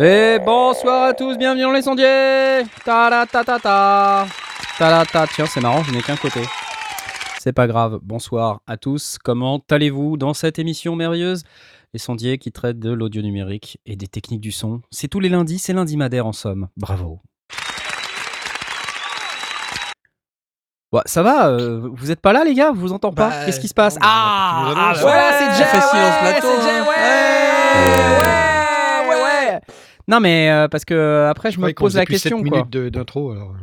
[0.00, 4.26] Et bonsoir à tous, bienvenue dans les sondiers ta ta ta ta ta
[4.78, 6.42] ta ta Tiens, c'est marrant, je n'ai qu'un côté.
[7.40, 11.44] C'est pas grave, bonsoir à tous, comment allez-vous dans cette émission merveilleuse?
[11.94, 14.80] Les sondiers qui traitent de l'audio numérique et des techniques du son.
[14.90, 16.66] C'est tous les lundis, c'est lundi madère en somme.
[16.76, 17.20] Bravo.
[20.92, 22.72] Ouais, ça va, euh, vous êtes pas là les gars?
[22.72, 23.28] Vous vous entendez pas?
[23.28, 23.94] Bah, Qu'est-ce qui se passe?
[23.94, 26.84] non, Ah, ah, voilà, c'est Jay Facile ouais, plateau, hein.
[26.88, 26.96] ouais,
[29.08, 29.60] ouais, ouais, ouais.
[30.08, 32.66] Non mais euh, parce que euh, après je, me pose la question quoi.
[32.66, 33.54] minutes d'intro alors.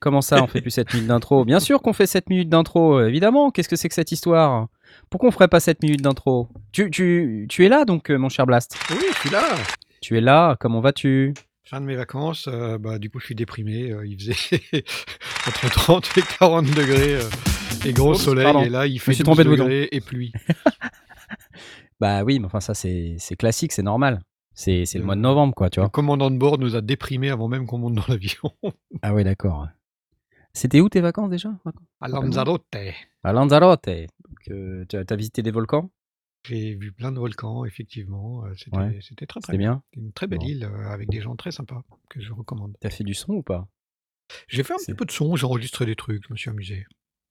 [0.00, 1.44] Comment ça, on fait plus 7 minutes d'intro?
[1.44, 3.50] Bien sûr qu'on fait 7 minutes d'intro, évidemment.
[3.50, 4.68] Qu'est-ce que c'est que cette histoire?
[5.10, 6.48] Pourquoi on ferait pas 7 minutes d'intro?
[6.72, 8.76] Tu, tu, tu es là donc, euh, mon cher Blast?
[8.90, 9.42] Oui, je suis là.
[10.00, 11.34] Tu es là, comment vas-tu?
[11.64, 13.90] Fin de mes vacances, euh, bah, du coup je suis déprimé.
[13.90, 14.34] euh, il faisait
[15.46, 17.20] entre 30 et 40 degrés euh,
[17.84, 18.44] et gros Oups, soleil.
[18.44, 18.62] pardon.
[18.62, 19.64] Et là il fait suis 12 trompé de bouton.
[19.64, 20.32] degrés et pluie.
[22.00, 24.20] Bah oui, mais enfin ça c'est classique, c'est normal.
[24.54, 27.48] C'est le mois de novembre, quoi, tu Le commandant de bord nous a déprimés avant
[27.48, 28.50] même qu'on monte dans l'avion.
[29.02, 29.66] Ah oui, d'accord.
[30.58, 31.50] C'était où tes vacances déjà
[32.00, 32.66] À Lanzarote,
[33.22, 33.86] À Lanzarote.
[33.86, 35.88] Donc, euh, tu as, t'as visité des volcans?
[36.44, 38.44] J'ai vu plein de volcans, effectivement.
[38.44, 38.98] euh, C'était Ouais.
[39.00, 39.84] très très C'était bien?
[39.92, 40.46] C'était une très belle Bon.
[40.46, 42.74] île euh, avec des gens très sympas que je recommande.
[42.80, 43.68] T'as fait du son ou pas?
[44.48, 46.86] J'ai fait un petit peu de son, j'ai enregistré des trucs, je me suis amusé.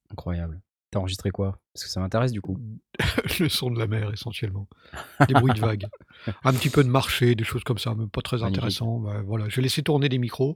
[0.10, 0.62] Incroyable.
[0.92, 1.60] T'as enregistré quoi?
[1.74, 2.58] Parce que ça m'intéresse du coup.
[3.42, 4.70] le son de la mer essentiellement.
[5.28, 5.86] Des bruits de vagues.
[6.46, 8.58] Un petit peu de marché, des choses comme ça, mais pas très Magnifique.
[8.60, 9.00] intéressant.
[9.00, 10.56] Bah, voilà, j'ai laissé tourner des micros.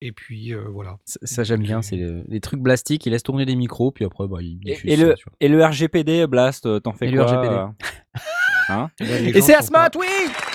[0.00, 0.98] Et puis euh, voilà.
[1.04, 4.04] Ça, ça, j'aime bien, c'est le- les trucs blastiques, ils laissent tourner des micros, puis
[4.04, 7.10] après bah, ils Et, diffusent et ça, le, et RGPD, Blast, euh, t'en fais Et
[7.10, 7.54] le RGPD?
[7.54, 7.66] euh
[8.70, 10.06] Hein Les Et c'est Asmat, oui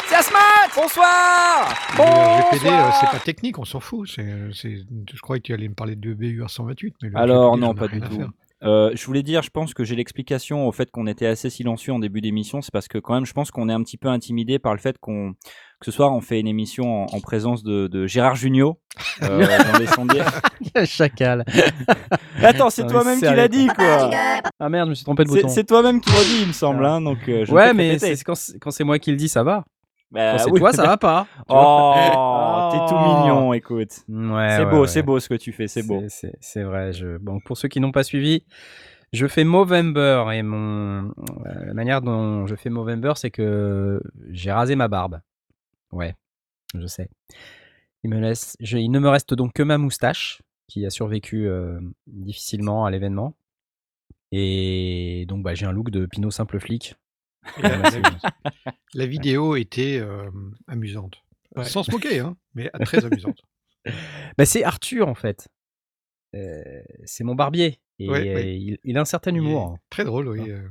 [0.07, 0.37] C'est Asmat
[0.75, 4.07] Bonsoir Le RGPD, euh, Bonsoir c'est pas technique, on s'en fout.
[4.13, 6.95] c'est c'est- Je croyais que tu allais me parler de BUR 128.
[7.01, 8.21] Mais le Alors RGPD, non, pas du tout.
[8.63, 11.91] Euh, je voulais dire, je pense que j'ai l'explication au fait qu'on était assez silencieux
[11.93, 14.07] en début d'émission, c'est parce que quand même, je pense qu'on est un petit peu
[14.07, 15.33] intimidé par le fait qu'on
[15.79, 18.77] que ce soir on fait une émission en, en présence de, de Gérard Junior
[19.21, 20.23] euh, dans les sondiers.
[20.85, 21.43] Chacal.
[22.41, 24.09] Attends, c'est toi-même qui l'as dit quoi.
[24.59, 25.49] Ah merde, je me suis trompé de bouton.
[25.49, 26.85] c'est toi-même qui l'as dit, il me semble.
[26.85, 29.65] Hein, donc euh, je Ouais, mais quand c'est moi qui le dis, ça va.
[30.13, 30.59] Bah, oui.
[30.59, 31.27] toi, ça va pas.
[31.49, 33.89] Oh, t'es tout mignon, écoute.
[34.07, 34.87] Ouais, c'est ouais, beau, ouais.
[34.87, 36.03] c'est beau ce que tu fais, c'est beau.
[36.07, 36.93] C'est- vrai.
[36.93, 37.17] Je...
[37.17, 38.43] Bon, pour ceux qui n'ont pas suivi,
[39.11, 44.51] je fais Movember et mon euh, la manière dont je fais Movember, c'est que j'ai
[44.51, 45.19] rasé ma barbe.
[45.91, 46.15] Ouais,
[46.75, 47.09] je sais.
[48.03, 51.47] Il me laisse, je- il ne me reste donc que ma moustache qui a survécu
[51.47, 53.33] euh, difficilement à l'événement.
[54.31, 56.95] Et donc bah, j'ai un look de Pinot simple flic.
[57.57, 60.29] Et la, la- la vidéo était euh,
[60.67, 61.15] amusante.
[61.63, 63.39] Sans se moquer, hein, mais très amusante.
[64.37, 65.49] Bah, c'est Arthur en fait.
[66.35, 66.63] Euh,
[67.05, 67.79] c'est mon barbier.
[67.99, 68.57] Et Ouais, euh, ouais.
[68.57, 69.77] Il, il a un certain humour.
[69.89, 70.49] Très drôle, oui.
[70.49, 70.67] euh.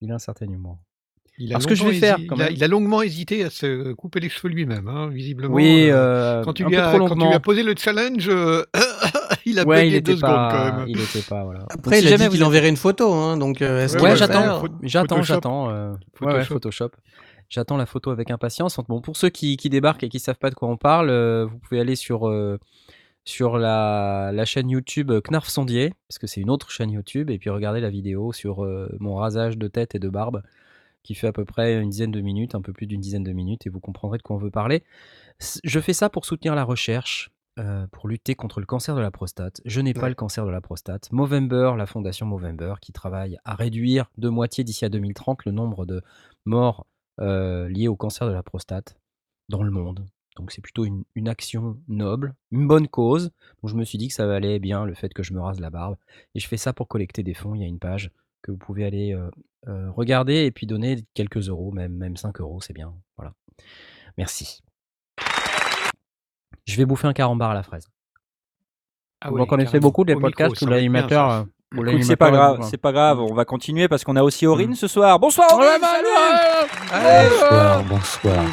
[0.00, 0.78] Il a un certain humour.
[1.38, 3.42] Il a Alors, ce que je vais faire, il, a, même- il a longuement hésité
[3.44, 5.52] à se couper les cheveux lui-même, hein, visiblement.
[5.54, 5.88] Oui,
[6.44, 8.62] quand, tu un lui peu as, trop quand tu lui as posé le challenge, euh,
[9.46, 10.88] il a Ouais, bugué il deux secondes pas, quand même.
[10.88, 11.60] il était pas voilà.
[11.60, 14.00] Donc, Après, si a jamais dit vous qu'il enverrait une photo, hein, donc euh, Ouais,
[14.00, 15.34] Ouais, j'attends, j'attends, Photoshop.
[15.34, 15.70] j'attends.
[15.70, 16.90] euh, ouais, Photoshop.
[17.48, 18.76] J'attends la photo avec impatience.
[18.88, 21.46] Bon, pour ceux qui, qui débarquent et qui savent pas de quoi on parle, euh,
[21.46, 22.58] vous pouvez aller sur euh,
[23.24, 27.38] sur la, la chaîne YouTube Knarf Sondier, parce que c'est une autre chaîne YouTube, et
[27.38, 30.42] puis regarder la vidéo sur euh, mon rasage de tête et de barbe,
[31.02, 33.32] qui fait à peu près une dizaine de minutes, un peu plus d'une dizaine de
[33.32, 34.82] minutes, et vous comprendrez de quoi on veut parler.
[35.64, 39.10] Je fais ça pour soutenir la recherche, euh, pour lutter contre le cancer de la
[39.10, 39.60] prostate.
[39.64, 40.08] Je n'ai pas Ouais.
[40.10, 41.10] le cancer de la prostate.
[41.12, 45.86] Movember, la fondation Movember, qui travaille à réduire de moitié d'ici à 2030 le nombre
[45.86, 46.02] de
[46.44, 46.86] morts
[47.20, 48.98] euh, liées au cancer de la prostate
[49.48, 50.06] dans le monde.
[50.36, 53.30] Donc c'est plutôt une, une action noble, une bonne cause.
[53.62, 55.60] Donc je me suis dit que ça valait bien le fait que je me rase
[55.60, 55.96] la barbe.
[56.34, 57.54] Et je fais ça pour collecter des fonds.
[57.54, 58.10] Il y a une page
[58.42, 62.60] que vous pouvez aller euh, regarder et puis donner quelques euros, même, même 5 euros,
[62.60, 62.94] c'est bien.
[63.16, 63.32] Voilà.
[64.18, 64.60] Merci.
[66.64, 67.88] Je vais bouffer un carambar à la fraise.
[69.20, 69.82] Ah vous oui, en connaissez carrément.
[69.88, 71.46] beaucoup des micro, podcasts ça où l'animateur.
[71.74, 74.70] Écoute, c'est pas grave, c'est pas grave, on va continuer parce qu'on a aussi Aurine
[74.70, 74.74] Mm.
[74.76, 75.18] ce soir.
[75.18, 76.06] Bonsoir Aurine, salut
[77.02, 77.28] ouais.
[77.28, 78.44] Bonsoir, bonsoir.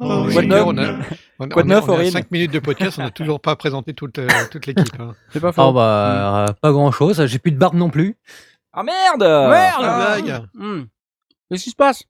[0.00, 0.92] Oh, Quoi oui, de neuf on a,
[1.40, 3.40] on, Quoi de on neuf, on à Aurine 5 minutes de podcast, on n'a toujours
[3.40, 4.94] pas présenté toute, euh, toute l'équipe.
[5.00, 5.14] hein.
[5.30, 5.62] C'est pas faux.
[5.62, 8.16] Oh bah, euh, pas grand chose, j'ai plus de barbe non plus.
[8.72, 10.42] Ah merde Merde Ah, blague.
[10.54, 10.82] Hmm.
[11.50, 12.04] Qu'est-ce qui se passe?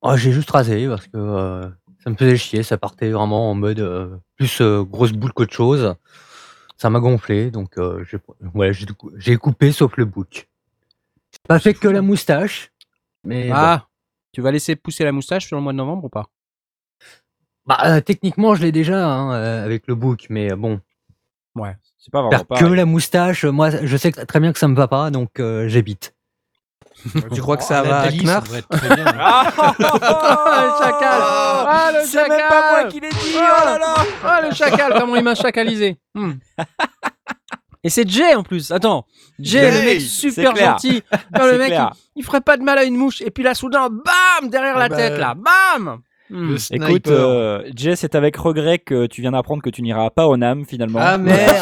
[0.00, 1.68] Oh, j'ai juste rasé parce que euh,
[2.02, 5.52] ça me faisait chier, ça partait vraiment en mode euh, plus euh, grosse boule qu'autre
[5.54, 5.94] chose.
[6.76, 8.18] ça m'a gonflé, donc euh, j'ai
[8.54, 10.48] ouais, j'ai cou- j'ai coupé sauf le bouc.
[11.32, 12.72] J'ai Pas fait que la moustache,
[13.24, 13.54] mais bon.
[13.54, 13.86] Ah,
[14.32, 16.26] tu vas laisser pousser la moustache sur le mois de novembre ou pas?
[17.66, 19.30] Bah, techniquement, je l'ai déjà hein,
[19.62, 20.80] avec le bouc, mais bon,
[21.54, 21.76] Ouais.
[21.98, 22.76] C'est pas vraiment faire que pareil.
[22.76, 25.30] la moustache, moi, je sais que- très bien que ça me va pas, donc
[25.66, 26.11] j'évite.
[27.34, 29.04] Tu crois que Oh, ça la va à ça Knarf devrait être très bien.
[29.18, 29.52] Ah,
[30.62, 31.20] le chacal
[31.68, 33.94] Ah, le C'est même pas moi qui l'ai dit, oh là là
[34.24, 36.32] Ah, le chacal, comment il m'a chacalisé Hmm.
[37.84, 38.70] Et c'est Jay en plus.
[38.70, 39.06] Attends,
[39.40, 41.02] Jay, le mec super gentil.
[41.38, 41.90] Non, le mec, clair.
[42.14, 43.20] il, il ferait pas de mal à une mouche.
[43.22, 44.96] Et puis là, soudain, bam, derrière la Ah bah.
[44.96, 45.98] tête, là, bam.
[46.30, 46.56] Hmm.
[46.70, 50.36] Écoute, euh, Jay, c'est avec regret que tu viens d'apprendre que tu n'iras pas au
[50.36, 51.00] NAM finalement.
[51.02, 51.56] Ah merde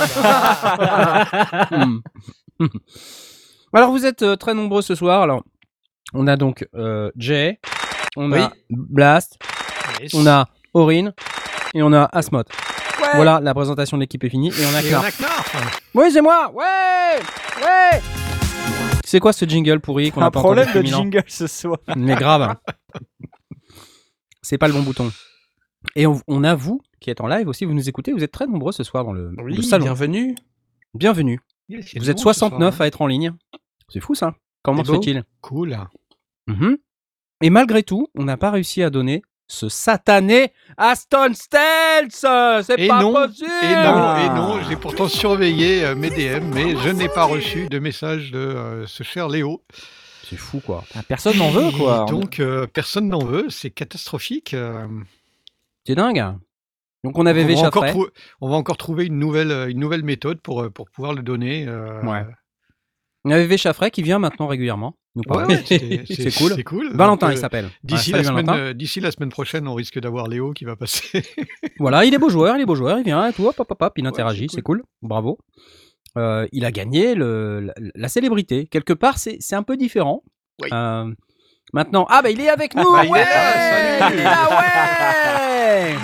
[2.60, 2.66] Hmm.
[3.72, 5.22] Alors, vous êtes euh, très nombreux ce soir.
[5.22, 5.44] Alors,
[6.12, 7.60] on a donc euh, Jay,
[8.16, 8.40] on Oui.
[8.40, 9.38] a Blast,
[10.00, 10.14] Yes.
[10.14, 11.12] on a Aurine
[11.74, 12.46] et on a Asmod.
[13.14, 15.14] Voilà, la présentation de l'équipe est finie et on a Et Clark.
[15.94, 16.50] Oui, c'est moi.
[16.52, 17.20] Ouais,
[17.62, 18.00] ouais.
[19.04, 21.02] C'est quoi ce jingle pourri qu'on a un pas problème entendu de depuis mille ans
[21.18, 21.78] jingle ce soir.
[21.96, 22.54] Mais grave.
[24.42, 25.10] C'est pas le bon bouton.
[25.96, 28.32] Et on, on a vous qui êtes en live aussi, vous nous écoutez, vous êtes
[28.32, 29.84] très nombreux ce soir dans le, Oui, le salon.
[29.84, 30.34] bienvenue.
[30.94, 31.40] Bienvenue.
[31.70, 32.84] Yes, Vous êtes monde ce soir, 69 hein.
[32.84, 33.32] à être en ligne.
[33.88, 34.34] C'est fou ça.
[34.62, 35.00] Comment se beau.
[35.00, 35.24] fait-il?
[35.40, 35.78] Cool.
[36.46, 36.76] Mhm.
[37.42, 42.12] Et malgré tout, on n'a pas réussi à donner ce satané Aston Stealth
[42.64, 46.44] C'est Et pas non, possible Et non, et non, j'ai pourtant surveillé euh, mes DM,
[46.54, 49.62] mais je n'ai pas reçu de message de euh, ce cher Léo.
[50.28, 50.84] C'est fou quoi.
[50.94, 52.06] Ah, Personne n'en veut quoi.
[52.06, 54.54] Et Donc euh, personne n'en veut, c'est catastrophique.
[55.86, 56.36] C'est dingue.
[57.04, 58.08] Donc on avait on, va trou-
[58.42, 61.22] on va encore trouver une nouvelle, euh, une nouvelle méthode pour, euh, pour pouvoir le
[61.22, 61.66] donner.
[61.66, 62.24] euh, Ouais.
[63.24, 66.52] On avait Vécha frais qui vient maintenant régulièrement ouais, ouais, c'est- C'est cool.
[66.56, 66.90] C'est cool.
[66.94, 67.68] Valentin Donc, il s'appelle.
[67.82, 68.62] D'ici Ouais, la, semaine, Valentin.
[68.64, 71.22] euh, d'ici la semaine prochaine, on risque d'avoir Léo qui va passer.
[71.78, 73.70] Voilà, il est beau joueur, il est beau joueur, il vient et tout, hop, hop,
[73.70, 74.82] hop, hop, il interagit, c'est c'est cool.
[75.02, 75.38] bravo.
[76.16, 78.66] Il a gagné le, la, la célébrité.
[78.66, 80.22] Quelque part, c'est c'est un peu différent.
[80.62, 80.68] Oui.
[81.72, 84.10] Maintenant, ah bah il est avec nous, Bah, il est là.
[84.26, 84.48] Ah
[85.92, 85.96] ouais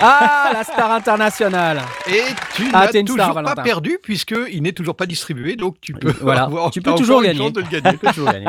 [0.00, 2.22] Ah, la star internationale Et
[2.54, 3.62] tu Ah, n'as toujours star, pas Valentin.
[3.62, 7.38] perdu puisqu'il n'est toujours pas distribué, donc tu peux Voilà, avoir tu peux toujours gagner.
[7.38, 7.90] chance de le gagner.
[7.92, 8.46] Tu peux toujours gagner.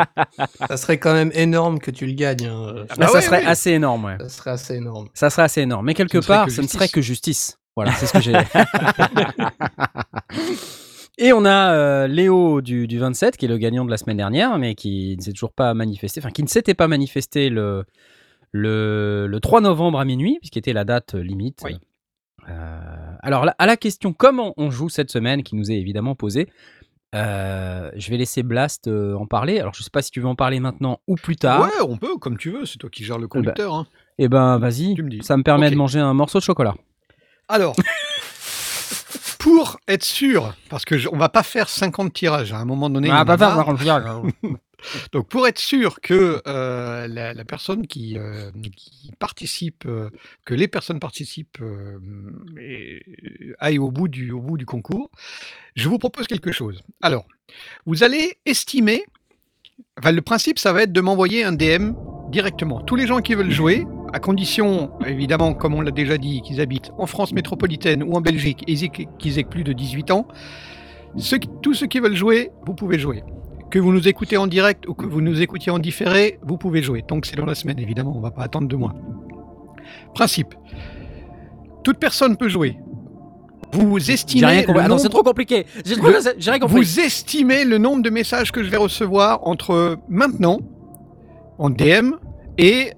[0.68, 2.46] Ça serait quand même énorme que tu le gagnes.
[2.48, 2.86] hein.
[2.90, 3.48] Ah bah ça ouais, serait oui.
[3.48, 4.18] assez énorme, ouais.
[4.22, 5.08] Ça serait assez énorme.
[5.14, 5.86] Ça serait assez énorme.
[5.86, 6.92] Mais quelque part, que ce ne serait justice.
[6.94, 7.58] que justice.
[7.76, 8.34] Voilà, c'est ce que j'ai.
[11.18, 14.16] Et on a euh, Léo du, du 27, qui est le gagnant de la semaine
[14.18, 17.84] dernière, mais qui ne s'est toujours pas manifesté, enfin qui ne s'était pas manifesté le,
[18.52, 21.60] le, le 3 novembre à minuit, puisqu'il était la date limite.
[21.64, 21.78] Oui.
[22.50, 22.80] Euh,
[23.22, 26.48] alors, à la question comment on joue cette semaine, qui nous est évidemment posée,
[27.16, 29.60] euh, je vais laisser Blast euh, en parler.
[29.60, 31.62] Alors, je ne sais pas si tu veux en parler maintenant ou plus tard.
[31.64, 33.74] Ouais, on peut, comme tu veux, c'est toi qui gères le conducteur.
[33.76, 33.88] hein.
[34.18, 36.76] Eh ben, vas-y, ça me permet de manger un morceau de chocolat.
[37.48, 37.76] Alors,
[39.40, 42.90] pour être sûr, parce que je- on va pas faire 50 tirages à un moment
[42.90, 43.08] donné.
[43.08, 43.58] il y en Ah, a pas faire, marre.
[43.58, 44.48] par contre, je-
[45.12, 48.52] Donc, pour être sûr que euh, la, personne qui, euh,
[49.20, 50.10] participe, euh,
[50.46, 51.62] que les personnes participent
[53.60, 54.34] aillent au bout, du,
[54.66, 55.10] concours,
[55.76, 56.82] je vous propose quelque chose.
[57.02, 57.26] Alors,
[57.86, 59.04] vous allez estimer.
[60.04, 61.94] Le principe, ça va être de m'envoyer un DM
[62.32, 62.82] directement.
[62.82, 66.62] Tous les gens qui veulent jouer, à condition, évidemment, comme on l'a déjà dit, qu'ils
[66.62, 68.76] habitent en France métropolitaine ou en Belgique et
[69.20, 70.28] qu'ils aient plus de 18 ans,
[71.62, 73.24] tous ceux qui veulent jouer, vous pouvez jouer.
[73.70, 76.82] Que vous nous écoutez en direct ou que vous nous écoutiez en différé, vous pouvez
[76.82, 77.04] jouer.
[77.08, 78.96] Donc c'est dans la semaine, évidemment, on va pas attendre deux mois.
[80.16, 80.56] Principe.
[81.84, 82.78] Toute personne peut jouer.
[83.74, 84.88] Vous estimez rien le compris.
[84.88, 85.68] Nombre- c'est trop compliqué.
[85.86, 86.76] Le- rien compris.
[86.78, 90.60] vous estimez le nombre de messages que je vais recevoir entre maintenant,
[91.60, 92.14] en DM,
[92.58, 92.94] et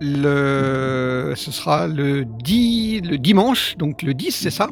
[0.00, 4.68] le, ce sera le, 10, le dimanche, donc le 10, c'est ça?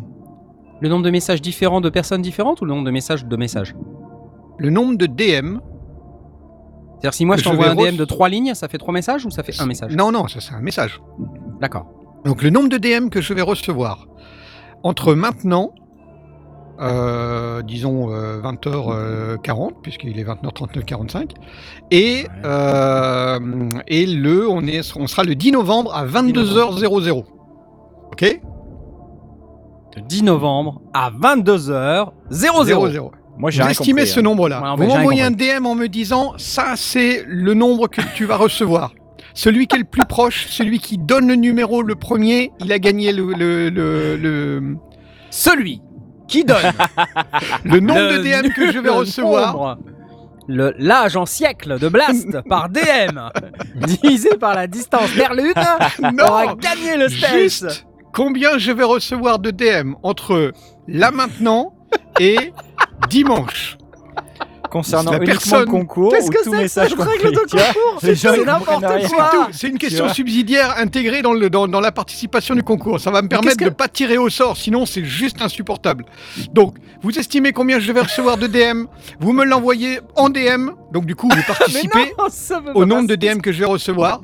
[0.81, 3.75] Le nombre de messages différents de personnes différentes ou le nombre de messages de messages?
[4.59, 5.59] Le nombre de DM.
[7.01, 9.31] C'est-à-dire si moi je t'envoie un DM de trois lignes, ça fait trois messages ou
[9.31, 11.01] ça fait un message Non, non, ça c'est un message.
[11.61, 11.87] D'accord.
[12.25, 14.07] Donc le nombre de DM que je vais recevoir
[14.85, 15.73] entre maintenant,
[16.81, 21.35] euh, disons 20h40, puisqu'il est 29h39, 45,
[21.91, 22.29] et, Ouais.
[22.45, 23.39] euh,
[23.89, 27.25] et le, on, est, on sera le 10 novembre à 22h00.
[28.13, 28.41] Ok?
[29.97, 32.11] Le 10 novembre à 22h00.
[32.31, 33.13] 00.
[33.39, 34.23] Moi j'ai estimez compris, ce hein.
[34.23, 34.61] nombre-là.
[34.63, 35.31] Ouais, Vous m'envoyez un.
[35.31, 38.93] DM en me disant ça, c'est le nombre que tu vas recevoir.
[39.35, 42.79] Celui qui est le plus proche, celui qui donne le numéro le premier, il a
[42.79, 44.77] gagné le, le, le, le,
[45.31, 45.81] Celui
[46.29, 46.73] qui donne
[47.65, 49.53] le nombre le de DM que je vais recevoir.
[49.55, 49.79] nombre,
[50.49, 53.19] le- L'âge en siècle de Blast par DM
[53.87, 55.55] divisé par la distance vers lune
[56.21, 57.09] aura Non gagné le.
[57.09, 60.53] Juste combien je vais recevoir de DM entre
[60.89, 61.73] là maintenant
[62.21, 62.53] et
[63.13, 63.77] dimanche.
[64.71, 68.81] Concernant La uniquement personne- le concours Qu'est-ce que c'est cette règle de concours C'est n'importe
[69.15, 69.49] quoi.
[69.53, 72.99] C'est une question subsidiaire intégrée dans, le, dans, dans la participation du concours.
[72.99, 76.07] Ça va me permettre de ne pas tirer au sort, sinon c'est juste insupportable.
[76.53, 78.87] Donc, vous estimez combien je vais recevoir de DM
[79.21, 80.71] Vous me l'envoyez en DM.
[80.91, 83.15] Donc, du coup, vous Mais participez non, au nombre de.
[83.15, 84.23] DM que je vais recevoir.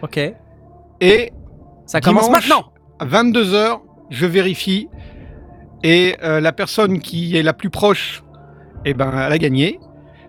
[0.00, 0.18] Ok.
[1.02, 1.32] Et
[1.84, 2.48] Ça commence Dimanche.
[2.48, 2.72] maintenant.
[2.98, 4.88] à 22h, je vérifie.
[5.82, 8.22] Et euh, la personne qui est la plus proche,
[8.84, 9.80] eh ben, elle a gagné.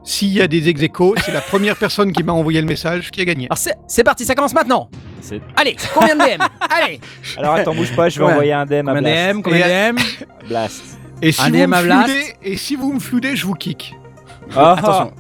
[0.06, 0.82] S'il y a des ex
[1.24, 3.46] c'est la première personne qui m'a envoyé le message qui a gagné.
[3.46, 4.90] Alors c'est c'est parti, ça commence maintenant.
[5.22, 7.00] C'est- Allez, combien de DM Allez.
[7.38, 8.32] Alors attends, bouge pas, je vais Ouais.
[8.34, 9.34] envoyer un DM à Combien de Blast.
[9.38, 10.02] DM Combien de DM
[10.50, 10.84] Blast.
[11.22, 12.10] Et si Un vous DM me à Blast.
[12.10, 13.96] floudez, et si vous me floudez, je vous kick.
[14.54, 15.14] Ah, Attention.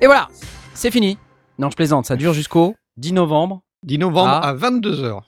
[0.00, 0.26] Et voilà,
[0.74, 1.16] c'est fini.
[1.60, 3.62] Non, je plaisante, ça dure jusqu'au 10 novembre.
[3.84, 4.48] 10 novembre Ah.
[4.48, 5.20] à 22h.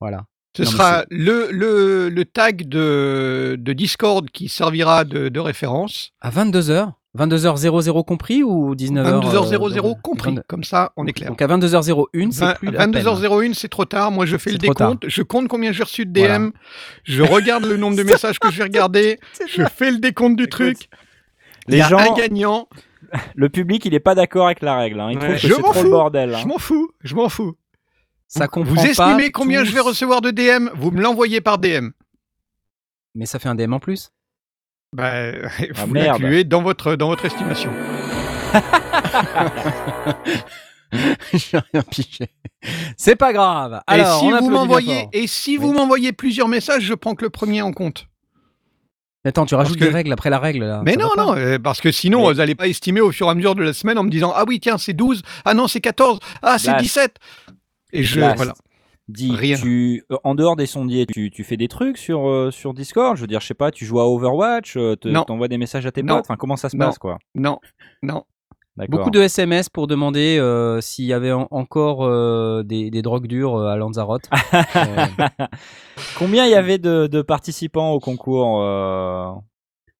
[0.00, 0.24] Voilà.
[0.56, 6.10] Ce Non, sera le, le, le tag de, de Discord qui servira de, de référence.
[6.20, 10.34] À 22h 22h00 compris ou 19h 22h00 compris.
[10.48, 11.28] Comme ça, on est clair.
[11.28, 12.92] Donc à 22h01, c'est Vingt- plus la peine.
[12.92, 14.10] 22h01, c'est trop tard.
[14.10, 14.70] Moi, je fais le tard.
[14.74, 15.04] décompte.
[15.08, 16.38] Je compte combien j'ai reçu de Voilà.
[16.38, 16.50] DM.
[17.04, 19.18] Je regarde le nombre de messages que j'ai regardés.
[19.46, 20.88] Je fais le décompte du truc.
[21.68, 22.66] Les Il y a gens, un gagnant.
[23.34, 24.98] le public, il est pas d'accord avec la règle.
[25.00, 25.08] hein.
[25.12, 25.24] Il Ouais.
[25.24, 26.34] trouve que Je c'est m'en trop le bordel.
[26.34, 26.38] hein.
[26.42, 26.90] Je m'en fous.
[27.02, 27.54] Je m'en fous.
[28.34, 31.00] Ça vous comprend vous estimez pas combien tous- je vais recevoir de DM Vous me
[31.02, 31.90] l'envoyez par DM.
[33.14, 34.10] Mais ça fait un DM en plus.
[34.94, 37.70] Bah, Ah, vous l'incluez dans votre, dans votre estimation.
[41.32, 42.28] J'ai rien piché.
[42.96, 43.80] C'est pas grave.
[43.86, 45.76] Alors, et si on vous m'envoyez et si vous Oui.
[45.76, 48.06] m'envoyez plusieurs messages, je prends que le premier en compte.
[49.24, 50.82] Attends, tu rajoutes que- des règles après la règle là.
[50.84, 53.28] Mais Ça non, non, euh, parce que sinon, Mais- vous n'allez pas estimer au fur
[53.28, 55.54] et à mesure de la semaine en me disant Ah oui, tiens, c'est 12, ah
[55.54, 56.82] non, c'est 14, ah, c'est Blast.
[56.82, 57.16] 17.
[57.92, 58.16] Et je.
[58.16, 58.36] Blast.
[58.36, 58.54] Voilà.
[59.08, 59.56] Dis, Rien.
[59.56, 63.16] tu, euh, en dehors des sondiers, tu, tu fais des trucs sur, euh, sur Discord?
[63.16, 65.24] Je veux dire, je sais pas, tu joues à Overwatch, euh, te- Non.
[65.24, 66.14] t'envoies des messages à tes Non.
[66.16, 66.24] potes?
[66.26, 66.86] Enfin, comment ça se Non.
[66.86, 67.18] passe, quoi?
[67.34, 67.58] Non,
[68.02, 68.22] non.
[68.76, 68.98] D'accord.
[69.00, 73.26] Beaucoup de SMS pour demander euh, s'il y avait en- encore euh, des, des drogues
[73.26, 74.30] dures euh, à Lanzarote.
[74.76, 75.36] Euh,
[76.16, 79.30] Combien il y avait de, de participants au concours euh,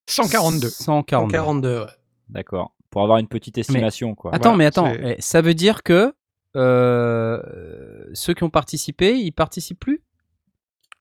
[0.08, 0.68] 142.
[0.68, 1.32] 142.
[1.32, 1.86] 42, ouais.
[2.28, 2.72] D'accord.
[2.90, 4.34] Pour avoir une petite estimation, quoi.
[4.34, 6.12] Attends, Voilà, mais attends, c'est- eh, ça veut dire que euh,
[6.54, 10.02] ceux qui ont participé, ils participent plus?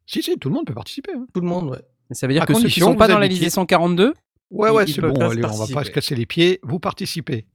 [0.06, 1.14] Si, si, tout le monde peut participer.
[1.16, 1.26] hein.
[1.34, 1.82] Tout le monde, ouais.
[2.12, 3.46] Ça veut dire À que ceux qui condition sont que pas vous dans la habitiez-
[3.46, 4.14] liste des 142,
[4.50, 5.84] Ouais, Ils- ouais, ils c'est peuvent bon, pas allez, on va pas participer.
[5.86, 6.60] se casser les pieds.
[6.64, 7.46] Vous participez.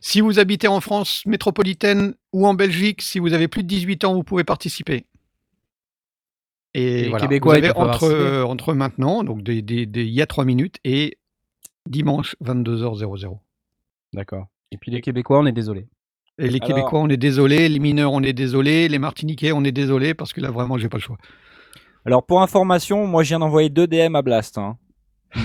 [0.00, 4.02] Si vous habitez en France métropolitaine ou en Belgique, si vous avez plus de 18
[4.04, 5.06] ans, vous pouvez participer.
[6.74, 8.14] Et, les voilà, Québécois, vous ils avez peuvent pas entre, participer.
[8.20, 11.18] euh, entre maintenant, donc des- des- des- il y a 3 minutes, et
[11.86, 13.40] dimanche 22h00.
[14.12, 14.48] d'accord.
[14.72, 15.86] Et puis les Québécois, on est désolé.
[16.40, 19.62] Et les Alors- Québécois, on est désolé, les mineurs, on est désolé, les Martiniquais, on
[19.62, 21.18] est désolé, parce que là, vraiment, j'ai pas le choix.
[22.06, 24.56] Alors, pour information, moi, je viens d'envoyer deux DM à Blast.
[24.58, 24.76] hein.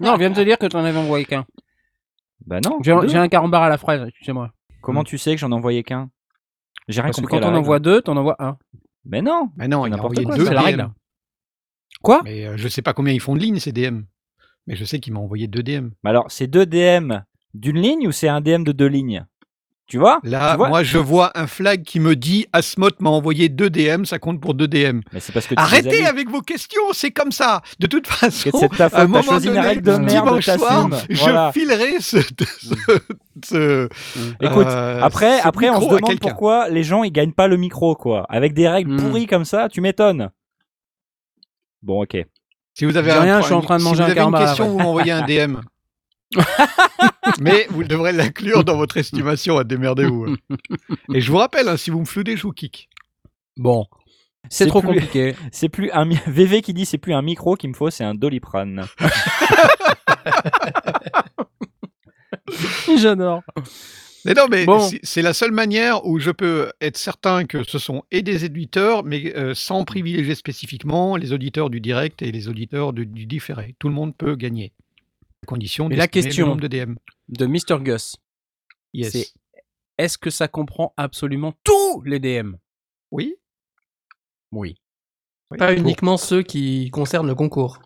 [0.00, 1.44] non, on vient de te dire que tu en avais envoyé qu'un.
[2.46, 2.78] Bah non.
[2.82, 4.50] J'ai un carambar à la fraise, excusez-moi.
[4.80, 6.10] Comment tu sais que j'en ai envoyé qu'un?
[6.88, 7.40] J'ai rien Parce que compris.
[7.40, 8.58] quand on envoie deux, t'en envoies un.
[9.06, 9.50] Mais non.
[9.56, 10.90] Mais non, C'est il a n'importe envoyé quoi, deux c'est la règle.
[12.02, 12.20] Quoi?
[12.24, 14.02] Mais euh, je sais pas combien ils font de lignes, ces DM.
[14.66, 15.90] Mais je sais qu'il m'a envoyé deux DM.
[16.02, 17.12] Mais alors, c'est deux DM
[17.54, 19.24] d'une ligne ou c'est un DM de deux lignes?
[19.86, 23.10] Tu vois Là, Tu vois moi, je vois un flag qui me dit Asmot m'a
[23.10, 25.00] envoyé deux DM, ça compte pour deux DM.
[25.12, 27.60] Mais c'est parce que tu les Arrêtez avec vos questions, c'est comme ça.
[27.80, 30.88] De toute façon, ta à un moment choisi une donné, règle de merde, dimanche soir,
[31.10, 33.08] je filerai ce, ce-
[33.44, 33.88] ce-
[34.40, 37.58] Écoute, euh, Après, ce après on se demande pourquoi les gens ils gagnent pas le
[37.58, 38.24] micro, quoi.
[38.30, 38.96] Avec des règles Hmm.
[39.00, 40.30] pourries comme ça, tu m'étonnes.
[41.82, 42.16] Bon, ok.
[42.72, 44.12] Si vous avez un rien, point- je suis en train de si manger vous un
[44.12, 44.70] avez une question, ouais.
[44.70, 45.56] vous m'envoyez un DM.
[47.40, 50.26] Mais vous devrez l'inclure dans votre estimation, à démerdez-vous.
[50.50, 50.56] hein.
[51.14, 52.88] Et je vous rappelle, hein, si vous me floudez, je vous kick.
[53.56, 53.86] Bon.
[54.50, 55.34] C'est trop plus- compliqué.
[55.52, 58.14] C'est plus un VV qui dit c'est plus un micro qu'il me faut, c'est un
[58.14, 58.84] doliprane.
[62.98, 63.42] J'adore.
[64.26, 64.80] Mais non, mais Bon.
[64.80, 68.44] c'est- c'est la seule manière où je peux être certain que ce sont et des
[68.46, 73.26] éditeurs, mais euh, sans privilégier spécifiquement les auditeurs du direct et les auditeurs du, du
[73.26, 73.74] différé.
[73.78, 74.72] Tout le monde peut gagner.
[75.44, 76.94] Condition Mais la question- le de DM.
[77.28, 77.80] De Mr.
[77.82, 78.16] Gus.
[78.92, 79.12] Yes.
[79.12, 79.32] C'est-
[79.98, 82.54] Est-ce que ça comprend absolument tous les DM
[83.10, 83.34] Oui.
[84.52, 84.76] Oui.
[85.50, 85.58] oui.
[85.58, 87.78] Pas Pour uniquement ceux qui concernent le concours.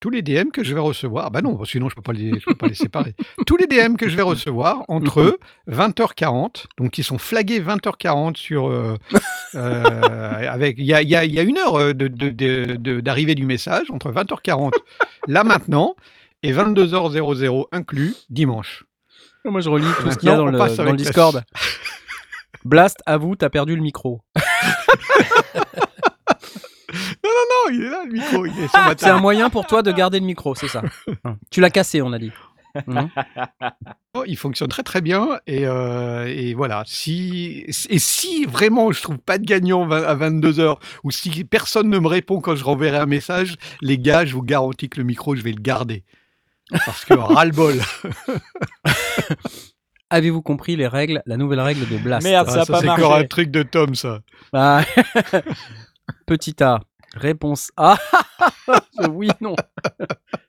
[0.00, 1.30] tous les DM que je vais recevoir.
[1.30, 3.14] Bah non, sinon je peux pas les, je peux pas les séparer.
[3.46, 5.38] tous les DM que je vais recevoir entre
[5.68, 8.96] 20h40, donc qui sont flagués 20h40 sur euh,
[9.54, 12.08] euh, avec il y a, il y a- il y a une heure euh, de-
[12.08, 14.72] de- de- de- d'arrivée du message entre 20h40
[15.28, 15.94] là maintenant
[16.42, 18.84] et 22h00 inclus dimanche.
[19.44, 21.42] Moi, je relis tout ce qu'il y a dans le, dans le la- Discord.
[22.64, 24.20] Blast, avoue, t'as perdu le micro.
[27.24, 28.46] non, il est là le micro.
[28.96, 30.82] C'est un moyen pour toi de garder le micro, c'est ça.
[31.24, 31.36] Hein.
[31.50, 32.32] Tu l'as cassé, on a dit.
[32.86, 33.08] Mhm.
[34.14, 36.82] Oh, Il fonctionne très très bien et, euh, et voilà.
[36.86, 41.88] Si et si vraiment je trouve pas de gagnant à 22 h ou si personne
[41.88, 45.04] ne me répond quand je renverrai un message, les gars, je vous garantis que le
[45.06, 46.04] micro je vais le garder
[46.86, 47.74] parce que ras-le-bol.
[50.10, 52.26] Avez-vous compris les règles, la nouvelle règle de Blast?
[52.26, 54.18] Merde, Ah, ça a ça pas c'est encore un truc de Tom ça.
[54.52, 54.82] Ah.
[56.26, 56.80] Petit A.
[57.14, 57.96] Réponse A.
[59.10, 59.54] oui, non.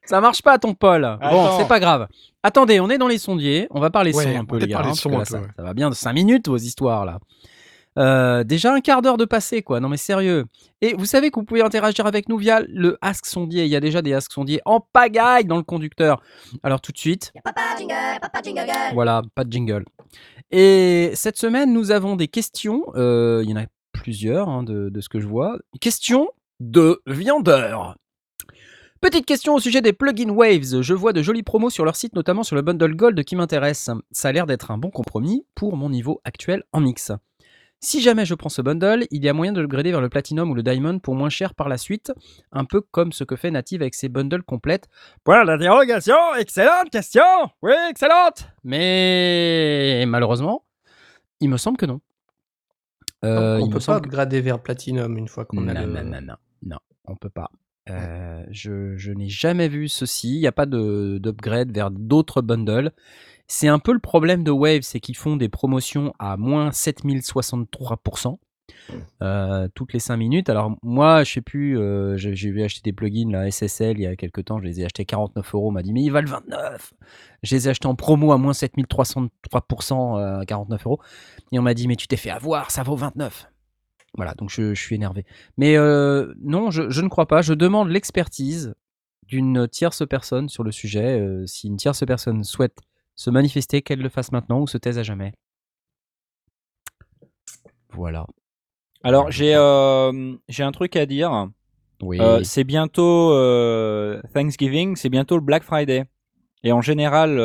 [0.06, 1.18] Ça marche pas, ton Paul.
[1.22, 2.08] Bon, c'est pas grave.
[2.42, 3.68] Attendez, on est dans les sondiers.
[3.70, 4.80] On va parler Ouais, son un peu, les gars.
[4.80, 5.48] hein, là, peu, ça, ouais.
[5.56, 7.20] ça va bien de 5 minutes, vos histoires, là.
[7.98, 9.80] Euh, déjà un quart d'heure de passé, quoi.
[9.80, 10.46] Non, mais sérieux.
[10.82, 13.66] Et vous savez que vous pouvez interagir avec nous via le Ask Sondier.
[13.66, 16.22] Il y a déjà des Ask Sondier en pagaille dans le conducteur.
[16.64, 17.32] Alors, tout de suite.
[18.94, 19.86] Voilà, pas de jingle.
[20.52, 22.84] Et cette semaine, nous avons des questions.
[22.96, 25.58] euh, Il y en a plusieurs hein, de, de ce que je vois.
[25.80, 27.96] Questions de viandeur.
[29.02, 30.82] Petite question au sujet des plugins Waves.
[30.82, 33.90] Je vois de jolies promos sur leur site, notamment sur le bundle Gold qui m'intéresse.
[34.12, 37.12] Ça a l'air d'être un bon compromis pour mon niveau actuel en mix.
[37.86, 40.08] Si jamais je prends ce bundle, il y a moyen de le grader vers le
[40.08, 42.14] Platinum ou le Diamond pour moins cher par la suite,
[42.54, 44.88] un peu comme ce que fait Native avec ses bundles complètes.
[45.26, 47.24] Point d'interrogation, excellente question
[47.62, 50.64] Oui, excellente Mais malheureusement,
[51.42, 52.00] il me semble que non.
[53.26, 55.82] Euh, on il peut me pas que- upgrader vers Platinum une fois qu'on non, a
[55.82, 55.88] le...
[55.92, 56.36] non, non, non,
[56.66, 57.52] non, on peut pas.
[57.90, 60.36] Euh, je je n'ai jamais vu ceci.
[60.36, 62.92] Il n'y a pas de- d'upgrade vers d'autres bundles.
[63.48, 68.38] C'est un peu le problème de Wave, c'est qu'ils font des promotions à moins 7063%
[69.22, 70.50] euh, toutes les 5 minutes.
[70.50, 74.08] Alors moi, je sais plus, euh, j'ai vu acheter des plugins là, SSL il y
[74.08, 75.70] a quelques temps, je les ai achetés 49 euros.
[75.70, 76.94] On m'a dit mais ils valent 29.
[77.44, 81.00] Je les ai achetés en promo à moins 7303% euh, à 49 euros.
[81.52, 83.48] Et on m'a dit mais tu t'es fait avoir, ça vaut 29.
[84.16, 85.26] Voilà, donc je, suis énervé.
[85.58, 87.42] Mais euh, non, je, ne crois pas.
[87.42, 88.76] Je demande l'expertise
[89.28, 91.20] d'une tierce personne sur le sujet.
[91.48, 92.78] Si une tierce personne souhaite
[93.16, 95.34] se manifester, qu'elle le fasse maintenant ou se taise à jamais.
[97.90, 98.26] Voilà.
[99.04, 101.50] Alors, j'ai euh, j'ai un truc à dire.
[102.02, 102.20] Oui.
[102.20, 106.06] Euh, c'est bientôt euh, Thanksgiving, c'est bientôt le Black Friday.
[106.64, 107.40] Et en général,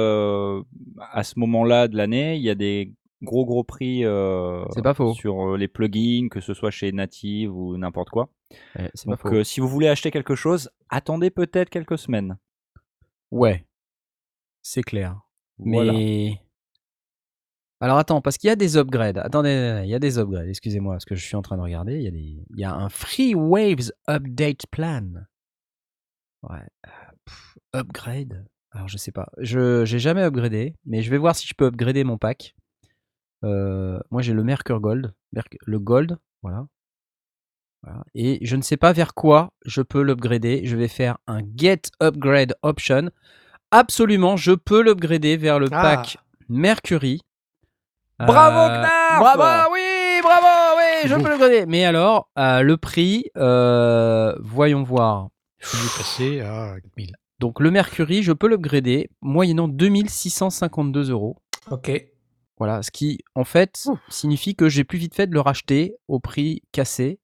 [1.13, 5.13] à ce moment-là de l'année, il y a des gros gros prix pas faux.
[5.13, 8.31] sur les plugins, que ce soit chez Native ou n'importe quoi.
[8.77, 9.35] Ouais, c'est pas Donc, faux.
[9.35, 12.39] euh, si vous voulez acheter quelque chose, attendez peut-être quelques semaines.
[13.31, 13.67] Ouais.
[14.63, 15.21] C'est clair.
[15.59, 16.41] Mais.
[17.81, 19.19] Alors attends, parce qu'il y a des upgrades.
[19.19, 22.01] Attendez, il y a des upgrades, excusez-moi, parce que je suis en train de regarder.
[22.01, 25.27] Il y a, un Free Waves Update Plan.
[26.43, 26.59] Ouais.
[26.87, 28.45] euh, upgrade.
[28.73, 29.29] Alors je sais pas.
[29.39, 32.55] Je j'ai jamais upgradé, mais je vais voir si je peux upgrader mon pack.
[33.45, 35.15] Euh, moi j'ai le Mercure Gold.
[35.67, 36.19] Le Gold.
[36.43, 36.67] Voilà.
[38.15, 40.63] Et je ne sais pas vers quoi je peux l'upgrader.
[40.65, 43.11] Je vais faire un Get Upgrade Option.
[43.71, 45.83] Absolument, je peux l'upgrader vers le Ah.
[45.83, 47.21] pack Mercury.
[48.19, 51.67] Bravo, Euh, Knarf Bravo, oui, bravo, oui, je peux l'upgrader.
[51.67, 55.29] Mais alors, euh, le prix, euh, voyons voir.
[55.61, 57.13] Il est passé à 1000.
[57.39, 61.37] Donc le Mercury, je peux l'upgrader moyennant 2652 euros.
[61.71, 61.91] Ok.
[62.57, 66.19] Voilà, ce qui en fait signifie que j'ai plus vite fait de le racheter au
[66.19, 67.21] prix cassé.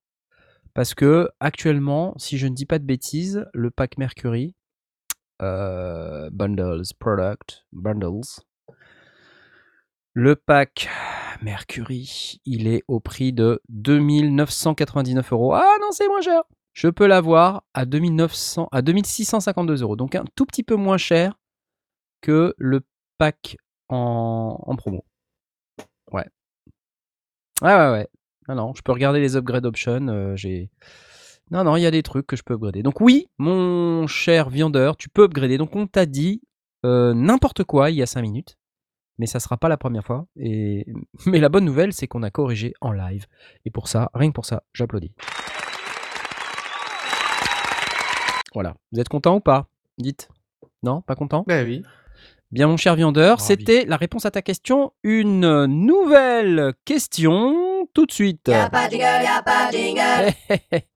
[0.75, 4.55] Parce que actuellement, si je ne dis pas de bêtises, le pack Mercury,
[5.43, 8.43] euh, bundles, product, bundles,
[10.17, 10.89] le pack
[11.43, 15.55] Mercury, il est au prix de 2999 euros.
[15.55, 16.43] Ah non, c'est moins cher.
[16.73, 19.97] Je peux l'avoir à 2900, à 2652 euros.
[19.97, 21.35] Donc un tout petit peu moins cher
[22.21, 22.83] que le
[23.19, 23.57] pack
[23.89, 25.05] en, promo.
[26.13, 26.27] Ouais.
[27.61, 28.09] Ouais, ouais, ouais.
[28.49, 30.09] Non, non, je peux regarder les upgrade options.
[30.09, 30.71] euh, j'ai.
[31.51, 32.83] Non, non, il y a des trucs que je peux upgrader.
[32.83, 35.59] Donc, oui, mon cher viandeur, tu peux upgrader.
[35.59, 36.43] Donc, on t'a dit
[36.85, 38.57] euh, n'importe quoi il y a 5 minutes.
[39.19, 40.27] Mais ça sera pas la première fois.
[40.37, 40.87] Et...
[41.27, 43.27] Mais la bonne nouvelle, c'est qu'on a corrigé en live.
[43.65, 45.13] Et pour ça, rien que pour ça, j'applaudis.
[48.55, 48.75] Voilà.
[48.93, 50.29] Vous êtes content ou pas Dites?
[50.83, 51.03] Non?
[51.03, 51.45] Pas content?
[51.47, 51.83] Ben oui.
[52.51, 53.43] Bien, mon cher viandeur, Ravi.
[53.43, 54.93] c'était la réponse à ta question.
[55.03, 58.49] Une nouvelle question tout de suite.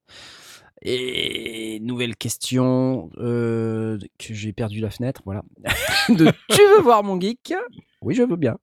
[0.82, 5.42] Et nouvelle question euh, que j'ai perdu la fenêtre, voilà.
[6.08, 7.52] Tu veux voir mon geek?
[8.00, 8.58] Oui, je veux bien.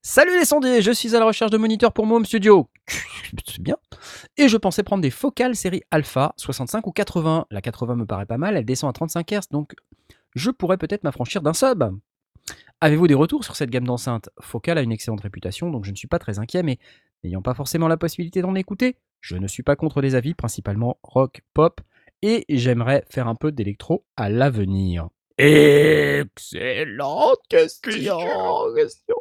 [0.00, 2.68] Salut les sondiers, je suis à la recherche de moniteurs pour mon studio.
[3.46, 3.76] C'est bien.
[4.38, 7.46] Et je pensais prendre des focales série alpha 65 ou 80.
[7.50, 9.74] La 80 me paraît pas mal, elle descend à 35 Hz, donc
[10.34, 11.84] je pourrais peut-être m'affranchir d'un sub.
[12.80, 14.30] Avez-vous des retours sur cette gamme d'enceintes?
[14.40, 16.78] Focal a une excellente réputation, donc je ne suis pas très inquiet, mais
[17.24, 20.98] n'ayant pas forcément la possibilité d'en écouter, je ne suis pas contre les avis, principalement
[21.02, 21.80] rock, pop
[22.22, 25.08] et j'aimerais faire un peu d'électro à l'avenir.
[25.38, 26.28] Excellente
[27.48, 28.18] question.
[28.74, 29.16] question.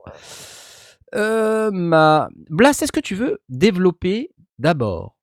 [1.16, 2.30] Euh, ma...
[2.50, 5.16] Blas, est-ce que tu veux développer d'abord?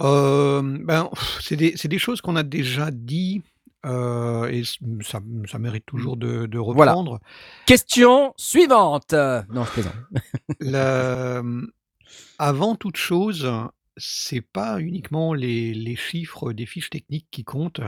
[0.00, 3.42] Euh, ben, c'est des, c'est des choses qu'on a déjà dit
[3.86, 6.92] euh, et c- ça, ça mérite toujours de, de Voilà.
[6.92, 7.20] reprendre.
[7.66, 9.12] Question suivante.
[9.12, 9.94] Non, je plaisante.
[10.60, 11.42] La-
[12.38, 13.50] avant toute chose,
[13.96, 17.80] c'est pas uniquement les, les chiffres des fiches techniques qui comptent,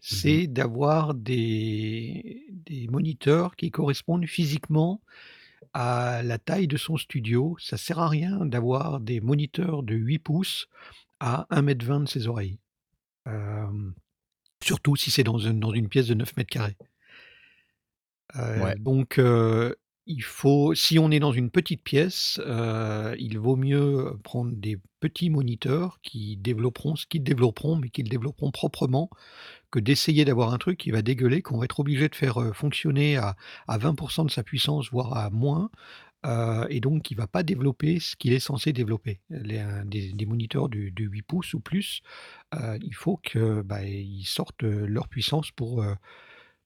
[0.00, 5.00] c'est d'avoir des, des moniteurs qui correspondent physiquement
[5.72, 7.56] à la taille de son studio.
[7.60, 10.68] Ça sert à rien d'avoir des moniteurs de 8 pouces
[11.20, 12.58] à 1m20 de ses oreilles.
[13.26, 13.66] Euh,
[14.66, 16.76] surtout si c'est dans une, dans une pièce de 9 mètres carrés.
[18.36, 18.74] Euh, Ouais.
[18.76, 19.74] Donc, euh,
[20.06, 24.78] il faut, si on est dans une petite pièce, euh, il vaut mieux prendre des
[25.00, 29.10] petits moniteurs qui développeront ce qu'ils développeront, mais qu'ils développeront proprement,
[29.70, 33.16] que d'essayer d'avoir un truc qui va dégueuler, qu'on va être obligé de faire fonctionner
[33.16, 35.70] à, à 20% de sa puissance, voire à moins,
[36.26, 39.20] euh, et donc qui va pas développer ce qu'il est censé développer.
[39.30, 42.02] Les, euh, des, moniteurs de, de 8 pouces ou plus,
[42.54, 43.80] euh, il faut que bah,
[44.24, 45.84] sortent leur puissance pour,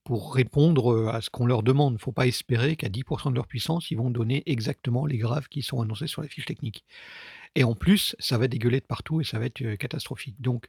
[0.04, 1.92] pour répondre à ce qu'on leur demande.
[1.92, 5.18] Il ne faut pas espérer qu'à 10% de leur puissance, ils vont donner exactement les
[5.18, 6.84] graves qui sont annoncés sur la fiche technique.
[7.54, 10.40] Et en plus, ça va dégueuler de partout et ça va être catastrophique.
[10.40, 10.68] Donc,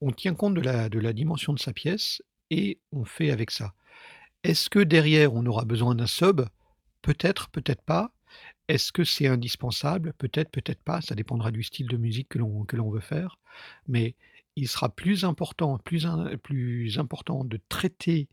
[0.00, 3.50] on tient compte de la, de la dimension de sa pièce et on fait avec
[3.50, 3.72] ça.
[4.44, 6.42] Est-ce que derrière, on aura besoin d'un sub?
[7.02, 8.12] Peut-être, peut-être pas.
[8.68, 10.14] Est-ce que c'est indispensable?
[10.14, 11.00] Peut-être, peut-être pas.
[11.00, 13.38] Ça dépendra du style de musique que l'on veut faire.
[13.88, 14.14] Mais
[14.56, 16.06] il sera plus important, plus,
[16.98, 18.28] important de traiter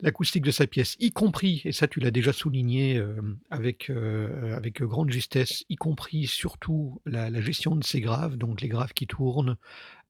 [0.00, 4.56] l'acoustique de sa pièce, y compris, et ça tu l'as déjà souligné euh, avec, euh,
[4.56, 8.94] avec grande justesse, y compris surtout la, la gestion de ses graves, donc les graves
[8.94, 9.56] qui tournent,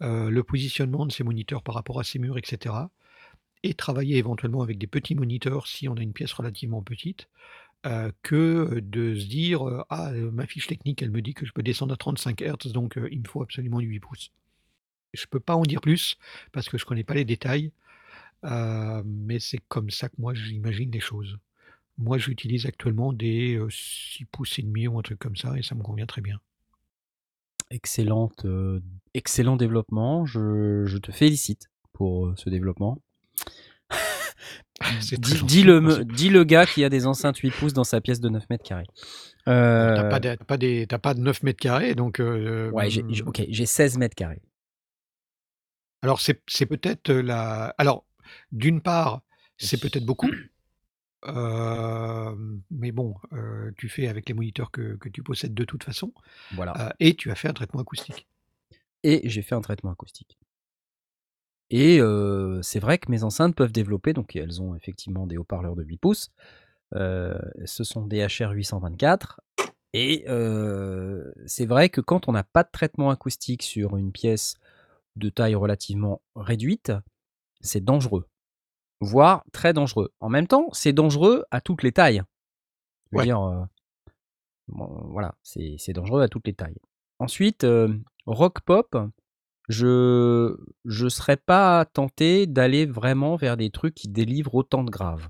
[0.01, 2.75] euh, le positionnement de ses moniteurs par rapport à ses murs, etc.
[3.63, 7.29] Et travailler éventuellement avec des petits moniteurs si on a une pièce relativement petite,
[7.85, 11.45] euh, que de se dire euh, Ah, euh, ma fiche technique, elle me dit que
[11.45, 14.33] je peux descendre à 35 Hz, donc il me faut absolument du 8 pouces.
[15.15, 16.17] Je peux pas en dire plus
[16.53, 17.73] parce que je connais pas les détails,
[18.43, 21.39] mais c'est comme ça que moi j'imagine les choses.
[21.99, 25.63] Moi, j'utilise actuellement des euh, 6 pouces et demi ou un truc comme ça et
[25.63, 26.41] ça me convient très bien.
[27.71, 28.47] Excellente,
[29.15, 30.27] excellent développement.
[30.27, 33.01] Je, je te félicite pour ce développement.
[35.19, 38.49] Dis, le, dis gars qui a des enceintes 8 pouces dans sa pièce de 9
[38.51, 38.87] mètres carrés.
[39.45, 42.91] T'as Euh, pas, des- t'as pas, des- pas de 9 mètres carrés, donc euh, ouais,
[42.91, 44.41] j'ai, ok, j'ai 16 mètres carrés.
[46.03, 47.75] alors c'est c'est peut-être la.
[47.79, 48.05] Alors,
[48.53, 49.23] d'une part,
[49.59, 50.31] c'est peut-être beaucoup.
[51.25, 52.35] Euh,
[52.73, 56.13] mais bon, euh, tu fais avec les moniteurs que, que tu possèdes de toute façon,
[56.51, 56.73] Voilà.
[56.89, 58.27] euh, et tu as fait un traitement acoustique.
[59.05, 60.37] Et j'ai fait un traitement acoustique.
[61.75, 65.75] Et euh, c'est vrai que mes enceintes peuvent développer, donc elles ont effectivement des haut-parleurs
[65.75, 66.31] de 8 pouces.
[66.95, 69.41] Euh, ce sont des HR 824.
[69.95, 74.57] Et euh, c'est vrai que quand on n'a pas de traitement acoustique sur une pièce
[75.17, 76.93] de taille relativement réduite,
[77.63, 78.29] c'est dangereux.
[79.01, 80.13] Voire très dangereux.
[80.21, 82.23] En même temps, c'est dangereux à toutes les tailles.
[83.11, 83.25] Je veux Ouais.
[83.25, 83.67] dire,
[84.69, 86.79] bon, voilà, c'est dangereux à toutes les tailles.
[87.19, 87.67] Ensuite,
[88.27, 88.97] rock pop,
[89.69, 95.29] je je serais pas tenté d'aller vraiment vers des trucs qui délivrent autant de graves.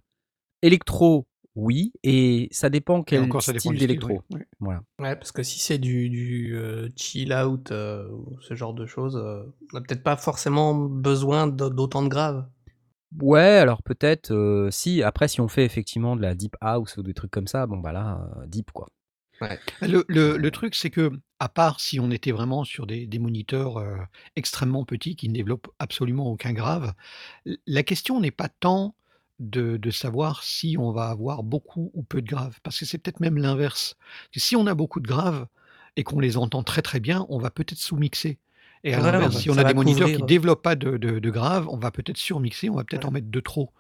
[0.63, 4.23] Électro, oui, et ça dépend quel encore, ça style d'électro.
[4.61, 4.83] Voilà.
[4.99, 8.87] Ouais, parce que si c'est du, du euh, chill out euh, ou ce genre de
[8.87, 9.43] choses, euh,
[9.73, 12.47] on n'a peut-être pas forcément besoin d'au- d'autant de graves.
[13.21, 17.03] Ouais, alors peut-être euh, si après si on fait effectivement de la deep house ou
[17.03, 18.89] des trucs comme ça, bon bah là euh, deep quoi.
[19.81, 23.97] Le, truc, c'est que, à part si on était vraiment sur des, moniteurs euh,
[24.37, 26.93] extrêmement petits qui ne développent absolument aucun grave,
[27.67, 28.95] la question n'est pas tant
[29.39, 32.99] de, de savoir si on va avoir beaucoup ou peu de graves, parce que c'est
[32.99, 33.97] peut-être même l'inverse.
[34.35, 35.47] Si on a beaucoup de graves
[35.97, 38.39] et qu'on les entend très très bien, on va peut-être sous-mixer.
[38.85, 40.27] Et à Ouais, l'inverse, on va- si on a des moniteurs qui couvrir.
[40.27, 43.09] développent pas de, de, de graves, on va peut-être surmixer, on va peut-être Ouais.
[43.09, 43.71] en mettre de trop.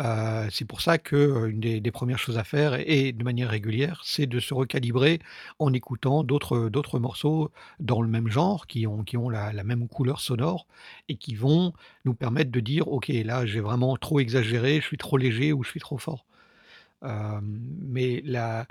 [0.00, 3.12] Euh, c'est pour ça que euh, une des, des premières choses à faire, et, et
[3.12, 5.20] de manière régulière, c'est de se recalibrer
[5.60, 9.64] en écoutant d'autres d'autres morceaux dans le même genre, qui ont, qui ont la, la
[9.64, 10.66] même couleur sonore,
[11.08, 11.72] et qui vont
[12.04, 15.64] nous permettre de dire, OK, là, j'ai vraiment trop exagéré, je suis trop léger ou
[15.64, 16.26] je suis trop fort.
[17.04, 18.66] Euh, mais la,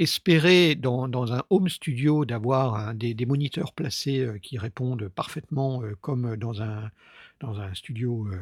[0.00, 5.82] espérer dans, dans un home studio d'avoir des, des moniteurs placés euh, qui répondent parfaitement
[5.82, 6.90] euh, comme dans un,
[7.38, 8.40] dans un studio euh,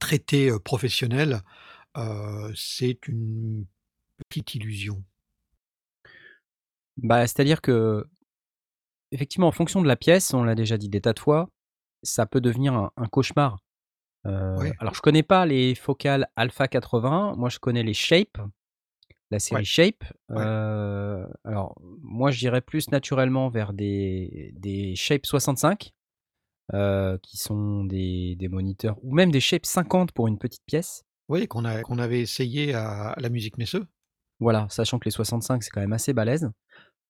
[0.00, 1.40] traité professionnel,
[2.56, 3.66] c'est une
[4.28, 5.04] petite illusion.
[6.96, 8.04] Bah c'est-à-dire que
[9.12, 11.48] effectivement, en fonction de la pièce, on l'a déjà dit des tas de fois,
[12.02, 13.58] ça peut devenir un, cauchemar.
[14.24, 17.34] Alors, je connais pas les focales Alpha 80.
[17.36, 18.38] Moi, je connais les Shape,
[19.30, 20.04] la série Shape.
[20.30, 25.92] Euh, alors, moi, je dirais plus naturellement vers des, des Shape 65,
[26.72, 31.04] euh, qui sont des, des moniteurs, ou même des Shape 50 pour une petite pièce.
[31.28, 33.86] Oui, qu'on avait essayé à, la musique Messeux.
[34.40, 36.50] Voilà, sachant que les 65, c'est quand même assez balèze.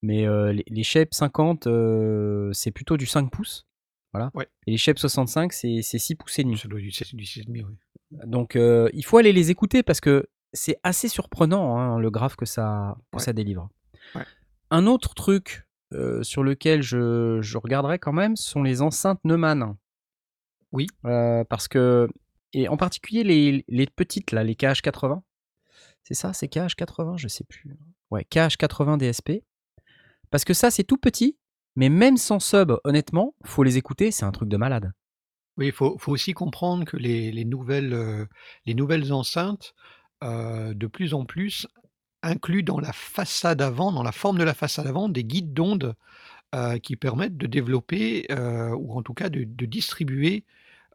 [0.02, 1.66] Mais les, les Shape 50,
[2.52, 3.66] c'est plutôt du 5 pouces.
[4.12, 4.30] Voilà.
[4.68, 6.60] Et les Shape 65, c'est 6 pouces et demi.
[6.64, 7.64] Doit du 6,5, oui.
[8.26, 12.46] Donc il faut aller les écouter parce que c'est assez surprenant hein, le graphe que
[12.46, 13.68] ça, ça délivre.
[14.70, 15.66] Un autre truc
[16.22, 19.76] sur lequel je, je, regarderai quand même sont les enceintes Neumann.
[20.72, 20.86] Oui.
[21.02, 22.08] parce que,
[22.52, 25.20] et en particulier les, les petites, là, les KH80.
[26.02, 27.76] C'est ça, c'est KH80, je sais plus.
[28.10, 29.44] Ouais, KH80 DSP.
[30.30, 31.38] Parce que ça, c'est tout petit,
[31.76, 34.92] mais même sans sub, honnêtement, faut les écouter, c'est un truc de malade.
[35.56, 38.26] Oui, il faut, aussi comprendre que les, nouvelles, euh,
[38.66, 39.74] les nouvelles enceintes,
[40.24, 41.66] euh, de plus en plus,
[42.22, 45.94] incluent dans la façade avant, dans la forme de la façade avant, des guides d'ondes
[46.54, 50.44] euh, qui permettent de développer, ou en tout cas de distribuer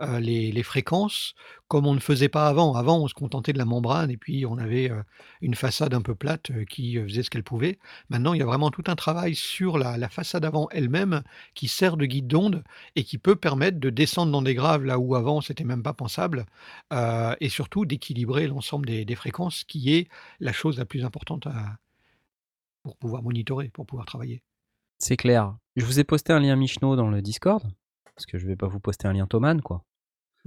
[0.02, 1.36] euh, les, fréquences
[1.68, 2.76] comme on ne faisait pas avant.
[2.76, 5.02] Avant, on se contentait de la membrane et puis on avait euh,
[5.42, 7.80] une façade un peu plate euh, qui faisait ce qu'elle pouvait.
[8.10, 11.98] Maintenant, il y a vraiment tout un travail sur la, façade avant elle-même qui sert
[11.98, 12.64] de guide d'onde
[12.96, 15.94] et qui peut permettre de descendre dans des graves là où avant c'était même pas
[15.94, 16.46] pensable
[16.92, 20.08] et surtout d'équilibrer l'ensemble des, fréquences qui est
[20.40, 21.48] la chose la plus importante
[22.82, 24.42] pour pouvoir monitorer, pour pouvoir travailler.
[24.98, 25.56] C'est clair.
[25.76, 27.64] Je vous ai posté un lien Michno dans le Discord
[28.20, 29.86] parce que je vais pas vous poster un lien Thoman quoi.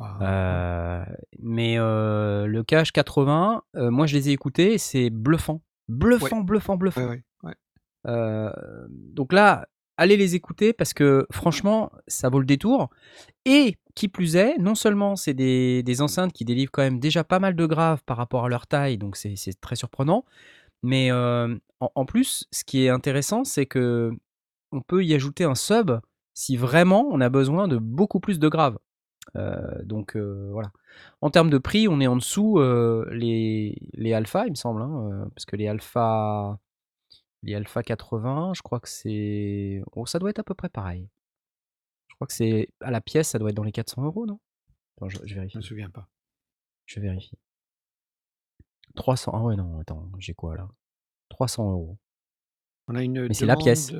[0.00, 1.04] Euh,
[1.38, 5.62] mais euh, le Cache 80, euh, moi je les ai écoutés, c'est bluffant.
[5.88, 7.14] Bluffant, bluffant, bluffant.
[8.04, 12.90] donc là, allez les écouter parce que franchement, ça vaut le détour.
[13.44, 17.38] Et qui plus est, non seulement c'est des, enceintes qui délivrent quand même déjà pas
[17.38, 20.24] mal de graves par rapport à leur taille, donc c'est très surprenant.
[20.82, 24.10] Mais en, en, plus, ce qui est intéressant, c'est que
[24.72, 25.92] on peut y ajouter un sub
[26.34, 28.78] si vraiment on a besoin de beaucoup plus de graves.
[29.36, 30.72] Euh, donc euh, voilà.
[31.20, 34.82] En termes de prix, on est en dessous euh, les, les alpha, il me semble,
[34.82, 36.58] hein, parce que les alpha,
[37.42, 41.08] les alpha 80, je crois que c'est, oh, ça doit être à peu près pareil.
[42.08, 44.38] Je crois que c'est à la pièce, ça doit être dans les 400 euros, non?
[45.08, 45.54] Je, vérifie.
[45.54, 46.08] Je me souviens pas.
[46.86, 47.38] Je vérifie.
[48.94, 49.32] 300.
[49.34, 50.68] Ah ouais non, attends, j'ai quoi là?
[51.30, 51.98] 300 euros.
[52.86, 53.26] On a une.
[53.26, 53.92] Mais c'est la pièce.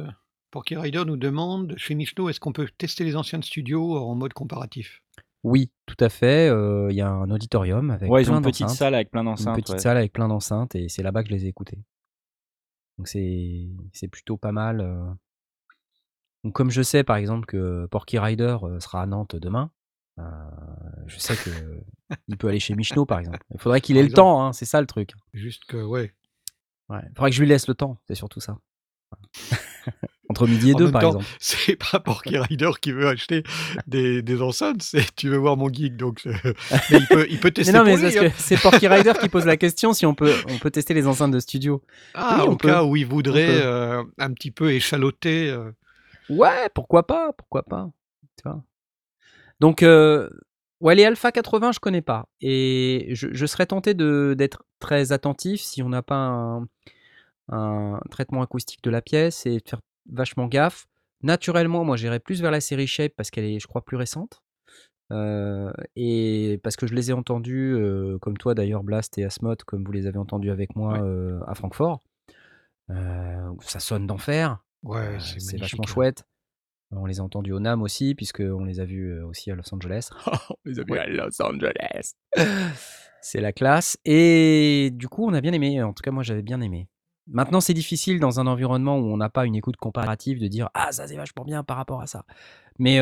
[0.50, 4.35] Porky Rider nous demande chez Michno, est-ce qu'on peut tester les anciens studios en mode
[4.35, 5.01] comparatif?
[5.44, 6.48] Oui, tout à fait.
[6.48, 9.24] Euh, il y a un auditorium avec ouais, ils ont une petite salle avec plein
[9.24, 9.57] d'enceintes.
[9.57, 11.78] Une petite salle avec plein d'enceintes et c'est là-bas que je les ai écoutés.
[12.98, 14.81] Donc c'est plutôt pas mal.
[14.81, 15.05] Euh.
[16.44, 19.70] Donc comme je sais par exemple que Porky Rider euh, sera à Nantes demain,
[21.07, 21.50] je sais que
[22.28, 23.40] il peut aller chez Michno par exemple.
[23.52, 25.14] Il faudrait qu'il ait le temps, hein, c'est ça le truc.
[25.33, 26.14] Juste que ouais.
[26.88, 28.59] Ouais, il faudrait que je lui laisse le temps, c'est surtout ça.
[30.32, 31.26] Entre midi et deux, par exemple.
[31.38, 33.42] C'est pas Porky Rider qui veut acheter
[33.86, 35.94] des, des enceintes, c'est tu veux voir mon geek.
[35.94, 36.32] Donc, euh,
[36.90, 37.70] mais il peut, il peut tester.
[37.70, 40.70] Mais non, mais c'est Porky Rider qui pose la question si on peut, on peut
[40.70, 41.82] tester les enceintes de studio.
[42.14, 45.50] Ah, au cas où il voudrait euh, un petit peu échaloter.
[45.50, 45.70] Euh.
[46.30, 47.90] Ouais, pourquoi pas, pourquoi pas.
[48.38, 48.62] Tu vois.
[49.60, 52.26] Donc, ouais, les Alpha 80, je connais pas.
[52.40, 56.66] Et je, je serais tenté d'être très attentif si on n'a pas un,
[57.50, 60.86] un traitement acoustique de la pièce et faire vachement gaffe.
[61.22, 64.42] Naturellement, moi, j'irais plus vers la série Shape parce qu'elle est, je crois, plus récente.
[65.12, 69.62] Euh, et parce que je les ai entendus, euh, comme toi d'ailleurs, Blast et Asmod,
[69.64, 72.02] comme vous les avez entendus avec moi euh, à Francfort.
[72.88, 74.64] ça sonne d'enfer.
[74.82, 76.24] Ouais, c'est vachement chouette.
[76.94, 80.10] On les a entendus au NAM aussi, puisqu'on les a vus aussi à Los Angeles.
[80.50, 82.14] on les a vus à Los Angeles.
[83.22, 83.96] c'est la classe.
[84.04, 85.82] Et du coup, on a bien aimé.
[85.82, 86.88] En tout cas, moi, j'avais bien aimé.
[87.28, 90.68] Maintenant, c'est difficile dans un environnement où on n'a pas une écoute comparative de dire
[90.74, 92.24] ah ça c'est vachement bien par rapport à ça.
[92.78, 92.98] Mais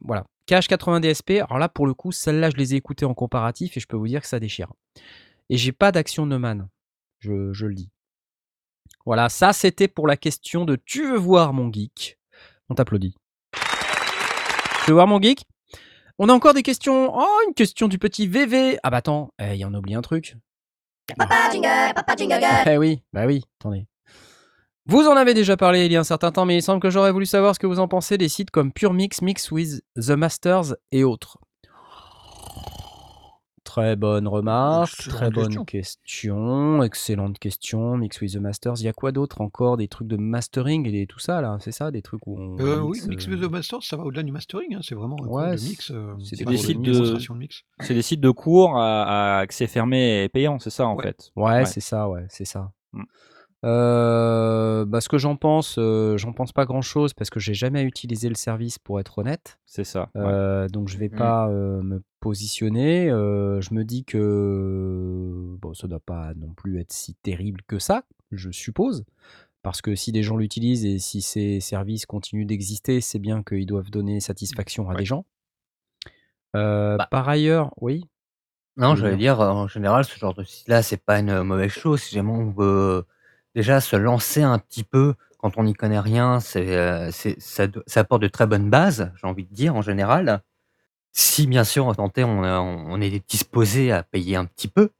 [0.00, 1.30] voilà, KH80 DSP.
[1.42, 3.96] Alors là, pour le coup, celle-là, je les ai écoutées en comparatif et je peux
[3.96, 4.72] vous dire que ça déchire.
[5.50, 6.68] Et j'ai pas d'action Neumann,
[7.18, 7.90] je, je le dis.
[9.04, 12.18] Voilà, ça c'était pour la question de tu veux voir mon geek?
[12.68, 13.14] On t'applaudit.
[13.52, 15.44] Tu veux voir mon geek?
[16.18, 17.12] On a encore des questions.
[17.14, 18.78] Oh, une question du petit VV.
[18.82, 20.36] Ah bah attends, eh, il y en a oublié un truc.
[21.14, 21.50] Papa
[22.66, 23.86] Eh oui, bah oui, attendez.
[24.86, 26.90] Vous en avez déjà parlé il y a un certain temps, mais il semble que
[26.90, 29.82] j'aurais voulu savoir ce que vous en pensez des sites comme Pure Mix, Mix with
[29.96, 31.38] The Masters et autres.
[33.76, 35.66] Très bonne remarque, très bonne question.
[35.66, 37.98] question, excellente question.
[37.98, 38.76] Mix with the Masters.
[38.80, 39.76] Il y a quoi d'autre encore?
[39.76, 41.90] Des trucs de mastering et tout ça là, c'est ça?
[41.90, 44.32] Des trucs où on Euh, oui, Mix euh, with the Masters, ça va au-delà du
[44.32, 46.80] mastering, hein, c'est vraiment un Ouais, de mix, euh, c'est des des cours de sites
[46.80, 47.62] de, démonstration de mix.
[47.80, 51.02] c'est des sites de cours à, à accès fermé et payant, c'est ça en Ouais.
[51.02, 51.30] fait?
[51.36, 51.64] Ouais, Ouais.
[51.66, 52.72] c'est ça, ouais, c'est ça.
[52.94, 53.02] Mm.
[53.64, 57.82] Euh, bah, ce que j'en pense, euh, j'en pense pas grand-chose parce que j'ai jamais
[57.82, 59.58] utilisé le service pour être honnête.
[59.66, 60.08] C'est ça.
[60.14, 60.22] ouais.
[60.24, 61.16] Euh, donc je vais Mm.
[61.18, 63.08] pas euh, me positionner.
[63.08, 67.78] Euh, je me dis que bon, ça doit pas non plus être si terrible que
[67.78, 69.04] ça, je suppose.
[69.62, 73.64] Parce que si des gens l'utilisent et si ces services continuent d'exister, c'est bien qu'ils
[73.66, 74.98] doivent donner satisfaction à Ouais.
[74.98, 75.24] des gens.
[76.56, 77.06] Euh, Bah.
[77.12, 78.04] par ailleurs, oui.
[78.76, 82.02] Non, tu veux dire en général, ce genre de site-là, c'est pas une mauvaise chose.
[82.02, 83.04] Si jamais on veut
[83.54, 87.68] déjà se lancer un petit peu quand on n'y connaît rien, c'est, euh, ça
[88.00, 90.42] apporte de très bonnes bases, j'ai envie de dire, en général.
[91.18, 92.44] Si bien sûr, en on,
[93.00, 94.90] est disposé à payer un petit peu,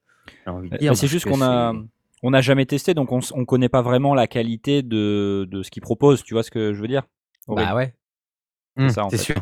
[0.47, 1.75] mais c'est juste qu'on a,
[2.23, 5.63] on n'a jamais testé, donc on, s- on connaît pas vraiment la qualité de, de
[5.63, 6.23] ce qu'ils proposent.
[6.25, 7.03] Tu vois ce que je veux dire
[7.49, 7.95] Bah ouais.
[8.79, 9.17] C'est fait.
[9.19, 9.37] sûr.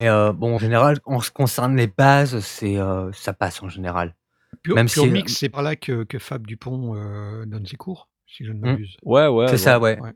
[0.00, 3.62] Et euh, bon, en général, en ce qui concerne les bases, c'est, euh, ça passe
[3.62, 4.14] en général.
[4.62, 7.76] Pure, Même Pure si- Mix, c'est par là que, que Fab Dupont euh, donne ses
[7.76, 8.66] cours, si je ne Hmm.
[8.72, 8.98] m'abuse.
[9.04, 9.46] Ouais, ouais.
[9.46, 9.58] C'est ouais.
[9.58, 9.98] ça, ouais.
[10.00, 10.12] Ouais.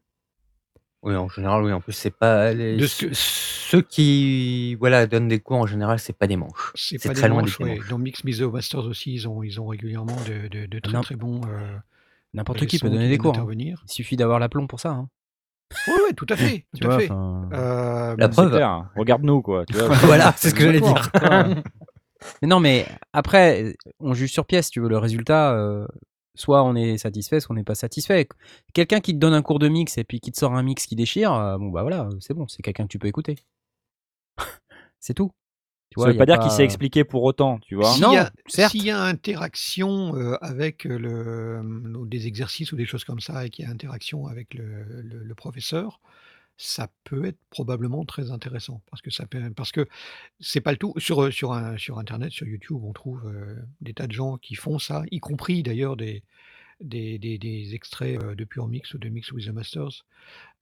[1.03, 1.73] Oui, en général, oui.
[1.73, 2.77] En plus, c'est pas les...
[2.77, 6.73] De ce que- ceux- qui voilà donnent des cours en général, c'est pas des manches.
[6.75, 7.77] C'est C'est pas très des loin manches, des ouais.
[7.77, 7.89] manches.
[7.89, 11.15] Dans Mix Miso Masters aussi, ils ont, ils ont régulièrement de, de, de très très
[11.17, 11.41] bons.
[11.49, 11.77] Euh,
[12.35, 13.31] N'importe qui leçons peut donner qui des viennent cours.
[13.35, 13.39] hein.
[13.39, 13.83] intervenir.
[13.89, 14.91] Il suffit d'avoir l'aplomb pour ça.
[14.91, 15.09] hein.
[15.87, 16.67] Oui, ouais, tout à fait.
[16.75, 17.11] Tu Tout à vois, fait.
[17.11, 18.51] enfin, Euh, La C'est preuve.
[18.53, 18.91] clair.
[18.97, 19.65] Regarde-nous, quoi.
[19.67, 19.89] Tu vois.
[20.03, 21.11] voilà, c'est ce que j'allais dire.
[22.43, 25.87] Mais non, mais après, on juge sur pièce, tu veux, le résultat, euh,
[26.39, 28.29] soit on est satisfait, soit on n'est pas satisfait.
[28.75, 30.87] Quelqu'un qui te donne un cours de mix et puis qui te sort un mix
[30.87, 33.37] qui déchire, euh, bon bah voilà, c'est bon, c'est quelqu'un que tu peux écouter.
[35.01, 35.33] c'est tout.
[35.91, 37.95] Tu Ça y veut pas dire qu'il sait expliquer pour autant, tu vois.
[37.95, 38.73] S'il Non, y a, certes.
[38.73, 41.61] S'il y a interaction euh, avec le,
[41.97, 44.85] ou des exercices ou des choses comme ça, et qu'il y a interaction avec le,
[44.85, 46.01] le- le professeur,
[46.59, 48.83] ça peut être probablement très intéressant.
[48.91, 49.89] Parce que ça parce que
[50.41, 50.95] c'est pas le tout.
[50.99, 54.57] Sur, sur, un- sur Internet, sur YouTube, on trouve euh, des tas de gens qui
[54.57, 56.25] font ça, y compris d'ailleurs des,
[56.81, 60.07] des, des- des extraits euh, de Pure Mix ou de Mix with the Masters,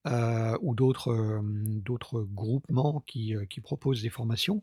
[0.07, 4.63] euh, ou d'autres euh, d'autres groupements qui, euh, qui proposent des formations.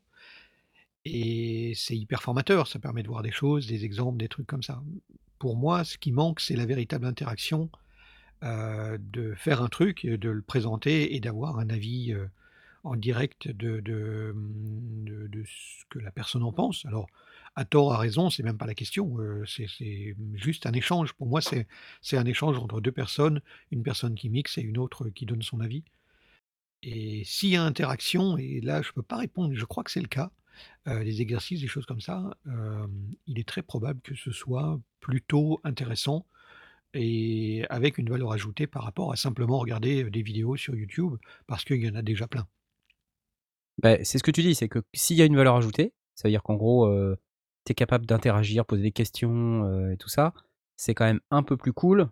[1.05, 4.63] Et c'est hyper formateur, ça permet de voir des choses, des exemples, des trucs comme
[4.63, 4.81] ça.
[5.37, 7.69] Pour moi, ce qui manque, c'est la véritable interaction,
[8.43, 12.27] euh, de faire un truc, de le présenter et d'avoir un avis euh,
[12.83, 14.35] en direct de, de,
[15.45, 16.85] ce que la personne en pense.
[16.85, 17.07] Alors,
[17.55, 21.13] à tort, à raison, c'est même pas la question, euh, c'est juste un échange.
[21.13, 21.67] Pour moi, c'est
[22.01, 23.39] c'est un échange entre deux personnes,
[23.71, 25.85] une personne qui mixe et une autre qui donne son avis.
[26.81, 30.01] Et s'il y a interaction, et là je peux pas répondre, je crois que c'est
[30.01, 30.31] le cas,
[30.85, 32.35] les exercices, des choses comme ça,
[33.25, 36.25] il est très probable que ce soit plutôt intéressant
[36.93, 41.15] et avec une valeur ajoutée par rapport à simplement regarder des vidéos sur YouTube,
[41.47, 42.47] parce qu'il y en a déjà plein.
[43.81, 46.27] Bah, c'est ce que tu dis, c'est que s'il y a une valeur ajoutée, ça
[46.27, 46.87] veut dire qu'en gros,
[47.65, 50.33] tu es capable d'interagir, poser des questions euh, et tout ça,
[50.75, 52.09] c'est quand même un peu plus cool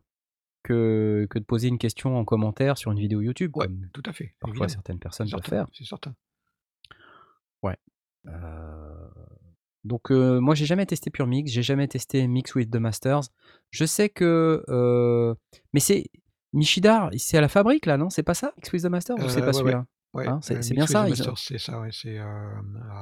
[0.64, 3.56] que, que de poser une question en commentaire sur une vidéo YouTube.
[3.56, 4.34] Ouais, comme tout à fait.
[4.40, 4.70] parfois évidemment.
[4.70, 5.68] certaines personnes peuvent certain, faire.
[5.74, 6.16] c'est certain.
[8.28, 9.08] Euh,
[9.84, 13.22] Donc euh, moi j'ai jamais testé Pure Mix, j'ai jamais testé Mix with the Masters.
[13.72, 15.34] Je sais que euh,
[15.74, 16.06] mais c'est
[16.54, 18.10] Michidar, c'est à la fabrique là, non?
[18.10, 19.18] C'est pas ça Mix with the Masters?
[19.18, 19.86] Ou c'est Euh, pas ouais, celui-là?
[20.14, 21.90] Ouais, Hein, c'est- bien with ça, the Masters, c'est ça, ouais,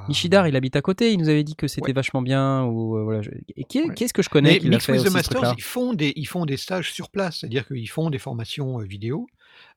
[0.08, 3.20] Michidar, il habite à côté, il nous avait dit que c'était vachement bien ou voilà.
[3.22, 3.94] je- Et qui est, Ouais.
[3.94, 5.92] qui est-ce que je connais Mais qui l'a Mix fait with the Masters, ils font,
[5.92, 9.26] des, ils font des stages sur place, c'est-à-dire qu'ils font des formations vidéo,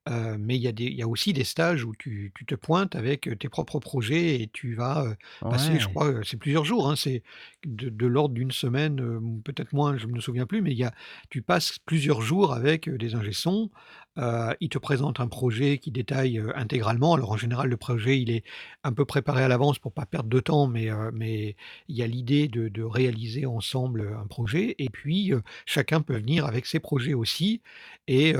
[0.09, 2.55] mais il y, a des- il y a aussi des stages où tu, tu te
[2.55, 5.15] pointes avec tes propres projets et tu vas
[5.49, 5.93] passer, je Ouais.
[5.93, 7.23] crois, c'est plusieurs jours, hein, c'est
[7.65, 10.77] de, de l'ordre d'une semaine, ou peut-être moins, je ne me souviens plus, mais il
[10.77, 10.93] y a,
[11.29, 13.69] tu passes plusieurs jours avec des ingé-sons,
[14.17, 17.13] euh, ils te présentent un projet qui détaille euh, intégralement.
[17.15, 18.43] Alors en général, le projet, il est
[18.83, 21.55] un peu préparé à l'avance pour pas perdre de temps, mais, mais
[21.87, 24.75] il y a l'idée de, de réaliser ensemble un projet.
[24.79, 25.31] Et puis,
[25.65, 27.61] chacun peut venir avec ses projets aussi
[28.07, 28.33] et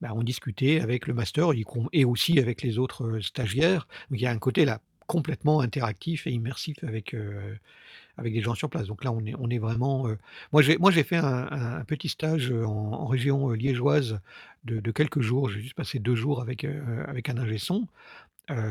[0.00, 1.50] bah, en discuter avec le master
[1.92, 3.86] et aussi avec les autres stagiaires.
[4.10, 7.14] Il y a un côté là complètement interactif et immersif avec,
[8.16, 8.86] avec des gens sur place.
[8.86, 10.08] Donc là, on est, on est vraiment.
[10.52, 14.20] Moi, j'ai, fait un, petit stage en, région liégeoise
[14.64, 15.50] de, quelques jours.
[15.50, 16.64] J'ai juste passé deux jours avec,
[17.06, 17.86] avec un ingé son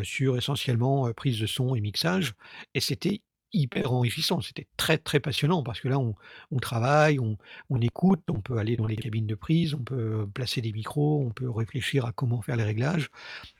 [0.02, 2.34] sur essentiellement prise de son et mixage.
[2.74, 3.22] Et c'était
[3.54, 4.42] hyper enrichissant.
[4.42, 6.16] C'était très, très passionnant parce que là, on,
[6.52, 7.38] on travaille, on,
[7.70, 11.24] on écoute, on peut aller dans les cabines de prise, on peut placer des micros,
[11.26, 13.10] on peut réfléchir à comment faire les réglages.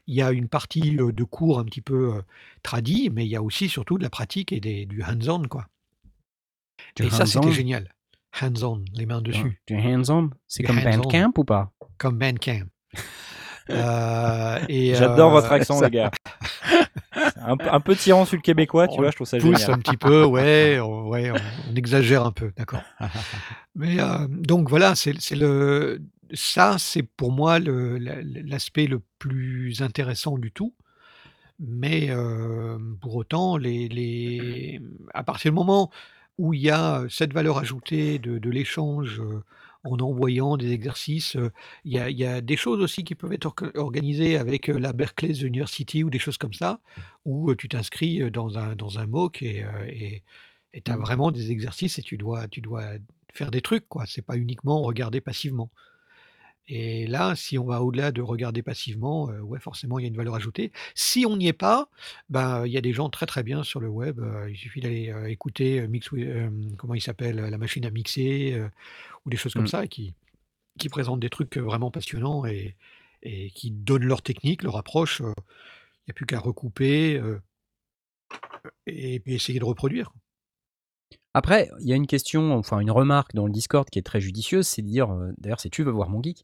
[0.08, 2.22] Il y a une partie de cours un petit peu euh,
[2.64, 5.68] tradie, mais il y a aussi surtout de la pratique et des, du hands-on, quoi.
[6.96, 7.94] Du Et ça, c'était génial.
[8.42, 9.62] Hands-on, les mains dessus.
[9.68, 10.32] du hands-on?
[10.48, 11.04] C'est comme hands-on.
[11.04, 11.72] Bandcamp ou pas?
[11.98, 12.68] Comme Bandcamp.
[13.70, 16.12] Euh, J'adore votre euh, accent, ça les gars.
[17.38, 19.60] Un, peu- un peu tirant sur le québécois, tu on vois, je trouve ça pousse
[19.60, 19.72] génial.
[19.72, 21.36] un petit peu, ouais, on, ouais, on,
[21.72, 22.84] on exagère un peu, d'accord.
[23.76, 26.02] Mais euh, donc voilà, c'est le
[26.34, 30.74] ça, c'est pour moi l'aspect le plus intéressant du tout.
[31.60, 34.82] Mais euh, pour autant, les, les...
[35.14, 35.92] à partir du moment
[36.38, 39.44] où il y a cette valeur ajoutée de, de l'échange euh,
[39.84, 41.52] en envoyant des exercices, euh,
[41.86, 44.70] il y a, il y a des choses aussi qui peuvent être orga- organisées avec
[44.70, 46.80] euh, la Berkeley University ou des choses comme ça,
[47.26, 50.24] où euh, tu t'inscris dans un, dans un MOOC et
[50.74, 50.98] et tu as Mmh.
[50.98, 52.84] vraiment des exercices et tu dois, tu dois
[53.34, 54.06] faire des trucs, quoi.
[54.08, 55.70] C'est pas uniquement regarder passivement.
[56.68, 60.08] Et là, si on va au-delà de regarder passivement, euh, ouais, forcément, il y a
[60.08, 60.72] une valeur ajoutée.
[60.96, 61.90] Si on n'y est pas,
[62.30, 64.20] ben, il y a des gens très très bien sur le web.
[64.20, 66.10] euh, il suffit d'aller euh, écouter Mix,
[66.78, 68.58] comment il s'appelle, la machine à mixer,
[69.26, 69.68] ou des choses comme Mmh.
[69.68, 70.14] ça, qui,
[70.80, 72.76] qui présentent des trucs vraiment passionnants et,
[73.24, 75.20] et qui donnent leur technique, leur approche.
[75.22, 77.22] Il n'y a plus qu'à recouper
[78.88, 80.12] et puis essayer de reproduire.
[81.34, 84.22] Après, il y a une question, enfin une remarque dans le Discord qui est très
[84.22, 86.44] judicieuse, c'est de dire, euh, d'ailleurs si tu veux voir mon geek,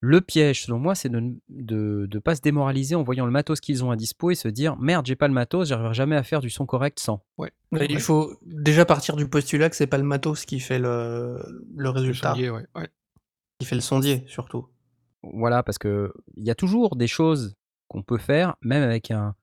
[0.00, 3.32] le piège selon moi c'est de ne de, de pas se démoraliser en voyant le
[3.32, 6.14] matos qu'ils ont à dispo et se dire merde j'ai pas le matos, j'arriverai jamais
[6.14, 7.24] à faire du son correct sans.
[7.36, 11.42] Ouais, il faut déjà partir du postulat que c'est pas le matos qui fait le,
[11.74, 12.64] le Le résultat, sondier, ouais.
[12.76, 12.88] ouais.
[13.58, 14.68] qui fait le sondier surtout.
[15.22, 17.56] Voilà, parce que il y a toujours des choses
[17.88, 19.34] qu'on peut faire, même avec un,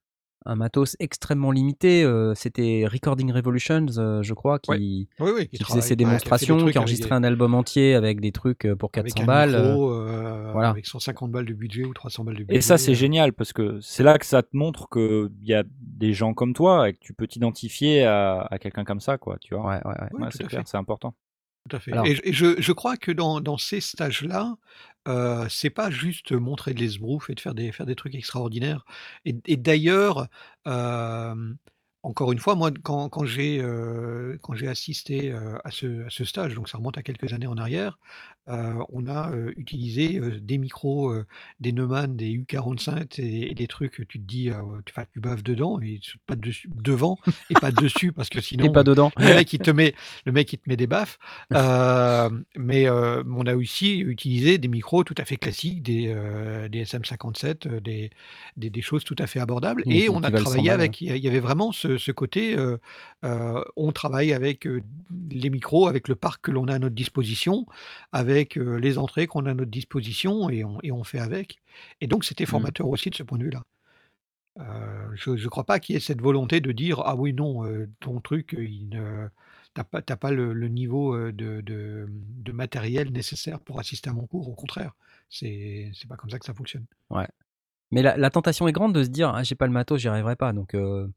[0.45, 2.03] un matos extrêmement limité.
[2.03, 4.77] euh, C'était Recording Revolutions, euh, je crois, Ouais.
[4.77, 7.53] qui, Oui, oui, qui qui faisait ses ouais, qui démonstrations, qui enregistrait des, un album
[7.55, 9.55] entier avec des trucs euh, pour avec 400 un balles.
[9.55, 10.69] euh, micro, euh, voilà.
[10.69, 12.85] avec 150 balles de budget ou 300 balles de Et ça, budget.
[12.85, 16.33] c'est génial parce que c'est là que ça te montre qu'il y a des gens
[16.33, 19.65] comme toi et que tu peux t'identifier à, à quelqu'un comme ça, quoi, tu vois.
[19.65, 20.09] Ouais, ouais, ouais.
[20.13, 21.15] Oui, Ouais, tout c'est clair, c'est important.
[21.67, 21.91] Tout à fait.
[21.91, 24.55] Alors, Et, je, et je- je crois que dans, dans ces stages-là,
[25.07, 28.85] euh, c'est pas juste montrer de l'esbrouf et de faire des, faire des trucs extraordinaires.
[29.25, 30.27] Et, et d'ailleurs,
[30.67, 31.53] euh,
[32.05, 36.23] encore une fois, moi, quand, quand j'ai euh, j'ai assisté euh, à, ce, à ce
[36.23, 37.97] stage, donc ça remonte à quelques années en arrière,
[38.47, 41.13] euh, on a utilisé des micros,
[41.59, 45.41] des Neumann, des U45 et, et des trucs, tu te dis, euh, tu, tu baves
[45.43, 47.17] dedans et pas dessus, devant
[47.49, 49.11] et pas dessus parce que et sinon pas euh, dedans.
[49.17, 49.95] le mec il te met
[50.25, 51.17] le mec il te met des baffes
[52.57, 57.67] mais on a aussi utilisé des micros tout à fait classiques des, euh, des SM57
[57.67, 58.09] euh, des,
[58.57, 61.17] des, des choses tout à fait abordables et on a valent 100 travaillé avec il
[61.17, 62.77] y avait vraiment ce, ce côté euh,
[63.23, 64.81] euh, on travaille avec euh,
[65.31, 67.65] les micros avec le parc que l'on a à notre disposition
[68.11, 71.57] avec les entrées qu'on a à notre disposition et on, et on fait avec
[72.01, 72.47] et donc c'était Mm.
[72.47, 73.63] formateur aussi de ce point de vue-là
[74.59, 77.65] euh, je ne crois pas qu'il y ait cette volonté de dire ah oui non
[77.65, 79.27] euh, ton truc il ne
[79.73, 84.13] t'as pas t'as pas le, le niveau de, de, de matériel nécessaire pour assister à
[84.13, 84.93] mon cours au contraire
[85.29, 87.27] c'est c'est pas comme ça que ça fonctionne Ouais.
[87.91, 90.07] Mais la, la tentation est grande de se dire ah, j'ai pas le matos, j'y
[90.07, 90.53] arriverai pas.
[90.53, 91.07] Donc euh,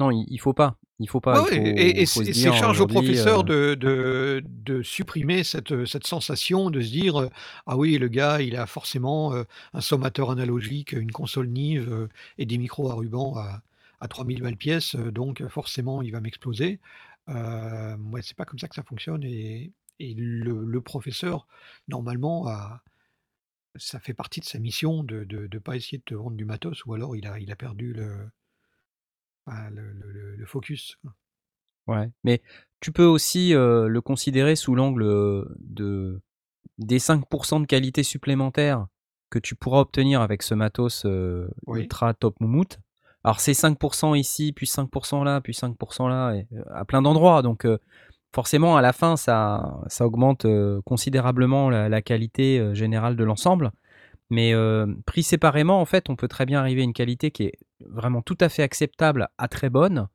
[0.00, 0.76] non, il, il faut pas.
[0.98, 1.42] Il faut pas.
[1.42, 4.44] Ouais, il ouais, faut, et, et faut c'est dire charge au professeur euh, de, de,
[4.46, 7.30] de supprimer cette, cette sensation de se dire euh,
[7.66, 9.44] ah oui le gars il a forcément euh,
[9.74, 13.62] un sommateur analogique une console Nive euh, et des micros à ruban à,
[14.00, 16.80] à 3000 balles pièce euh, donc euh, forcément il va m'exploser
[17.28, 21.46] euh, ouais, c'est pas comme ça que ça fonctionne et, et le, le professeur
[21.88, 22.82] normalement a,
[23.76, 26.84] ça fait partie de sa mission de ne pas essayer de te vendre du matos
[26.86, 28.30] ou alors il a, il a perdu le,
[29.46, 30.98] le, le- le- le focus.
[31.86, 32.10] Ouais.
[32.24, 32.42] Mais
[32.80, 35.04] tu peux aussi euh, le considérer sous l'angle
[35.60, 36.20] de
[36.78, 38.86] des 5% de qualité supplémentaire
[39.30, 42.78] que tu pourras obtenir avec ce matos euh, oui ultra top moumoute.
[43.24, 47.42] Alors c'est 5% ici, puis 5% là, puis 5% là, et, à plein d'endroits.
[47.42, 47.78] Donc euh,
[48.34, 50.46] forcément, à la fin, ça, ça augmente
[50.84, 53.70] considérablement la, la qualité générale de l'ensemble.
[54.30, 57.44] Mais euh, pris séparément, en fait, on peut très bien arriver à une qualité qui
[57.44, 60.08] est vraiment tout à fait acceptable à très bonne,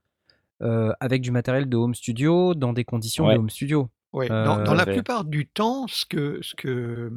[0.61, 3.89] euh, avec du matériel de home studio, dans des conditions de home studio.
[4.13, 7.11] Ouais, dans, dans Euh, la plupart du temps, ce que, ce que,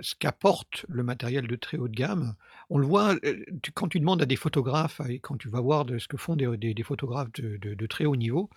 [0.00, 2.34] ce qu'apporte le matériel de très haut de gamme,
[2.70, 3.44] on le voit euh,
[3.74, 7.32] quand tu demandes à des photographes quand tu vas voir ce que font des, photographes
[7.32, 8.50] de, très haut niveau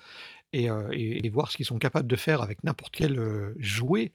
[0.53, 4.11] et, euh, voir ce qu'ils sont capables de faire avec n'importe quel euh, jouet.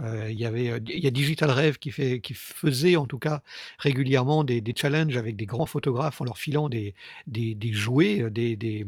[0.00, 3.42] euh, Il y y a Digital Rêve qui faisait en tout cas
[3.78, 6.94] régulièrement des, challenges avec des grands photographes en leur filant des,
[7.72, 8.86] jouets, des, des,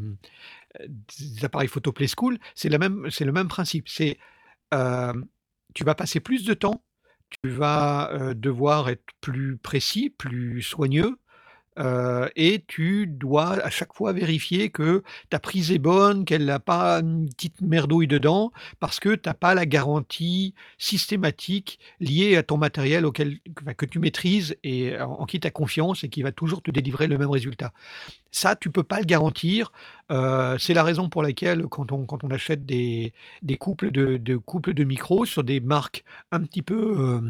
[1.42, 2.38] appareils photo Play School.
[2.54, 2.78] C'est le
[3.32, 3.88] même principe.
[3.88, 4.18] C'est
[5.74, 6.82] tu vas passer plus de temps,
[7.42, 11.16] tu vas devoir être plus précis, plus soigneux,
[11.76, 17.00] et tu dois à chaque fois vérifier que ta prise est bonne, qu'elle n'a pas
[17.00, 22.56] une petite merdouille dedans, parce que tu as pas la garantie systématique liée à ton
[22.58, 23.38] matériel auquel
[23.76, 27.06] que tu maîtrises et en qui tu as confiance et qui va toujours te délivrer
[27.06, 27.72] le même résultat.
[28.30, 29.72] Ça, tu peux pas le garantir,
[30.10, 33.12] c'est la raison pour laquelle quand on quand on achète des
[33.42, 37.22] des couples de couples de micros sur des marques un petit peu,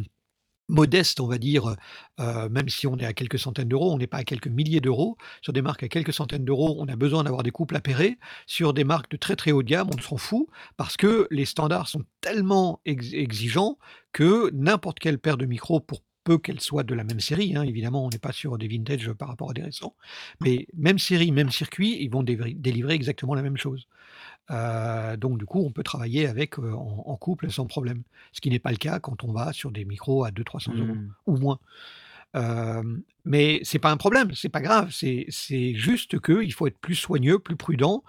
[0.69, 1.77] modeste, on va dire,
[2.21, 4.81] heu, même si on est à quelques centaines d'euros, on n'est pas à quelques milliers
[4.81, 5.17] d'euros.
[5.43, 8.19] Sur des marques à quelques centaines d'euros, on a besoin d'avoir des couples appairés.
[8.47, 10.47] Sur des marques de très, très haut de gamme, on s'en fout
[10.77, 13.79] parce que les standards sont tellement ex exigeants
[14.13, 17.63] que n'importe quelle paire de micros, pour peu qu'elle soit de la même série, hein,
[17.63, 19.97] évidemment, on n'est pas sur des vintage par rapport à des récents,
[20.41, 23.89] mais même série, même circuit, ils vont délivrer exactement la même chose.
[24.51, 28.03] Heu, donc du coup, on peut travailler avec, heu, en en couple sans problème.
[28.33, 30.99] Ce qui n'est pas le cas quand on va sur des micros à 200-300 euros
[30.99, 31.15] Mmh.
[31.27, 31.59] ou moins.
[32.35, 36.79] Hem, mais c'est pas un problème, c'est pas grave, c'est c'est juste qu'il faut être
[36.81, 38.03] plus soigneux, plus prudent,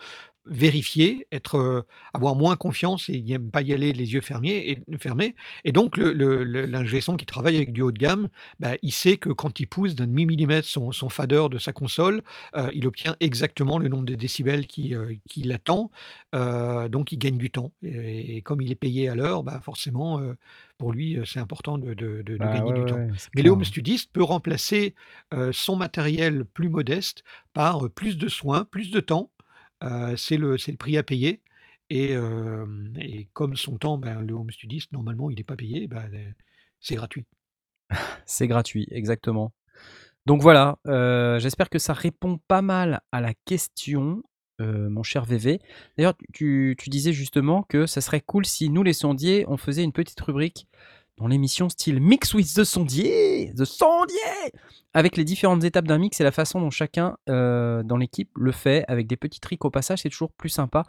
[0.46, 1.84] vérifier, être, heu,
[2.14, 5.36] avoir moins confiance et y pas y aller les yeux fermiers et fermés.
[5.64, 8.30] Et donc le le le l'ingé son qui travaille avec du haut de gamme,
[8.60, 11.72] bah, il sait que quand il pousse d'un demi millimètre son son fader de sa
[11.74, 12.22] console,
[12.56, 15.92] heu, il obtient exactement le nombre de décibels qui, heu, qu'il attend,
[16.36, 17.72] heu, donc il gagne du temps.
[17.84, 20.20] Et et comme il est payé à l'heure, bah, forcément,
[20.78, 23.04] pour lui, c'est important de de de de Bah, gagner ouais, du ouais, temps.
[23.12, 24.96] ouais, c'est Mais le clair, home studiste peut remplacer,
[25.52, 27.24] son matériel plus modeste
[27.54, 29.32] par, plus de soins, plus de temps,
[30.18, 31.42] c'est le c'est le prix à payer
[31.90, 32.14] et
[33.00, 36.34] et comme son temps, ben, le home studiste normalement il est pas payé, bah, heu,
[36.80, 37.26] c'est gratuit.
[38.26, 39.54] C'est gratuit, exactement.
[40.26, 40.78] Donc voilà,
[41.40, 44.24] j'espère que ça répond pas mal à la question,
[44.60, 45.60] mon cher VV.
[45.98, 49.84] D'ailleurs, tu tu disais justement que ça serait cool si nous les sondiers, on faisait
[49.84, 50.68] une petite rubrique
[51.18, 54.18] dans l'émission style Mix with the sondier, the sondier!
[54.94, 58.52] Avec les différentes étapes d'un mix et la façon dont chacun, heu, dans l'équipe le
[58.52, 60.84] fait avec des petits tricks au passage, c'est toujours plus sympa.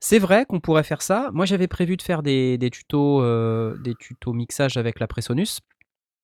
[0.00, 1.30] C'est vrai qu'on pourrait faire ça.
[1.32, 5.60] Moi, j'avais prévu de faire des des tutos, heu, des tutos mixage avec la Presonus.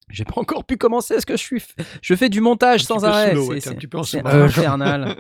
[0.09, 1.62] J'ai pas encore pu commencer parce que je suis
[2.03, 3.70] je fais du montage sans arrêt, c'est
[4.44, 5.16] infernal.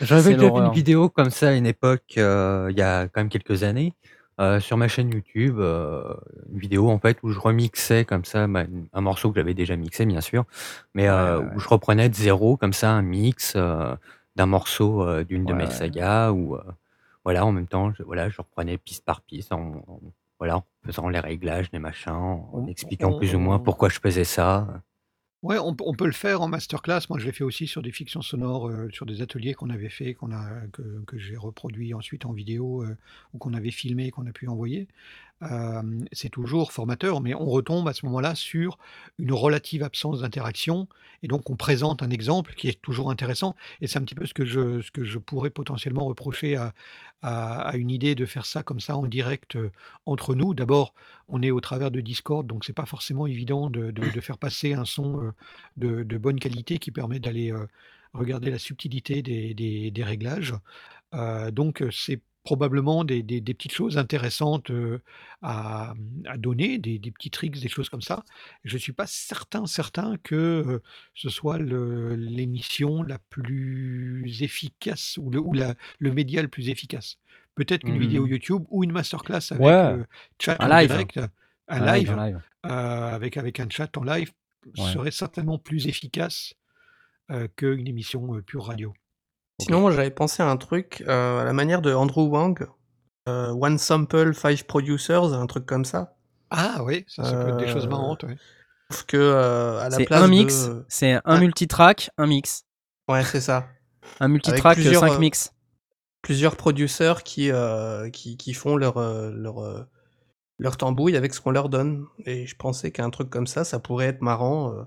[0.00, 3.04] j'avais C'est déjà vu une vidéo comme ça à une époque, heu, il y a
[3.08, 3.94] quand même quelques années,
[4.40, 6.16] heu, sur ma chaîne YouTube, heu,
[6.52, 9.54] une vidéo en fait où je remixais comme ça, bah, une un morceau que j'avais
[9.54, 10.44] déjà mixé bien sûr,
[10.94, 11.60] mais Ouais, heu, ouais, où ouais.
[11.60, 13.96] je reprenais de 0 comme ça un mix, heu,
[14.36, 15.70] d'un morceau, heu, d'une de Ouais, mes ouais.
[15.70, 16.62] sagas ou, heu,
[17.24, 20.00] voilà en même temps je voilà, je reprenais piste par piste en en
[20.38, 23.88] voilà, en faisant les réglages, les machins, en On expliquant plus ou moins on pourquoi
[23.88, 24.80] je faisais ça, heu.
[25.42, 27.02] Ouais, on peut le faire en masterclass.
[27.08, 30.14] Moi, je l'ai fait aussi sur des fictions sonores, sur des ateliers qu'on avait fait,
[30.14, 32.84] que j'ai reproduit ensuite en vidéo,
[33.32, 34.88] ou qu'on avait filmé et qu'on a pu envoyer.
[36.12, 38.78] C'est toujours formateur, mais on retombe à ce moment-là sur
[39.18, 40.88] une relative absence d'interaction
[41.22, 44.26] et donc on présente un exemple qui est toujours intéressant et c'est un petit peu
[44.26, 46.72] ce que je ce que je pourrais potentiellement reprocher à
[47.22, 49.72] à une idée de faire ça comme ça en direct, heu,
[50.04, 50.54] entre nous.
[50.54, 50.94] D'abord,
[51.28, 54.74] on est au travers de Discord, donc c'est pas forcément évident de de faire passer
[54.74, 55.32] un son, heu,
[55.76, 57.68] de de bonne qualité qui permet d'aller, heu,
[58.12, 60.54] regarder la subtilité des des des réglages.
[61.52, 65.02] Donc c'est probablement des des des petites choses intéressantes, heu,
[65.42, 68.24] à, mmh, à donner, des des petits tricks, des choses comme ça.
[68.64, 70.82] Je suis pas certain, certain que, heu,
[71.14, 76.68] ce soit le l'émission la plus efficace ou le ou la le média le plus
[76.70, 77.16] efficace.
[77.56, 78.28] Peut-être qu'une Mmh vidéo mh.
[78.28, 80.04] YouTube ou une masterclass avec, Ouais,
[80.40, 81.20] chat un en live, direct,
[81.68, 82.42] un un live, live, un live.
[82.66, 84.32] heu, avec avec un chat en live
[84.76, 84.96] Ouais.
[84.98, 86.54] serait certainement plus efficace,
[87.32, 88.94] heu, qu'une émission, pure radio.
[89.60, 92.66] Sinon, moi, j'avais pensé à un truc, heu, à la manière de Andrew Wang,
[93.28, 96.14] heu, One Sample, Five Producers, un truc comme ça.
[96.50, 98.36] Ah oui, ça, ça peut être des choses marrantes, ouais.
[98.90, 102.64] sauf que, à la C'est un mix, de c'est un multitrack, un mix.
[103.08, 103.68] Ouais, c'est ça.
[104.20, 105.52] Un multitrack, heu, plusieurs, 5 heu, mix.
[106.22, 107.50] plusieurs producers qui,
[108.12, 108.98] qui qui font leur,
[109.32, 109.88] leur,
[110.58, 113.78] leur tambouille avec ce qu'on leur donne et je pensais qu'un truc comme ça, ça
[113.80, 114.86] pourrait être marrant,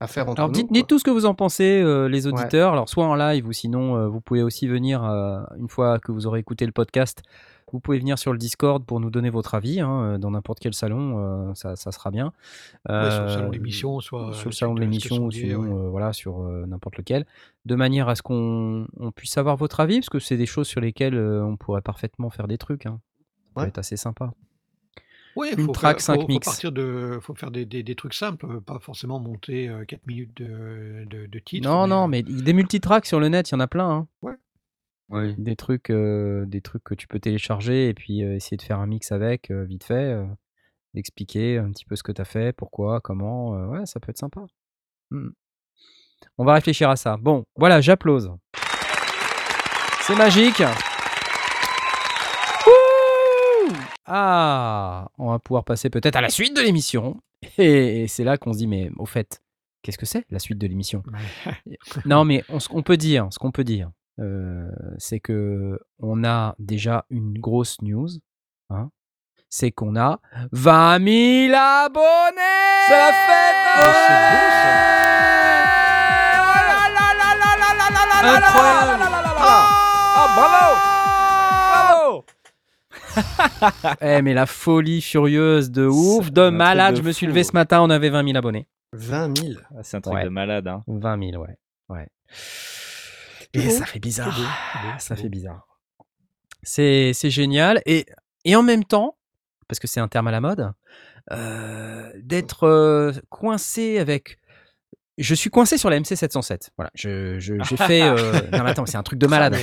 [0.00, 2.32] à faire Alors nous, dites tout ce que vous en pensez, heu, les Ouais.
[2.32, 5.98] auditeurs, alors soit en live ou sinon, heu, vous pouvez aussi venir, heu, une fois
[5.98, 7.22] que vous aurez écouté le podcast,
[7.72, 10.74] vous pouvez venir sur le Discord pour nous donner votre avis, hein, dans n'importe quel
[10.74, 12.32] salon, ça ça sera bien.
[12.88, 15.32] Ouais, sur le salon de l'émission, soit sur le salon de l'émission ou ouais.
[15.32, 17.24] sinon, voilà sur, n'importe lequel.
[17.64, 20.68] De manière à ce qu'on on puisse avoir votre avis, parce que c'est des choses
[20.68, 23.00] sur lesquelles, on pourrait parfaitement faire des trucs, hein.
[23.56, 24.32] Ça peut être assez sympa.
[25.36, 26.46] Ouais, Une faut track, faire 5 faut faut mix.
[26.46, 30.06] partir de faut faire des des des trucs simples, heu, pas forcément monter, heu, 4
[30.06, 33.50] minutes de de de titres, Non, mais non, heu mais des multitracks sur le net,
[33.50, 34.08] il y en a plein, hein.
[34.22, 34.32] Ouais.
[35.10, 35.34] Oui.
[35.38, 39.12] Des trucs, des trucs que tu peux télécharger et puis, essayer de faire un mix
[39.12, 40.16] avec, vite fait,
[40.94, 44.18] d'expliquer un petit peu ce que tu as fait, pourquoi, comment, ouais, ça peut être
[44.18, 44.42] sympa.
[45.10, 45.30] Mmh mh.
[46.38, 47.16] On va réfléchir à ça.
[47.18, 48.32] Bon, voilà, j'applause.
[50.02, 50.62] C'est magique.
[54.06, 57.20] Ah, on va pouvoir passer peut-être à la suite de l'émission.
[57.58, 59.42] Et c'est là qu'on se dit, mais au fait,
[59.82, 61.02] qu'est-ce que c'est la suite de l'émission
[62.04, 63.50] Non, mais on, ce qu'on peut dire, ce qu'on
[64.98, 68.08] c'est que on a déjà une grosse news.
[69.48, 70.20] C'est qu'on a
[70.52, 72.42] 20 000 abonnés
[80.18, 80.65] oh,
[83.16, 86.94] Bravo Eh mais la folie furieuse de ouf, de malade.
[86.94, 88.68] de Je me suis levé ce matin, on avait 20 000 abonnés.
[88.92, 89.52] 20 000.
[89.70, 90.24] Ah, C'est un truc Ouais.
[90.24, 90.68] de malade.
[90.68, 90.82] Hein.
[90.86, 91.56] 20 000, ouais.
[93.54, 94.36] Et ça fait bizarre.
[94.98, 95.66] ça fait bizarre.
[96.62, 97.80] C'est c'est génial.
[97.86, 98.04] Et,
[98.44, 99.16] et en même temps,
[99.68, 100.72] parce que c'est un terme à la mode,
[101.32, 104.38] euh, d'être euh, coincé avec.
[105.18, 106.68] Je suis coincé sur la MC707.
[106.76, 108.02] Voilà, je- je- j'ai fait.
[108.02, 109.56] euh, Non, mais attends, c'est un truc de malade.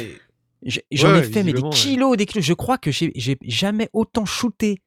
[0.92, 1.70] J'en Ouais, ai fait mais des ouais.
[1.72, 2.46] kilos, des kilos.
[2.46, 4.82] Je crois que j'ai jamais autant shooté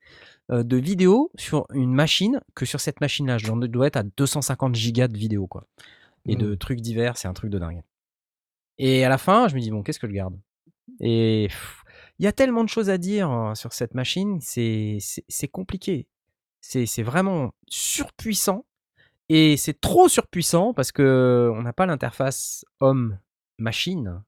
[0.51, 3.39] euh, de vidéos sur une machine que sur cette machine-là.
[3.39, 5.67] J'en dois être à 250 gigas de vidéos, quoi.
[6.27, 6.57] Et de Mm.
[6.59, 7.83] trucs divers, c'est un truc de dingue.
[8.79, 10.39] Et à la fin, je me dis, bon, qu'est-ce que je garde?
[11.01, 11.49] Et
[12.19, 14.99] il y a tellement de choses à dire euh, sur cette machine, c'est
[15.51, 16.07] compliqué.
[16.61, 18.65] C'est c'est vraiment surpuissant.
[19.29, 24.23] Et c'est trop surpuissant parce que on n'a pas l'interface homme-machine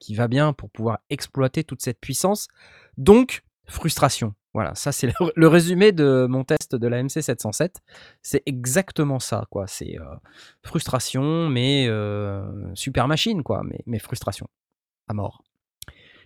[0.00, 2.48] Qui va bien pour pouvoir exploiter toute cette puissance.
[2.96, 4.34] Donc, frustration.
[4.54, 7.76] Voilà, ça c'est le, résumé de mon test de la MC707.
[8.22, 9.66] C'est exactement ça, quoi.
[9.66, 10.04] C'est euh,
[10.62, 12.42] frustration, mais euh,
[12.74, 13.62] super machine, quoi.
[13.86, 14.48] Mais, frustration
[15.06, 15.42] à mort.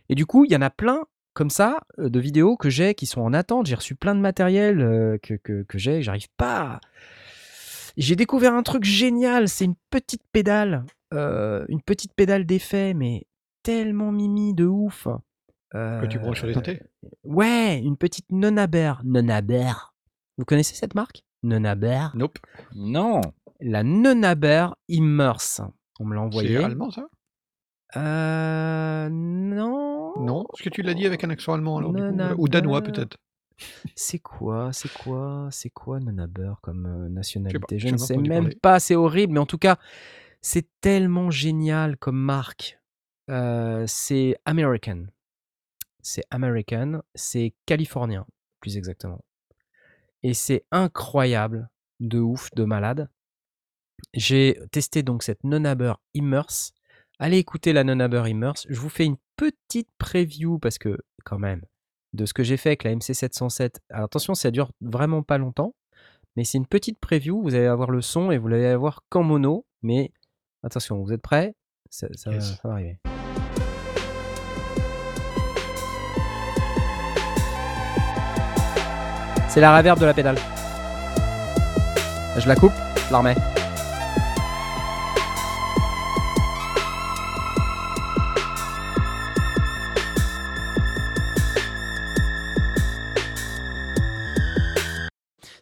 [0.08, 2.94] Et du coup, il y en a plein comme ça euh, de vidéos que j'ai
[2.94, 3.66] qui sont en attente.
[3.66, 6.80] J'ai reçu plein de matériel que, que, j'ai, j'arrive pas.
[7.96, 13.26] J'ai découvert un truc génial, c'est une petite pédale, une petite pédale d'effet, mais
[13.62, 15.06] tellement mimi de ouf.
[15.72, 16.82] Que tu branches sur les Euh, synthés
[17.24, 18.94] Ouais, une petite Nonaber.
[19.04, 19.72] Nonaber.
[20.36, 21.22] Vous connaissez cette marque?
[21.42, 22.08] Nonaber.
[22.14, 22.38] Nope.
[22.74, 23.20] Non
[23.60, 25.60] La Nonaber Immerse.
[25.98, 26.56] On me l'a C'est envoyé.
[26.58, 27.06] allemand, ça?
[27.96, 29.08] Euh.
[29.10, 30.12] Non.
[30.20, 32.34] Non Est-ce que tu l'as dit avec un accent allemand alors, du coup Nonaber.
[32.38, 33.16] Ou danois, peut-être
[33.94, 37.78] C'est quoi C'est quoi C'est quoi Nonaber comme euh, nationalité?
[37.78, 38.58] Je ne sais même parler.
[38.60, 39.76] pas, c'est horrible, mais en tout cas,
[40.40, 42.78] c'est tellement génial comme marque.
[43.30, 45.06] Euh, c'est American.
[46.00, 48.26] C'est American, c'est californien,
[48.60, 49.24] plus exactement.
[50.24, 51.68] Et c'est incroyable,
[52.00, 53.08] de ouf, de malade.
[54.14, 56.72] J'ai testé donc cette Nonaber Immerse.
[57.18, 58.66] Allez écouter la Nonaber Immerse.
[58.68, 61.62] Je vous fais une petite preview parce que, quand même,
[62.12, 63.76] de ce que j'ai fait avec la MC707.
[63.90, 65.74] Alors attention, ça dure vraiment pas longtemps,
[66.34, 67.40] mais c'est une petite preview.
[67.42, 69.66] Vous allez avoir le son et vous allez avoir qu'en mono.
[69.82, 70.12] Mais
[70.64, 71.54] attention, vous êtes prêts?
[71.90, 72.56] Ça, ça va- Yes.
[72.60, 72.98] ça va arriver.
[79.52, 80.38] C'est la reverb de la pédale.
[82.38, 82.72] Je la coupe,
[83.06, 83.34] je la remets.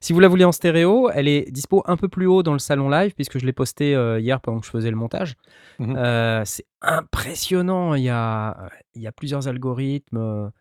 [0.01, 2.61] Si vous la voulez en stéréo, elle est dispo un peu plus haut dans le
[2.61, 5.35] salon live puisque je l'ai posté euh, hier pendant que je faisais le montage.
[5.81, 5.97] Mhm.
[5.97, 7.95] Euh, c'est impressionnant.
[7.95, 10.53] Il y a, il y a plusieurs algorithmes.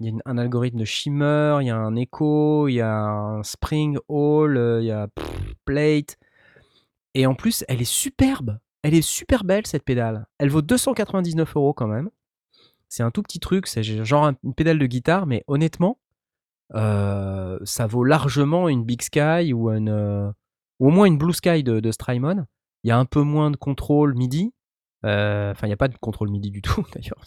[0.00, 2.90] Il y a un algorithme de shimmer, il y a un echo, il y a
[2.90, 5.08] un spring hall, euh, il y a
[5.66, 6.18] plate.
[7.14, 8.58] Et en plus, elle est superbe.
[8.82, 10.26] Elle est super belle cette pédale.
[10.38, 12.08] Elle vaut 299 euros quand même.
[12.88, 15.98] C'est un tout petit truc, c'est genre un- une pédale de guitare, mais honnêtement,
[16.74, 20.30] euh, ça vaut largement une Big Sky ou, une, euh,
[20.78, 22.46] au moins une Blue Sky de, Strymon.
[22.84, 24.52] Il y a un peu moins de contrôle MIDI.
[25.04, 27.22] Enfin, il n'y a pas de contrôle MIDI du tout d'ailleurs.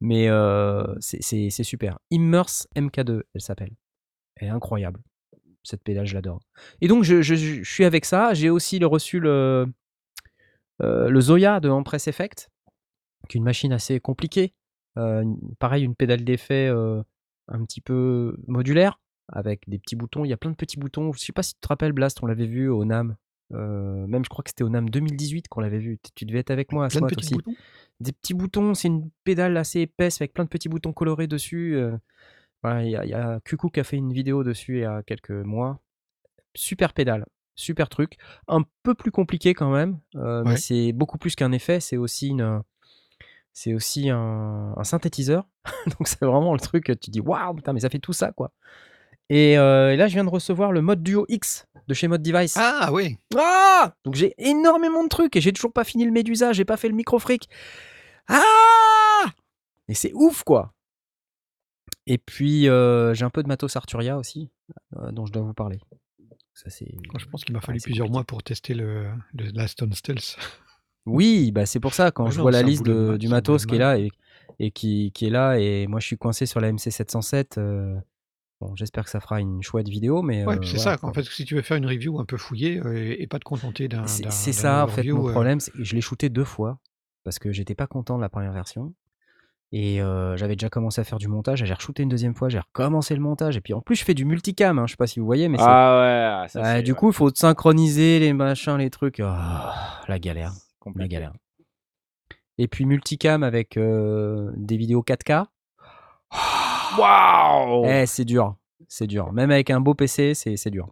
[0.00, 1.98] Mais euh, c'est super.
[2.10, 3.70] Immerse MK2, elle s'appelle.
[4.36, 5.00] Elle est incroyable.
[5.62, 6.40] Cette pédale, je l'adore.
[6.80, 8.34] Et donc, je, je- je suis avec ça.
[8.34, 9.66] J'ai aussi le reçu le,
[10.82, 12.50] euh, le Zoya de Empress Effect,
[13.28, 14.54] qui est une machine assez compliquée.
[14.98, 15.24] Euh,
[15.58, 16.68] pareil, une pédale d'effet
[17.48, 19.00] un petit peu modulaire,
[19.32, 20.24] avec des petits boutons.
[20.24, 21.12] Il y a plein de petits boutons.
[21.12, 23.16] Je sais pas si tu te rappelles, Blast, on l'avait vu au NAM.
[23.50, 25.98] Même, je crois que c'était au NAM 2018 qu'on l'avait vu.
[26.14, 27.34] Tu devais être avec moi à ce moment petits aussi.
[27.34, 27.54] boutons
[28.02, 31.76] Des petits boutons, c'est une pédale assez épaisse avec plein de petits boutons colorés dessus.
[31.76, 31.96] euh,
[32.62, 34.84] voilà, il y a, y a Cuckoo qui a fait une vidéo dessus il y
[34.84, 35.80] a quelques mois.
[36.54, 38.16] Super pédale, super truc.
[38.48, 42.28] Un peu plus compliqué quand même, euh, mais c'est beaucoup plus qu'un effet, c'est aussi
[42.28, 42.62] une.
[43.54, 45.46] C'est aussi un, un synthétiseur.
[45.98, 48.52] Donc c'est vraiment le truc, tu dis waouh, putain, mais ça fait tout ça quoi.
[49.28, 52.22] Et, euh, et là, je viens de recevoir le mode Duo X de chez Mode
[52.22, 52.56] Device.
[52.58, 53.16] Ah oui.
[53.36, 56.76] Ah Donc j'ai énormément de trucs et j'ai toujours pas fini le Medusa, j'ai pas
[56.76, 57.48] fait le microfric.
[58.28, 59.30] Ah
[59.88, 60.72] Et c'est ouf quoi.
[62.06, 64.50] Et puis euh, j'ai un peu de matos Arturia aussi,
[64.96, 65.78] euh, dont je dois vous parler.
[66.54, 66.92] Ça c'est.
[67.18, 68.12] Je pense qu'il m'a fallu plusieurs compliqué.
[68.12, 70.36] mois pour tester le, le Last on Stealth.
[71.06, 73.66] Oui, bah c'est pour ça quand Ouais, je non, vois la liste de du matos
[73.66, 74.10] qui est là et,
[74.58, 77.58] et qui, qui est là et moi je suis coincé sur la MC707.
[77.58, 77.96] euh,
[78.60, 81.06] bon, j'espère que ça fera une chouette vidéo, mais Ouais, c'est voilà, ça.
[81.06, 83.44] En fait, si tu veux faire une review un peu fouillée et, et pas te
[83.44, 84.06] contenter d'un.
[84.06, 86.78] C'est ça, en fait, mon problème, c'est que je l'ai shooté deux fois
[87.24, 88.94] parce que j'étais pas content de la première version.
[89.74, 92.58] Et euh, j'avais déjà commencé à faire du montage, j'ai re-shooté une deuxième fois, j'ai
[92.58, 93.56] recommencé le montage.
[93.56, 95.48] Et puis en plus, je fais du multicam, hein, je sais pas si vous voyez,
[95.48, 95.64] mais c'est.
[95.66, 99.20] Ah ouais, ça, Ouais, c'est- du ouais, coup, il faut synchroniser les machins, les trucs.
[99.24, 99.74] Ah,
[100.08, 100.52] la galère,
[100.94, 101.32] la galère.
[102.58, 105.46] Et puis multicam avec euh, des vidéos 4K.
[106.98, 108.56] Waouh Eh, c'est dur,
[108.88, 109.32] c'est dur.
[109.32, 110.90] Même avec un beau PC, c'est c'est dur.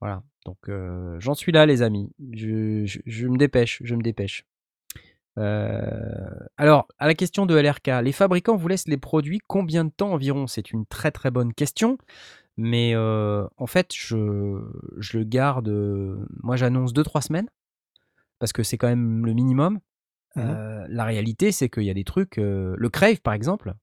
[0.00, 0.22] Voilà.
[0.44, 0.68] Donc
[1.20, 2.12] j'en suis là, les amis.
[2.32, 4.44] Je, je- je me dépêche, je me dépêche.
[5.38, 9.90] Euh, alors, à la question de LRK, les fabricants vous laissent les produits combien de
[9.90, 10.46] temps environ?
[10.46, 11.98] C'est une très très bonne question.
[12.56, 14.62] Mais euh, en fait, je,
[14.98, 15.68] je le garde.
[15.68, 17.48] euh, moi, j'annonce 2-3 semaines.
[18.38, 19.80] Parce que c'est quand même le minimum.
[20.36, 22.36] Euh, la réalité, c'est qu'il y a des trucs.
[22.36, 23.74] le Crave, par exemple.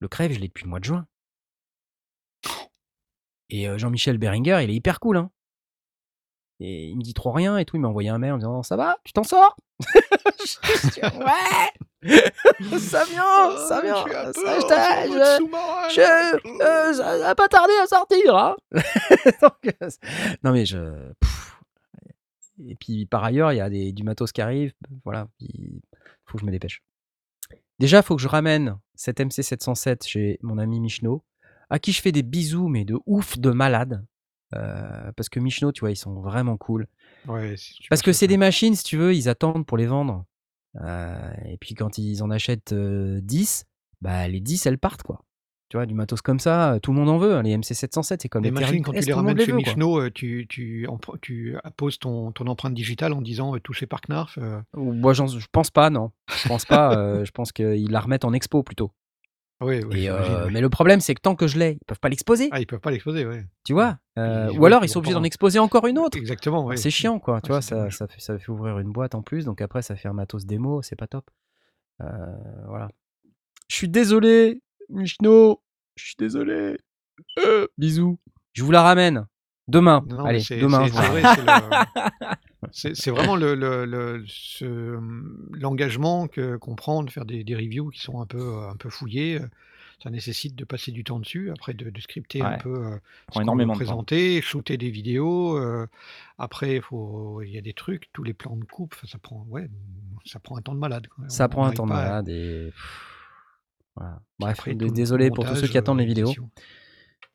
[0.00, 1.06] Le Crave, je l'ai depuis le mois de juin.
[3.48, 5.16] Et Jean-Michel Beringer, il est hyper cool.
[5.16, 5.30] Hein.
[6.66, 7.76] Et il me dit trop rien et tout.
[7.76, 8.96] Il m'a envoyé un mail en me disant Ça va?
[9.04, 9.56] Tu t'en sors?
[11.02, 15.44] Ouais Ça vient Ça vient ça, je-
[15.90, 18.36] je- je- euh, ça va pas tarder à sortir.
[18.36, 18.56] Hein
[19.42, 19.88] Donc, euh,
[20.42, 20.78] non, mais je.
[21.20, 21.60] pff.
[22.68, 24.72] Et puis par ailleurs, il y a des, du matos qui arrive.
[25.04, 25.80] Voilà, il
[26.24, 26.82] faut que je me dépêche.
[27.80, 31.24] Déjà, il faut que je ramène cette MC707 chez mon ami Michno,
[31.68, 34.04] à qui je fais des bisous, mais de ouf, de malade.
[34.54, 36.86] Euh, parce que Michno, tu vois, ils sont vraiment cool.
[37.26, 37.54] Ouais,
[37.88, 40.24] Parce que c'est des machines, si tu veux, ils attendent pour les vendre.
[40.80, 43.64] Euh, et puis quand ils en achètent euh, 10,
[44.00, 45.20] bah, les 10, elles partent, quoi.
[45.70, 47.34] Tu vois, du matos comme ça, euh, tout le monde en veut.
[47.34, 47.42] hein.
[47.42, 49.52] Les MC707, c'est comme les machines, quand tu TR-8S, les ramènes chez.
[49.52, 54.38] Michno, tu, tu, apposes ton, ton empreinte digitale en disant touché par Knarf.
[54.74, 56.12] Moi, je pense pas, non.
[56.28, 57.24] Je pense pas.
[57.24, 58.92] je pense qu'ils la remettent en expo plutôt.
[59.64, 60.48] Oui, oui, Et, j'imagine, euh.
[60.50, 62.48] Mais le problème, c'est que tant que je l'ai, ils peuvent pas l'exposer.
[62.52, 63.44] Ah, ils peuvent pas l'exposer, ouais.
[63.64, 66.16] Tu vois Euh, Ou alors, ils sont obligés d'en en- exposer encore une autre.
[66.16, 66.76] Exactement, ouais.
[66.76, 67.38] C'est chiant, quoi.
[67.38, 69.44] Ah, tu vois, ça, ça, fait, ça fait ouvrir une boîte en plus.
[69.44, 70.82] Donc après, ça fait un matos démo.
[70.82, 71.28] C'est pas top.
[72.02, 72.06] Euh,
[72.68, 72.88] voilà.
[73.68, 75.62] Je suis désolé, Michno.
[75.96, 76.78] Je suis désolé.
[77.38, 78.18] Euh, bisous.
[78.52, 79.26] Je vous la ramène.
[79.66, 80.04] Demain.
[80.06, 80.86] Non, Allez, demain.
[82.76, 84.24] c'est- le- vraiment le, le- le-
[85.52, 88.76] l'engagement que qu'on prend de faire des, des reviews qui sont un peu, euh, un
[88.76, 89.40] peu fouillées.
[89.40, 89.46] euh,
[90.02, 92.58] Ça nécessite de passer du temps dessus, après de, de scripter un Ouais.
[92.58, 92.98] peu euh,
[93.32, 95.56] ce qu'on présenter, shooter des vidéos.
[95.56, 95.86] euh,
[96.36, 96.80] après,
[97.42, 99.70] il y a des trucs, tous les plans de coupe, ça prend, ouais,
[100.26, 101.06] ça prend un temps de malade.
[101.06, 101.24] quoi.
[101.28, 102.72] Ça On- prend un temps de à- malade et.
[103.96, 104.16] Voilà.
[104.16, 106.32] puis Bref, après, désolé pour tous ceux qui attendent les vidéos.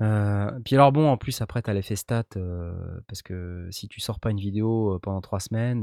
[0.02, 2.72] Euh, puis alors bon, en plus après t'as l'effet stat euh,
[3.08, 5.82] parce que si tu sors pas une vidéo euh, pendant trois semaines,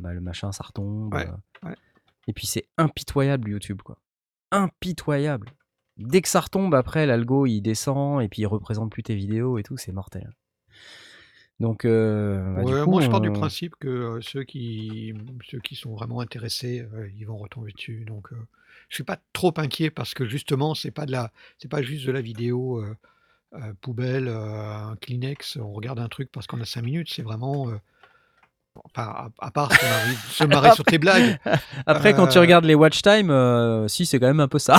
[0.00, 1.14] bah, le machin ça retombe.
[1.14, 1.26] Ouais,
[1.62, 1.74] ouais.
[2.28, 3.98] Et puis c'est impitoyable YouTube quoi,
[4.52, 5.50] impitoyable.
[5.96, 9.56] Dès que ça retombe après l'algo il descend et puis il représente plus tes vidéos
[9.58, 10.30] et tout, c'est mortel.
[11.60, 15.14] Donc bah, du Ouais, coup, moi, je pars du on- principe que ceux qui,
[15.48, 16.86] ceux qui sont vraiment intéressés,
[17.16, 18.04] ils vont retomber dessus.
[18.04, 18.36] Donc, euh,
[18.88, 22.06] je suis pas trop inquiet parce que justement, c'est pas de la, c'est pas juste
[22.06, 22.84] de la vidéo
[23.54, 25.58] euh, poubelle, euh, un Kleenex.
[25.60, 27.08] On regarde un truc parce qu'on a cinq minutes.
[27.14, 27.74] C'est vraiment, euh,
[28.84, 29.02] enfin,
[29.40, 31.38] à, à part se marrer sur tes blagues.
[31.86, 34.78] Après quand tu regardes les watch time, euh, si c'est quand même un peu ça.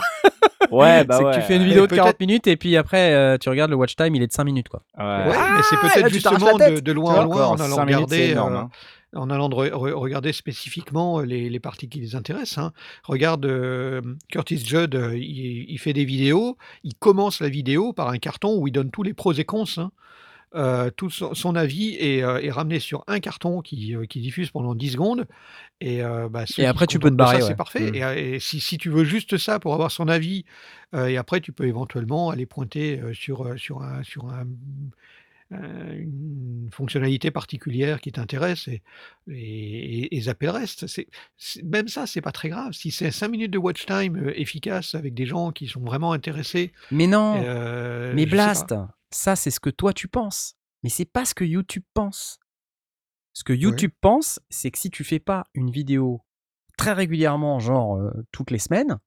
[0.72, 1.36] Ouais, bah c'est que ouais.
[1.36, 3.70] tu fais une Mais vidéo de peut-être- 40 minutes et puis après euh, tu regardes
[3.72, 4.82] le watch time, il est de 5 minutes quoi.
[4.98, 5.04] Ouais.
[5.06, 8.30] Ouais, mais c'est Ah, peut-être justement de, de loin en loin en allant minutes, regarder.
[8.32, 8.70] énorme, euh, hein.
[9.16, 12.59] En allant de re- re- regarder spécifiquement les, les parties qui les intéressent.
[12.59, 12.74] hein.
[13.03, 18.18] Regarde euh, Curtis Judd, il, il fait des vidéos, il commence la vidéo par un
[18.18, 19.66] carton où il donne tous les pros et cons.
[19.78, 19.91] hein.
[20.53, 24.74] Euh, tout son, son avis est, est ramené sur un carton qui, qui diffuse pendant
[24.74, 25.28] 10 secondes.
[25.82, 27.91] Et, euh, bah, Et après, tu peux te contentent de ça, barrer, C'est parfait.
[27.91, 27.95] Mm.
[27.95, 30.45] Et, et si, si tu veux juste ça pour avoir son avis,
[30.93, 34.45] euh, et après tu peux éventuellement aller pointer sur, sur, un, sur un,
[35.52, 38.82] une fonctionnalité particulière qui t'intéresse et,
[39.30, 40.88] et, et- zapper le reste.
[40.88, 41.08] C'est,
[41.64, 42.74] même ça, c'est pas très grave.
[42.74, 46.14] Si c'est 5 minutes de watch time euh, efficace avec des gens qui sont vraiment
[46.14, 48.26] intéressés, Mais non, euh, mais.
[48.26, 48.74] Blast,
[49.12, 50.56] ça c'est ce que toi tu penses.
[50.84, 52.39] Mais c'est pas ce que YouTube pense.
[53.34, 56.22] Ce que YouTube pense, c'est que si tu fais pas une vidéo
[56.78, 58.98] très régulièrement, genre euh, toutes les semaines,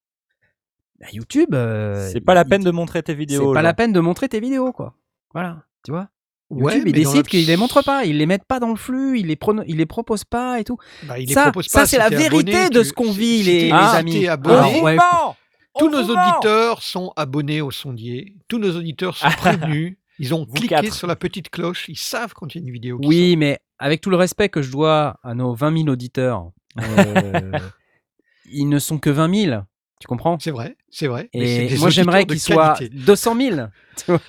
[1.00, 1.54] bah, YouTube.
[1.54, 3.48] euh, C'est pas la il- peine de montrer tes vidéos.
[3.50, 4.94] C'est pas la peine de montrer tes vidéos, quoi.
[5.32, 6.10] Voilà, tu vois?
[6.50, 8.70] Ouais, YouTube, ils mais dans décident qu'ils les montrent pas, ils les mettent pas dans
[8.70, 10.78] le flux, ils les, prono- ils les proposent pas et tout.
[11.02, 13.18] Bah, il les ça, ça pas, c'est si la vérité abonné, de ce qu'on si-
[13.18, 14.26] vit, si les, si amis.
[14.28, 15.36] abonné, ouais, ment
[15.78, 18.34] Tous nos auditeurs sont abonnés au sondier.
[18.48, 19.96] Tous nos auditeurs sont prévenus.
[20.18, 20.94] Ils ont Vous cliqué quatre.
[20.94, 21.84] sur la petite cloche.
[21.88, 22.98] Ils savent quand il y a une vidéo.
[22.98, 26.50] qui Oui, mais avec tout le respect que je dois à nos 20 000 auditeurs,
[26.80, 27.52] euh,
[28.50, 29.60] ils ne sont que 20 000.
[30.00, 30.38] Tu comprends?
[30.38, 31.28] C'est vrai, c'est vrai.
[31.32, 32.96] Et moi, j'aimerais soient qualité.
[32.96, 33.56] 200 000.
[33.96, 34.20] tu vois?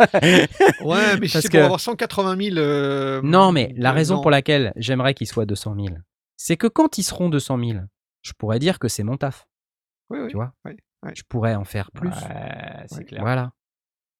[0.81, 2.57] Ouais, mais si c'est que- pour avoir 180 000.
[2.57, 4.21] euh, Non, mais la euh, raison non.
[4.21, 5.87] pour laquelle j'aimerais qu'ils soient 200 000,
[6.37, 7.79] c'est que quand ils seront 200 000,
[8.23, 9.47] je pourrais dire que c'est mon taf.
[10.09, 10.29] Oui, oui.
[10.29, 10.53] Tu vois?
[11.13, 12.09] Je pourrais en faire plus.
[12.09, 13.21] Ouais, c'est clair.
[13.21, 13.51] Voilà.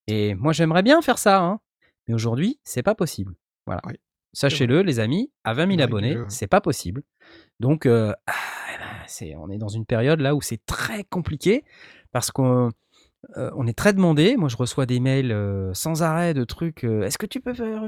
[0.08, 1.60] Et moi, j'aimerais bien faire ça, hein.
[2.08, 3.34] mais aujourd'hui, c'est pas possible.
[3.66, 3.82] Voilà.
[4.34, 7.02] Sachez-le, les amis, à 20 000 Ouais, abonnés, c'est pas possible.
[7.60, 8.34] Donc, euh, ah,
[9.10, 11.64] c'est, on est dans une période là où c'est très compliqué
[12.12, 12.70] parce qu'on
[13.36, 14.38] euh, on est très demandé.
[14.38, 16.86] Moi, je reçois des mails euh, sans arrêt de trucs.
[16.86, 17.84] euh, Est-ce que tu peux faire,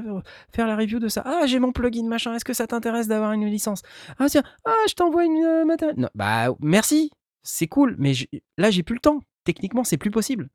[0.52, 1.22] faire la review de ça?
[1.24, 2.34] Ah, j'ai mon plugin machin.
[2.34, 3.80] Est-ce que ça t'intéresse d'avoir une licence?
[4.18, 5.96] Ah tiens, ah, je t'envoie une matériel.
[5.98, 7.10] Non, bah merci,
[7.42, 8.12] c'est cool, mais
[8.58, 9.20] là, j'ai plus le temps.
[9.44, 10.50] Techniquement, c'est plus possible.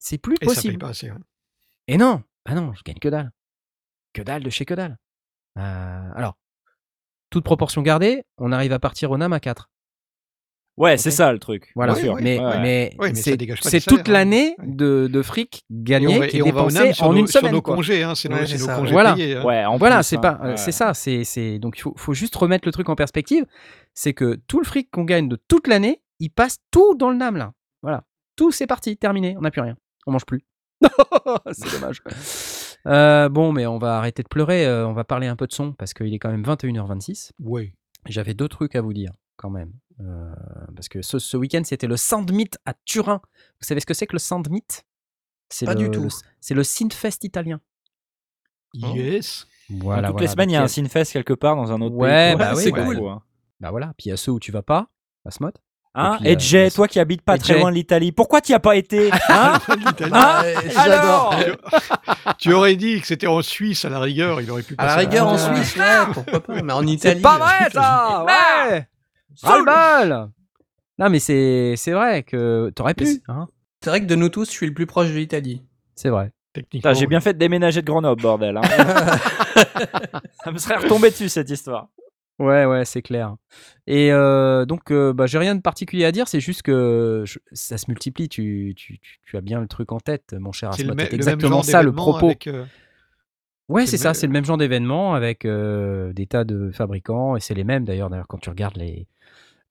[0.00, 0.78] C'est plus Et ça paye possible.
[0.78, 1.08] pas assez.
[1.10, 1.20] hein.
[1.86, 3.30] Et non, bah non, je gagne que dalle.
[4.12, 4.98] Que dalle de chez que dalle.
[5.54, 6.36] Alors,
[7.30, 9.70] toute proportion gardée, on arrive à partir au NAM à 4.
[10.76, 11.70] Ouais, c'est ça le truc.
[11.76, 12.16] Voilà, sûr.
[12.20, 12.60] mais, Ouais, ouais.
[12.60, 13.30] mais, Ouais, mais ça
[13.70, 14.12] c'est, toute hein.
[14.12, 14.66] l'année Ouais.
[14.66, 17.52] de, de fric gagné qui et est dépensé en nos, une sur semaine.
[17.52, 17.76] nos quoi.
[17.76, 18.02] congés.
[18.02, 19.14] Hein, c'est nos, Ouais, congés Voilà.
[19.14, 19.36] payés.
[19.36, 19.44] hein.
[19.44, 20.20] Ouais, en Voilà, c'est hein.
[20.20, 20.56] pas, Ouais.
[20.56, 23.44] c'est ça, c'est, c'est donc il faut, faut juste remettre le truc en perspective.
[23.94, 27.16] C'est que tout le fric qu'on gagne de toute l'année, il passe tout dans le
[27.16, 27.52] NAM là.
[27.82, 28.02] Voilà,
[28.34, 29.76] tout c'est parti, terminé, on n'a plus rien,
[30.08, 30.44] on mange plus.
[31.52, 32.02] c'est dommage.
[32.86, 35.52] Euh, bon, mais on va arrêter de pleurer, euh, on va parler un peu de
[35.52, 37.30] son parce qu'il est quand même 21h26.
[37.38, 37.74] Ouais.
[38.06, 39.12] J'avais deux trucs à vous dire
[39.44, 39.72] quand même.
[40.00, 40.32] Euh,
[40.74, 43.20] parce que ce, ce week-end, c'était le Sandmeet à Turin.
[43.60, 44.84] Vous savez ce que c'est que le Sandmeet
[45.50, 46.08] C'est Pas le- du tout.
[46.40, 47.60] C'est le Synfest italien.
[48.72, 49.46] Yes.
[49.68, 50.26] Voilà, toutes voilà.
[50.26, 52.38] les semaines, il y a un Sinfest quelque part dans un autre Ouais, pays.
[52.38, 52.98] bah oui, c'est bah cool.
[52.98, 53.10] oui.
[53.60, 53.88] Bah voilà.
[53.98, 54.88] Puis il y a ceux où tu vas pas,
[55.26, 55.56] à ce mode.
[55.94, 56.16] Hein?
[56.20, 57.60] puis, Et euh, Jay, le- toi qui habites pas Et très Jay.
[57.60, 59.10] loin de l'Italie, pourquoi tu as pas été?
[59.28, 59.60] Hein?
[59.68, 60.42] Hein?
[60.42, 61.34] Ouais, Alors
[62.38, 64.94] tu aurais dit que c'était en Suisse à la rigueur, il aurait pu À la
[64.96, 65.38] passer rigueur, en.
[65.38, 66.62] Suisse, ouais, pourquoi pas.
[66.62, 67.16] Mais en Italie.
[67.18, 68.24] C'est pas euh, vrai ça
[68.70, 68.88] Ouais
[69.42, 70.30] Ras-le-bol
[70.98, 73.06] Non mais c'est c'est vrai que t'aurais pu.
[73.06, 73.48] c'est- hein.
[73.82, 75.62] C'est vrai que de nous tous, je suis le plus proche de l'Italie.
[75.94, 76.30] c'est vrai.
[76.94, 78.56] J'ai bien fait de déménager de Grenoble, bordel.
[78.56, 78.60] hein.
[80.44, 81.88] Ça me serait retombé dessus cette histoire.
[82.38, 83.34] Ouais, ouais, c'est clair.
[83.86, 87.38] Et euh, donc, euh, bah, j'ai rien de particulier à dire, c'est juste que je-
[87.52, 88.28] ça se multiplie.
[88.28, 91.14] Tu, tu, tu- tu as bien le truc en tête, mon cher C'est le, le
[91.14, 92.26] exactement genre ça le propos.
[92.26, 92.64] avec, euh,
[93.68, 97.36] Ouais, c'est le ça, c'est le même genre d'événement avec euh, des tas de fabricants,
[97.36, 98.10] et c'est les mêmes d'ailleurs.
[98.10, 99.06] D'ailleurs, quand tu regardes les,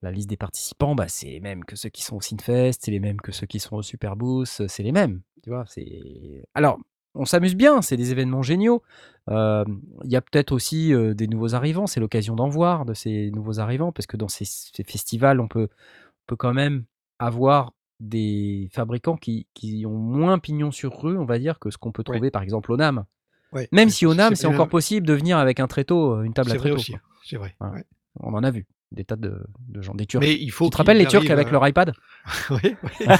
[0.04, 2.91] la liste des participants, bah, c'est les mêmes que ceux qui sont au Sinfest, c'est
[2.91, 5.22] les mêmes que ceux qui sont au Superboost, c'est les mêmes.
[5.43, 6.45] Tu vois, c'est.
[6.54, 6.80] Alors,
[7.16, 8.82] on s'amuse bien, c'est des événements géniaux.
[9.30, 9.64] Euh,
[10.04, 13.32] Il y a peut-être aussi euh, des nouveaux arrivants, c'est l'occasion d'en voir de ces
[13.32, 16.86] nouveaux arrivants, parce que dans ces, ces festivals, on peut, on peut quand même
[17.20, 21.78] avoir des fabricants qui, qui ont moins pignon sur rue, on va dire, que ce
[21.78, 22.16] qu'on peut Ouais.
[22.16, 23.06] trouver par exemple au NAM.
[23.54, 26.34] ouais, Même si au NAM, c'est encore possible de venir avec un tréteau, euh, une
[26.34, 26.82] table à C'est vrai tréteau.
[26.82, 26.95] aussi.
[27.24, 27.56] C'est vrai.
[27.60, 27.76] Voilà.
[27.76, 27.84] ouais.
[28.20, 29.34] On en a vu des tas de,
[29.70, 30.22] de gens, des Turcs.
[30.22, 31.94] Mais il faut tu te rappelles les Turcs avec leur iPad?
[32.50, 32.78] Ouais.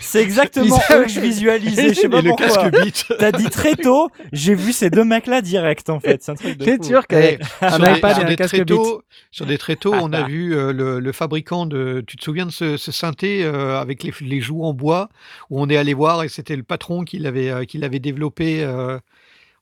[0.00, 1.88] C'est exactement eux que je visualisais.
[1.94, 2.70] Je sais pas Et le pourquoi.
[3.18, 6.22] T'as dit très tôt, j'ai vu ces deux mecs-là direct en fait.
[6.22, 6.82] C'est un truc de Les fou.
[6.88, 9.00] Turcs Eh, avec un sur des- iPad et un des casque Beats.
[9.30, 12.02] Sur des tréteaux, on a vu euh, le, le fabricant de.
[12.06, 15.08] Tu te souviens de ce, ce synthé euh, avec les, les joues en bois
[15.50, 18.62] où on est allé voir et c'était le patron qui l'avait euh, qui l'avait développé.
[18.64, 18.98] euh,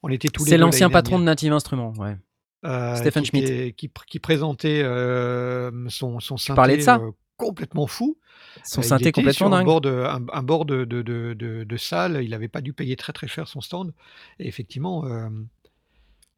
[0.02, 1.24] on était tous les C'est l'ancien patron de.
[1.24, 1.92] Native Instruments.
[1.98, 2.16] Ouais.
[2.64, 3.72] Euh, Stephen qui, Schmidt.
[3.74, 8.18] qui, pr- qui présentait euh, son, son synthé de ça euh, complètement fou.
[8.64, 9.66] Son Euh, il synthé complètement sur un dingue.
[9.66, 12.20] bord de, un, un bord de, de, de, salle.
[12.24, 13.92] Il n'avait pas dû payer très très cher son stand.
[14.40, 15.04] Et effectivement,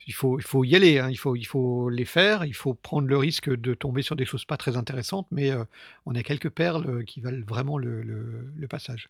[0.06, 0.98] il, faut, il faut y aller.
[0.98, 1.08] hein.
[1.10, 2.44] Il, faut, il faut les faire.
[2.44, 5.26] Il faut prendre le risque de tomber sur des choses pas très intéressantes.
[5.30, 5.64] Mais euh,
[6.06, 9.08] on a quelques perles qui valent vraiment le, le- le passage.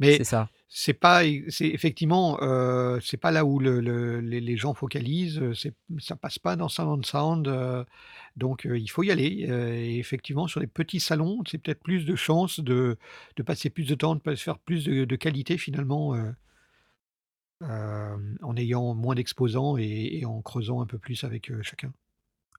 [0.00, 0.48] Mais C'est ça.
[0.68, 5.42] c'est pas, c'est effectivement, euh, c'est pas là où le- le- les, les gens focalisent.
[5.54, 7.48] C'est, ça passe pas dans Sound on Sound.
[7.48, 7.84] euh,
[8.36, 9.26] donc il faut y aller.
[9.48, 12.96] et effectivement, sur les petits salons, c'est peut-être plus de chances de,
[13.36, 16.14] de passer plus de temps, de faire plus de, de qualité finalement,
[17.62, 21.92] euh, en ayant moins d'exposants et, et en creusant un peu plus avec euh, chacun.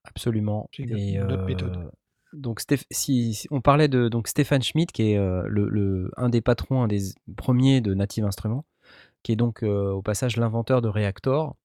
[0.04, 0.70] Absolument.
[0.76, 1.92] C'est une- Et, une autre méthode.
[2.34, 6.30] Donc, Stéph- si, si- on parlait de donc Stéphane Schmidt, qui est le, le- un
[6.30, 7.02] des patrons, un des
[7.36, 8.66] premiers de Native Instruments,
[9.24, 11.56] qui est donc au passage l'inventeur de Reactor.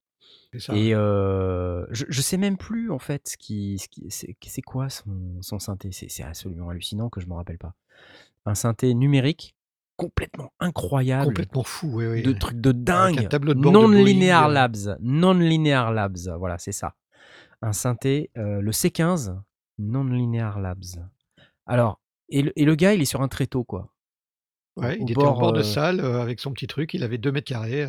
[0.59, 0.75] Ça.
[0.75, 4.61] Et euh, je, je sais même plus en fait ce qui, ce qui- c'est c'est
[4.61, 5.91] quoi son, son synthé.
[5.91, 7.73] C'est c'est absolument hallucinant que je me rappelle pas.
[8.45, 9.55] Un synthé numérique
[9.97, 12.21] complètement incroyables, Complètement fou, oui, oui.
[12.23, 13.29] de trucs de Avec un dingue.
[13.29, 16.95] tableau de bord de Non-linear euh, labs, non-linear labs, voilà, c'est ça.
[17.61, 19.35] Un synthé, euh, le C15,
[19.79, 20.85] non-linear labs.
[21.65, 23.91] Alors, et le, et le gars, il est sur un tréteau, quoi.
[24.75, 26.93] Ouais, au il était en bord, bord de euh, salle euh, avec son petit truc,
[26.93, 27.87] il avait 2 mètres carrés.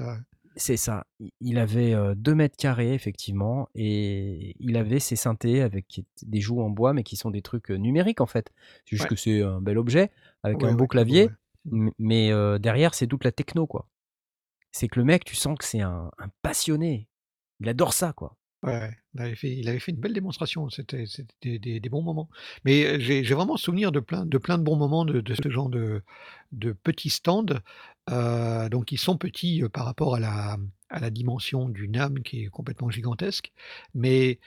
[0.56, 1.04] c'est ça.
[1.40, 6.70] Il avait 2 mètres carrés, effectivement, et il avait ses synthés avec des joues en
[6.70, 8.50] bois, mais qui sont des trucs numériques, en fait.
[8.86, 10.10] C'est juste Ouais, que c'est un bel objet,
[10.42, 11.28] avec ouais, un beau clavier,
[11.98, 13.88] mais derrière, c'est toute la techno, quoi.
[14.70, 16.10] C'est que le mec, tu sens que c'est un,
[16.42, 17.08] passionné.
[17.60, 18.36] Il adore ça, quoi.
[18.64, 18.90] Ouais,
[19.44, 21.06] il avait fait une belle démonstration, c'était
[21.58, 22.28] des bons moments.
[22.64, 26.02] Mais, j'ai vraiment souvenir de plein de bons moments de ce genre de
[26.82, 27.46] petits stands,
[28.08, 30.58] donc ils sont petits, par rapport à
[31.00, 33.52] la dimension du NAMM qui est complètement gigantesque.
[33.94, 34.40] Mais,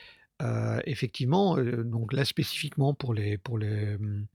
[0.85, 4.27] effectivement, donc là spécifiquement pour les pour les, mmh,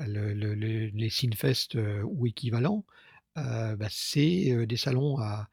[0.00, 2.84] le le le les Synfest, heu, ou équivalents,
[3.38, 5.48] heu, bah, c'est, heu, des salons à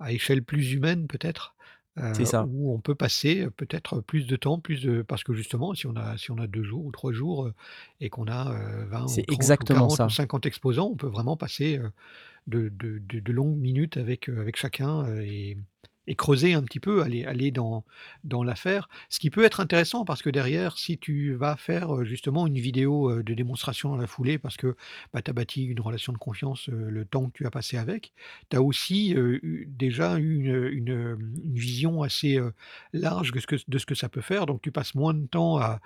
[0.00, 1.56] à échelle plus humaine peut-être,
[2.24, 2.48] ça.
[2.50, 5.96] où on peut passer, peut-être plus de temps, plus de parce que justement si on
[5.96, 7.50] a si on a 2 jours ou 3 jours,
[8.00, 10.10] et qu'on a, heu, 20 ou C'est 30 ou exactement 40 ou ça.
[10.10, 11.80] 50 exposants, on peut vraiment passer,
[12.48, 15.58] de de de longues minutes avec, avec chacun, et
[16.08, 17.84] et creuser un petit peu, aller aller dans
[18.24, 18.88] dans l'affaire.
[19.10, 22.58] Ce qui peut être intéressant parce que derrière, si tu vas faire, heu, justement une
[22.58, 24.76] vidéo, heu, de démonstration dans la foulée parce que,
[25.12, 27.76] bah, tu as bâti une relation de confiance, heu, le temps que tu as passé
[27.76, 28.12] avec,
[28.50, 29.14] tu as aussi,
[29.66, 32.38] déjà eu une, une, une vision assez,
[32.92, 34.46] large de ce que de ce que ça peut faire.
[34.46, 35.80] Donc tu passes moins de temps à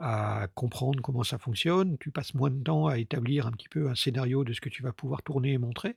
[0.00, 3.88] à comprendre comment ça fonctionne, tu passes moins de temps à établir un petit peu
[3.90, 5.96] un scénario de ce que tu vas pouvoir tourner et montrer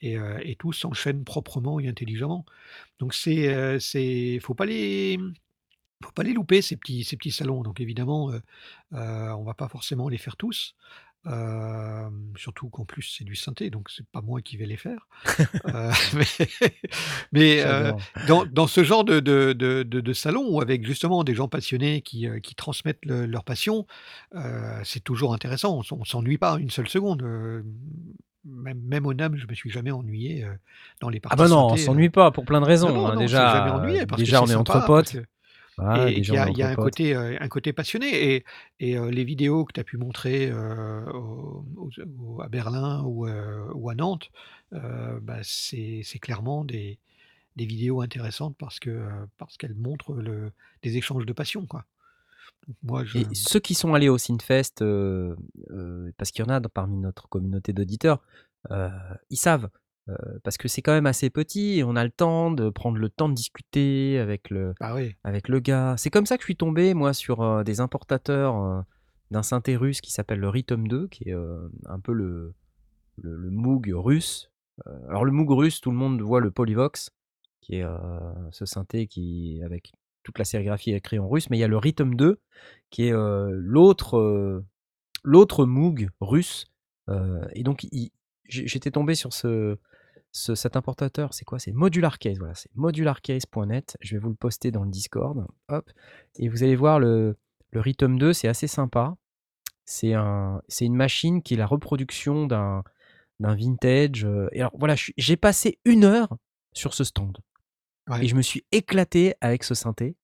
[0.00, 2.44] et tout s'enchaîne proprement et intelligemment.
[2.98, 5.18] Donc c'est, heu, c'est faut pas les,
[6.02, 7.62] faut pas les louper ces petits ces petits salons.
[7.62, 8.42] Donc évidemment, heu,
[8.92, 10.74] on va pas forcément les faire tous,
[12.36, 15.08] surtout qu'en plus c'est du synthé, donc c'est pas moi qui vais les faire.
[17.32, 17.64] Mais
[18.28, 22.28] dans dans ce genre de de de de salon avec justement des gens passionnés qui,
[22.42, 23.86] qui transmettent le leur passion,
[24.84, 25.80] c'est toujours intéressant.
[25.90, 27.22] On on s'ennuie pas une seule seconde,
[28.44, 30.58] même même au NAMM, je me suis jamais ennuyé, heu,
[31.00, 33.04] dans les Ah parties bah non, on synthé, heu s'ennuie pas pour plein de raisons,
[33.04, 33.16] non, hein.
[33.16, 35.16] non, on jamais Déjà, ennuyé parce que déjà on est entre potes.
[35.16, 35.26] que
[35.94, 38.36] et y on il y a entre un côté, heu, un côté passionné
[38.80, 41.66] et les vidéos que tu as pu montrer, au
[42.20, 44.30] au à Berlin ou, à Nantes,
[44.72, 46.98] bah, c'est clairement des
[47.56, 51.86] des vidéos intéressantes parce qu'elles montrent le des échanges de passion, quoi.
[52.66, 55.36] Donc moi je Et ceux qui sont allés au Synfest, heu
[55.70, 58.20] heu, parce qu'il y en a parmi notre communauté d'auditeurs,
[58.70, 58.88] heu,
[59.30, 59.68] ils savent,
[60.08, 62.98] heu, parce que c'est quand même assez petit et on a le temps de prendre
[62.98, 65.14] le temps de discuter avec le bah, oui.
[65.24, 65.94] avec le gars.
[65.96, 68.84] C'est comme ça que je suis tombé moi sur, heu, des importateurs,
[69.30, 71.34] d'un synthé russe qui s'appelle le Rhythm 2 qui est,
[71.86, 72.54] un peu le
[73.16, 74.50] le le Moog russe.
[75.08, 77.10] Alors le Moog russe, tout le monde voit le Polyvox
[77.60, 77.84] qui est,
[78.52, 79.92] ce synthé qui avec
[80.28, 82.38] toute la sérigraphie est écrite en russe, mais il y a le Rhythm 2
[82.90, 84.64] qui est, heu, l'autre, heu,
[85.24, 86.66] l'autre Moog russe,
[87.10, 87.86] heu et donc
[88.48, 89.78] j'étais tombé sur ce
[90.32, 91.58] ce cet importateur, c'est quoi?
[91.60, 93.96] C'est voilà, c'est modularcase.net.
[94.02, 95.90] Je vais vous le poster dans le Discord, hop
[96.38, 97.36] et vous allez voir le
[97.72, 99.16] le Rhythm 2, c'est assez sympa.
[99.86, 102.84] C'est un une machine qui est la reproduction d'un
[103.40, 106.36] d'un vintage, et alors voilà, j'ai passé 1 heure
[106.74, 107.38] sur ce stand
[108.20, 110.16] et je me suis éclaté avec ce synthé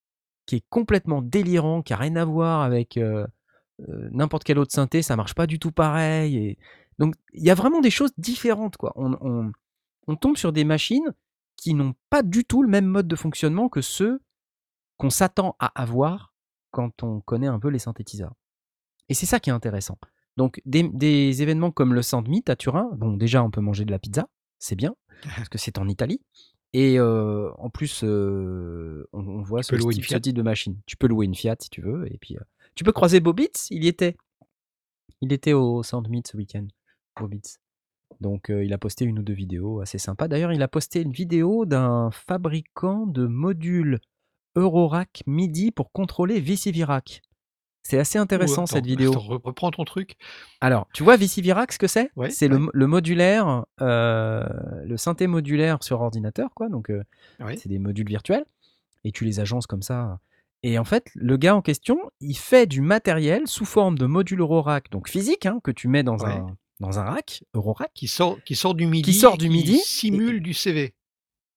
[0.47, 3.27] qui est complètement délirant, qui a rien à voir avec, heu
[3.81, 6.59] heu, n'importe quel autre synthé, ça marche pas du tout pareil et
[6.99, 8.93] donc il y a vraiment des choses différentes, quoi.
[8.97, 9.53] On on
[10.07, 11.15] on tombe sur des machines
[11.57, 14.21] qui n'ont pas du tout le même mode de fonctionnement que ceux
[14.99, 16.35] qu'on s'attend à avoir
[16.71, 18.35] quand on connaît un peu les synthétiseurs
[19.09, 19.99] et c'est ça qui est intéressant.
[20.37, 23.91] Donc des des événements comme le Sandmeet à Turin, bon déjà on peut manger de
[23.91, 24.29] la pizza,
[24.59, 24.95] c'est bien,
[25.37, 26.21] parce que c'est en Italie
[26.75, 30.21] et heu, en plus, heu, on on voit ce une type ce Fiat.
[30.21, 30.77] type de machine.
[30.87, 32.43] Tu peux louer une Fiat si tu veux et puis, heu,
[32.75, 34.17] tu peux croiser Bobitz, il y était.
[35.21, 36.67] Il était au Sandmeet ce week-end,
[37.19, 37.59] Bobitz.
[38.21, 40.29] Donc il a posté 1 ou 2 vidéos assez sympas.
[40.29, 44.01] D'ailleurs, il a posté une vidéo d'un fabricant de modules
[44.57, 47.23] Eurorack MIDI pour contrôler VCVirac.
[47.87, 49.11] C'est assez intéressant cette attends, vidéo.
[49.13, 50.17] attends, reprends ton truc.
[50.61, 52.11] Alors, tu vois VCVirac ce que c'est?
[52.17, 52.61] Ouais, C'est le ouais.
[52.63, 54.45] mo le modulaire, heu,
[54.87, 56.91] le synthé modulaire sur ordinateur quoi, donc
[57.41, 57.59] Oui.
[57.59, 58.45] c'est des modules virtuels
[59.05, 60.19] et tu les agences comme ça
[60.67, 64.41] et en fait, le gars en question, il fait du matériel sous forme de module
[64.41, 66.47] Eurorack, donc physique, hein, que tu mets dans un
[66.81, 69.55] dans un rack, Eurorack Qui sort qui sort du qui MIDI sort et du qui
[69.55, 70.95] MIDI et simule du CV.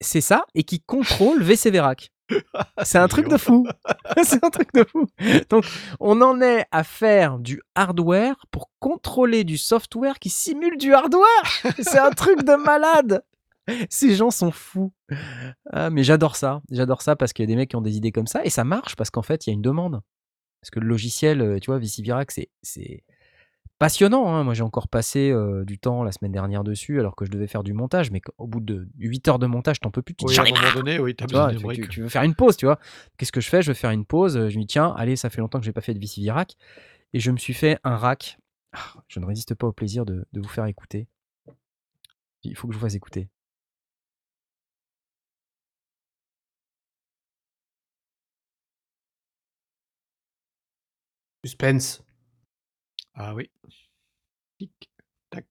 [0.01, 2.11] c'est ça et qui contrôle VCVirac.
[2.83, 3.67] C'est un truc de fou.
[4.23, 5.05] c'est un truc de fou.
[5.49, 5.65] Donc,
[5.99, 11.25] on en est à faire du hardware pour contrôler du software qui simule du hardware.
[11.79, 13.23] C'est un truc de malade.
[13.89, 14.93] Ces gens sont fous.
[15.71, 16.61] Ah, mais j'adore ça.
[16.71, 18.49] J'adore ça parce qu'il y a des mecs qui ont des idées comme ça et
[18.49, 20.01] ça marche parce qu'en fait, il y a une demande.
[20.61, 23.03] Parce que le logiciel, euh, tu vois, Vicivirac, c'est c'est
[23.79, 24.27] passionnant.
[24.33, 24.43] hein.
[24.43, 27.47] Moi, j'ai encore passé euh, du temps la semaine dernière dessus alors que je devais
[27.47, 28.11] faire du montage.
[28.11, 30.15] Mais au bout de 8 heures de montage, t'en peux plus.
[30.15, 31.81] Tu Oui, à un moment donné, oui, tu, vois, besoin de tu- break.
[31.83, 32.79] tu- tu veux faire une pause, tu vois.
[33.17, 33.61] Qu'est-ce que je fais?
[33.61, 34.37] Je veux faire une pause.
[34.37, 36.55] euh, Je me dis, tiens, allez, ça fait longtemps que j'ai pas fait de Vicivirac.
[37.13, 38.37] Et je me suis fait un rack.
[38.73, 41.07] Ah, je ne résiste pas au plaisir de, de vous faire écouter.
[42.43, 43.29] Il faut que je vous fasse écouter.
[51.43, 52.03] Suspense.
[53.19, 53.49] Ah oui.
[54.59, 54.89] Tic,
[55.31, 55.45] tac,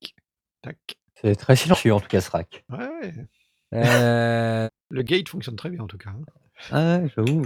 [0.00, 0.14] tic,
[0.62, 0.76] tac.
[1.14, 2.64] C'est très silencieux en tout cas ce rack.
[2.68, 3.14] Ouais, ouais.
[3.74, 6.10] Euh, Le gate fonctionne très bien en tout cas.
[6.10, 6.20] hein.
[6.70, 7.42] Ah ouais, j'avoue.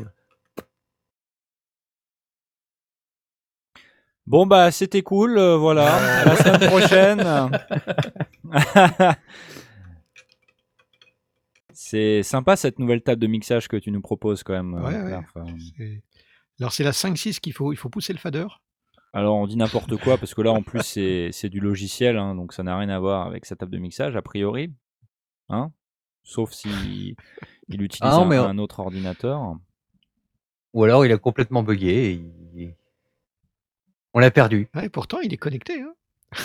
[4.27, 5.95] Bon bah c'était cool, euh, voilà.
[6.21, 7.51] À la semaine prochaine.
[11.73, 14.75] C'est sympa cette nouvelle table de mixage que tu nous proposes quand même.
[14.75, 15.07] euh, Ouais, ouais.
[15.07, 15.23] Claire.
[15.35, 16.03] Enfin, C'est-
[16.61, 18.47] Alors c'est la 5-6 qu'il faut, il faut pousser le fader.
[19.13, 22.35] Alors on dit n'importe quoi parce que là en plus c'est c'est du logiciel, hein,
[22.35, 24.73] donc ça n'a rien à voir avec sa table de mixage a priori,
[25.49, 25.73] hein
[26.25, 27.17] Sauf si
[27.69, 29.57] il utilise Ah non, un, mais- un autre ordinateur.
[30.75, 31.89] Ou alors il a complètement bugué.
[31.89, 32.13] et
[32.55, 32.75] il-
[34.13, 34.69] On l'a perdu.
[34.75, 35.81] Ouais, pourtant il est connecté.
[35.81, 35.95] Hein.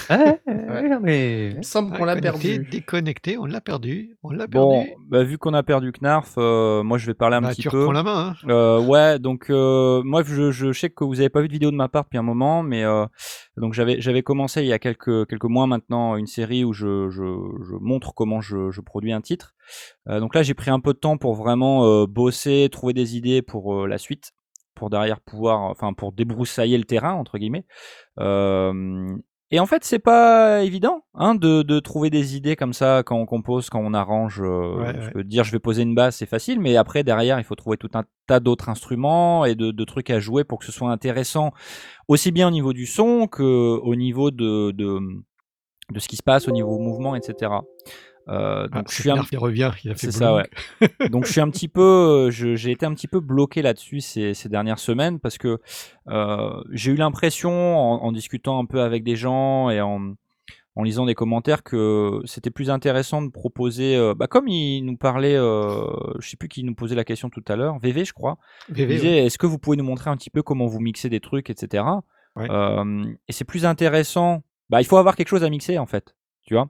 [0.09, 1.49] Ah, ouais, ouais, non, mais...
[1.51, 2.69] Il me semble qu'on l'a connecté, perdu.
[2.71, 4.17] Déconnecté, on l'a perdu.
[4.23, 4.91] On l'a Bon, perdu.
[5.09, 7.69] bah, vu qu'on a perdu Knarf, euh, moi je vais parler un Bah, petit tu
[7.69, 7.79] peu.
[7.79, 8.33] reprends la main.
[8.43, 8.47] Hein.
[8.49, 11.69] Euh, ouais, donc euh, moi je, je sais que vous avez pas vu de vidéo
[11.69, 13.05] de ma part depuis un moment, mais euh,
[13.57, 17.09] donc j'avais j'avais commencé il y a quelques quelques mois maintenant une série où je
[17.09, 19.53] je, je montre comment je, je produis un titre.
[20.07, 23.17] Euh, donc là j'ai pris un peu de temps pour vraiment euh, bosser, trouver des
[23.17, 24.31] idées pour euh, la suite,
[24.75, 27.65] pour derrière pouvoir, enfin pour débroussailler le terrain entre guillemets.
[28.19, 29.13] Euh,
[29.55, 33.15] et en fait, c'est pas évident hein, de, de trouver des idées comme ça quand
[33.17, 34.41] on compose, quand on arrange.
[34.41, 35.11] euh, Ouais, ouais.
[35.13, 37.77] que dire je vais poser une basse, c'est facile, mais après, derrière, il faut trouver
[37.77, 40.89] tout un tas d'autres instruments et de, de trucs à jouer pour que ce soit
[40.89, 41.51] intéressant,
[42.07, 44.99] aussi bien au niveau du son que au niveau de, de,
[45.91, 47.51] de ce qui se passe, au niveau mouvement, etc.
[48.29, 49.71] Euh, Ah, donc, je suis un, il revient.
[49.83, 50.49] Il a fait ça, ouais.
[51.11, 54.33] Donc je suis un petit peu, euh, j'ai été un petit peu bloqué là-dessus ces,
[54.33, 55.59] ces dernières semaines parce que
[56.07, 60.13] euh, j'ai eu l'impression, en, en discutant un peu avec des gens et en,
[60.75, 64.95] en lisant des commentaires, que c'était plus intéressant de proposer, euh, bah, comme il nous
[64.97, 68.37] parlait, je sais plus qui nous posait la question tout à l'heure, VV je crois,
[68.69, 69.25] il VV, disait ouais.
[69.25, 71.83] est-ce que vous pouvez nous montrer un petit peu comment vous mixez des trucs, etc.
[72.35, 72.47] Ouais.
[73.27, 76.15] Et c'est plus intéressant, bah, il faut avoir quelque chose à mixer en fait,
[76.45, 76.69] tu vois.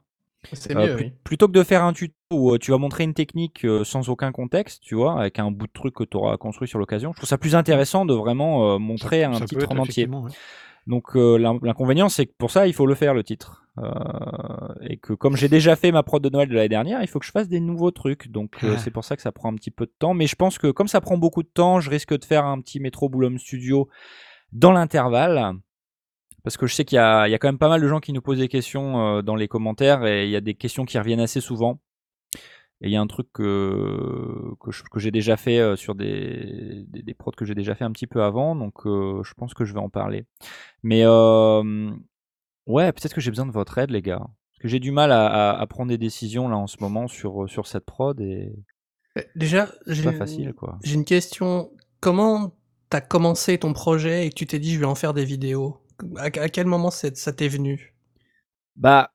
[0.51, 1.13] C'est Euh, mieux, plu- oui.
[1.23, 4.09] Plutôt que de faire un tuto où euh, tu vas montrer une technique euh, sans
[4.09, 7.11] aucun contexte, tu vois, avec un bout de truc que tu auras construit sur l'occasion,
[7.13, 10.07] je trouve ça plus intéressant de vraiment montrer Ça- un ça titre en entier.
[10.07, 10.31] ouais.
[10.85, 13.61] Donc euh, l'in- l'inconvénient, c'est que pour ça, il faut le faire le titre.
[13.77, 13.89] Euh,
[14.81, 17.19] et que comme j'ai déjà fait ma prod de Noël de l'année dernière, il faut
[17.19, 18.27] que je fasse des nouveaux trucs.
[18.29, 18.77] Donc euh, Ah.
[18.77, 20.13] c'est pour ça que ça prend un petit peu de temps.
[20.13, 22.59] Mais je pense que comme ça prend beaucoup de temps, je risque de faire un
[22.59, 23.87] petit Metro Boulom Studio
[24.51, 25.53] dans l'intervalle.
[26.43, 27.87] Parce que je sais qu'il y a, il y a quand même pas mal de
[27.87, 30.55] gens qui nous posent des questions euh, dans les commentaires et il y a des
[30.55, 31.79] questions qui reviennent assez souvent.
[32.81, 37.01] Et il y a un truc que, que, j'ai déjà fait euh, sur des, des,
[37.01, 39.63] des prods que j'ai déjà fait un petit peu avant, donc euh, je pense que
[39.63, 40.25] je vais en parler.
[40.81, 41.91] Mais euh,
[42.67, 44.19] ouais, peut-être que j'ai besoin de votre aide, les gars.
[44.19, 47.07] Parce que j'ai du mal à, à, à prendre des décisions là en ce moment
[47.07, 48.51] sur, sur cette prod et
[49.17, 49.69] Euh, Déjà,
[50.83, 51.71] j'ai une question.
[52.01, 52.53] Comment
[52.89, 55.77] t'as commencé ton projet et que tu t'es dit je vais en faire des vidéos?
[56.17, 57.93] À, à quel moment c'est- ça t'est venu?
[58.76, 59.11] Bah,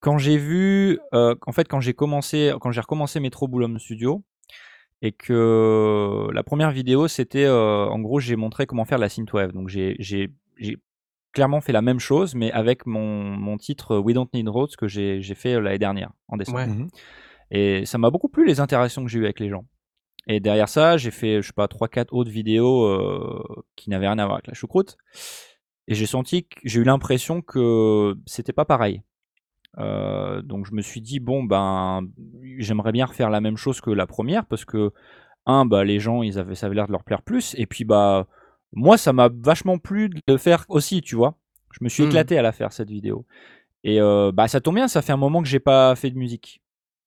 [0.00, 4.24] quand j'ai vu, euh, en fait, quand j'ai commencé, quand j'ai recommencé Metro Boulom Studio,
[5.00, 9.52] et que la première vidéo, c'était, euh, en gros, j'ai montré comment faire la synthwave.
[9.52, 10.76] Donc j'ai, j'ai, j'ai
[11.32, 14.86] clairement fait la même chose, mais avec mon, mon titre We Don't Need Roads que
[14.86, 16.58] j'ai, j'ai fait euh, l'année dernière, en décembre.
[16.58, 16.66] Ouais.
[16.68, 16.88] Mhm.
[17.50, 19.64] Et ça m'a beaucoup plu les interactions que j'ai eues avec les gens.
[20.28, 23.42] Et derrière ça, j'ai fait, je sais pas, 3-4 autres vidéos euh,
[23.76, 24.96] qui n'avaient rien à voir avec la choucroute.
[25.88, 29.02] Et j'ai senti que j'ai eu l'impression que c'était pas pareil.
[29.78, 32.02] Euh, donc je me suis dit, bon, ben,
[32.58, 34.92] j'aimerais bien refaire la même chose que la première parce que,
[35.46, 37.54] un, bah, les gens, ils avaient, ça avait l'air de leur plaire plus.
[37.58, 38.28] Et puis, bah,
[38.72, 41.36] moi, ça m'a vachement plu de le faire aussi, tu vois.
[41.72, 42.10] Je me suis Mhm.
[42.10, 43.26] éclaté à la faire, cette vidéo.
[43.84, 46.18] Et euh, bah, ça tombe bien, ça fait un moment que j'ai pas fait de
[46.18, 46.62] musique.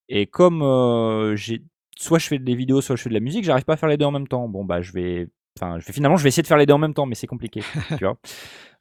[0.09, 1.63] Et comme euh, j'ai
[1.95, 3.89] soit je fais des vidéos, soit je fais de la musique, j'arrive pas à faire
[3.89, 4.47] les deux en même temps.
[4.47, 5.27] Bon bah je vais,
[5.57, 7.15] enfin je vais finalement je vais essayer de faire les deux en même temps, mais
[7.15, 7.61] c'est compliqué,
[7.97, 8.17] tu vois.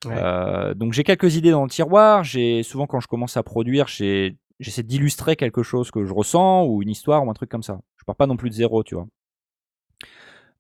[0.07, 0.15] Ouais.
[0.17, 2.25] Euh, donc j'ai quelques idées dans le tiroir.
[2.25, 6.83] J'ai souvent quand je commence à produire, j'essaie d'illustrer quelque chose que je ressens ou
[6.83, 7.81] une histoire ou un truc comme ça.
[7.97, 9.07] Je pars pas non plus de zéro, tu vois.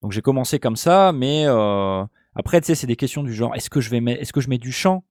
[0.02, 2.04] Donc j'ai commencé comme ça, mais euh,
[2.34, 4.40] après, tu sais, c'est des questions du genre est-ce que je vais mettre, est-ce que
[4.40, 5.04] je mets du chant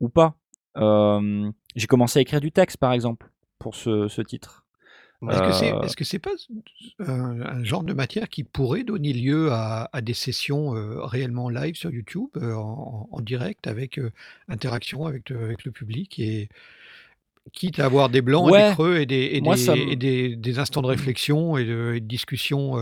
[0.00, 0.36] ou pas?
[0.76, 4.63] Euh, J'ai commencé à écrire du texte, par exemple, pour ce, ce titre.
[5.30, 6.30] Est-ce que c'est Euh, c'est pas
[7.12, 11.48] un, un genre de matière qui pourrait donner lieu à, à des sessions euh, réellement
[11.48, 14.10] live sur YouTube, euh, en, en direct, avec euh,
[14.48, 16.48] interaction avec, le- avec le public et
[17.52, 19.86] quitte à avoir des blancs et des creux et des, et moi des, ça et
[19.86, 19.96] me.
[19.96, 22.76] des, des instants de réflexion et de, et de discussion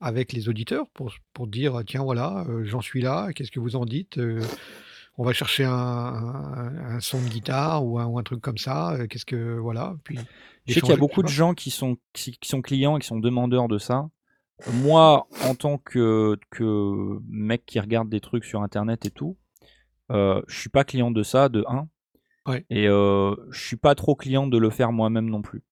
[0.00, 3.84] avec les auditeurs pour, pour dire tiens voilà j'en suis là qu'est-ce que vous en
[3.86, 4.18] dites
[5.18, 8.58] on va chercher un, un- un son de guitare ou un, ou un truc comme
[8.58, 10.16] ça euh, qu'est-ce que voilà puis
[10.66, 13.00] Je sais qu'il y a beaucoup de gens qui sont, qui, qui sont clients et
[13.00, 14.08] qui sont demandeurs de ça.
[14.82, 19.36] Moi, en tant que, que mec qui regarde des trucs sur Internet et tout,
[20.10, 21.88] euh, je suis pas client de ça, de 1.
[22.46, 25.62] ouais Et euh, je suis pas trop client de le faire moi-même non plus.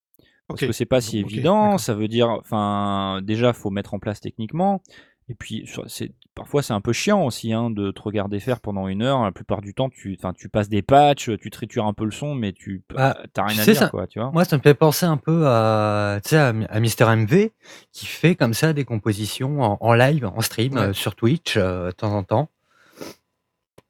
[0.48, 3.98] Parce ok que c'est pas si évident, ça veut dire, enfin, déjà, faut mettre en
[3.98, 4.82] place techniquement.
[5.30, 8.88] Et puis, c'est, parfois, c'est un peu chiant aussi hein, de te regarder faire pendant
[8.88, 9.22] une heure.
[9.22, 10.18] La plupart du temps, tu,
[10.50, 13.62] passes des patchs, tu tritures un peu le son, mais tu Bah, t'as tu rien
[13.62, 14.30] à dire, ça, quoi, tu vois.
[14.30, 17.50] moi, ça me fait penser un peu à, tu sais, à, à Mister MV,
[17.92, 21.56] qui fait comme ça des compositions en, en live, en stream, ouais euh, sur Twitch,
[21.56, 22.48] euh, de temps en temps.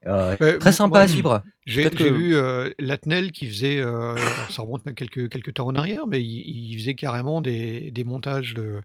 [0.07, 1.43] Euh, Euh, très sympa moi, à suivre.
[1.67, 2.05] j'ai que.
[2.05, 4.15] vu euh, Latnel qui faisait, euh,
[4.49, 8.55] ça remonte quelques, quelques temps en arrière, mais il, il faisait carrément des, des montages
[8.55, 8.81] de,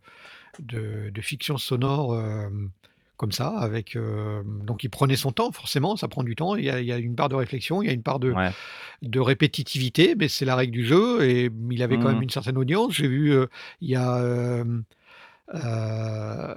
[0.62, 2.14] de, de fiction sonore
[3.18, 6.56] comme ça, avec euh, donc il prenait son temps, forcément, ça prend du temps.
[6.56, 8.20] Il y a, il y a une part de réflexion, il y a une part
[8.20, 8.50] de, Ouais.
[9.04, 12.24] de répétitivité, mais c'est la règle du jeu et il avait quand même Mhm.
[12.24, 12.94] une certaine audience.
[12.94, 13.46] J'ai vu, euh,
[13.82, 14.66] il y a euh,
[15.54, 16.56] euh,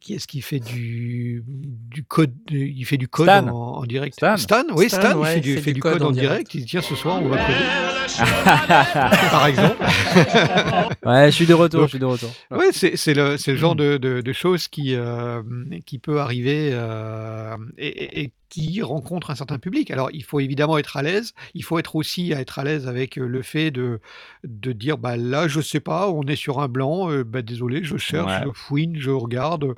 [0.00, 3.48] qui est-ce qui fait du, du code Il fait du code Stan.
[3.48, 4.14] en, en direct?
[4.14, 4.36] Stan.
[4.36, 6.02] Stan, oui, Stan, Stan, il ouais, fait il du, fait fait du du code code
[6.02, 6.28] en en direct.
[6.50, 6.54] direct.
[6.54, 7.54] Il dit tiens, ce soir, on va coder,
[9.30, 9.84] par exemple.
[11.04, 12.30] Ouais, je suis de retour, je Donc, suis de retour.
[12.50, 15.42] ouais, c'est c'est le, c'est le genre de, de, de choses qui, euh,
[15.86, 19.90] qui peut arriver euh, et, et- et qui rencontre un certain public.
[19.90, 21.32] Alors, il faut évidemment être à l'aise.
[21.54, 24.00] Il faut être aussi à être à l'aise avec euh, le fait de,
[24.44, 27.10] de dire bah là, je sais pas, on est sur un blanc.
[27.10, 28.44] euh, bah, désolé, je cherche, Ouais.
[28.46, 29.74] je fouine, je regarde.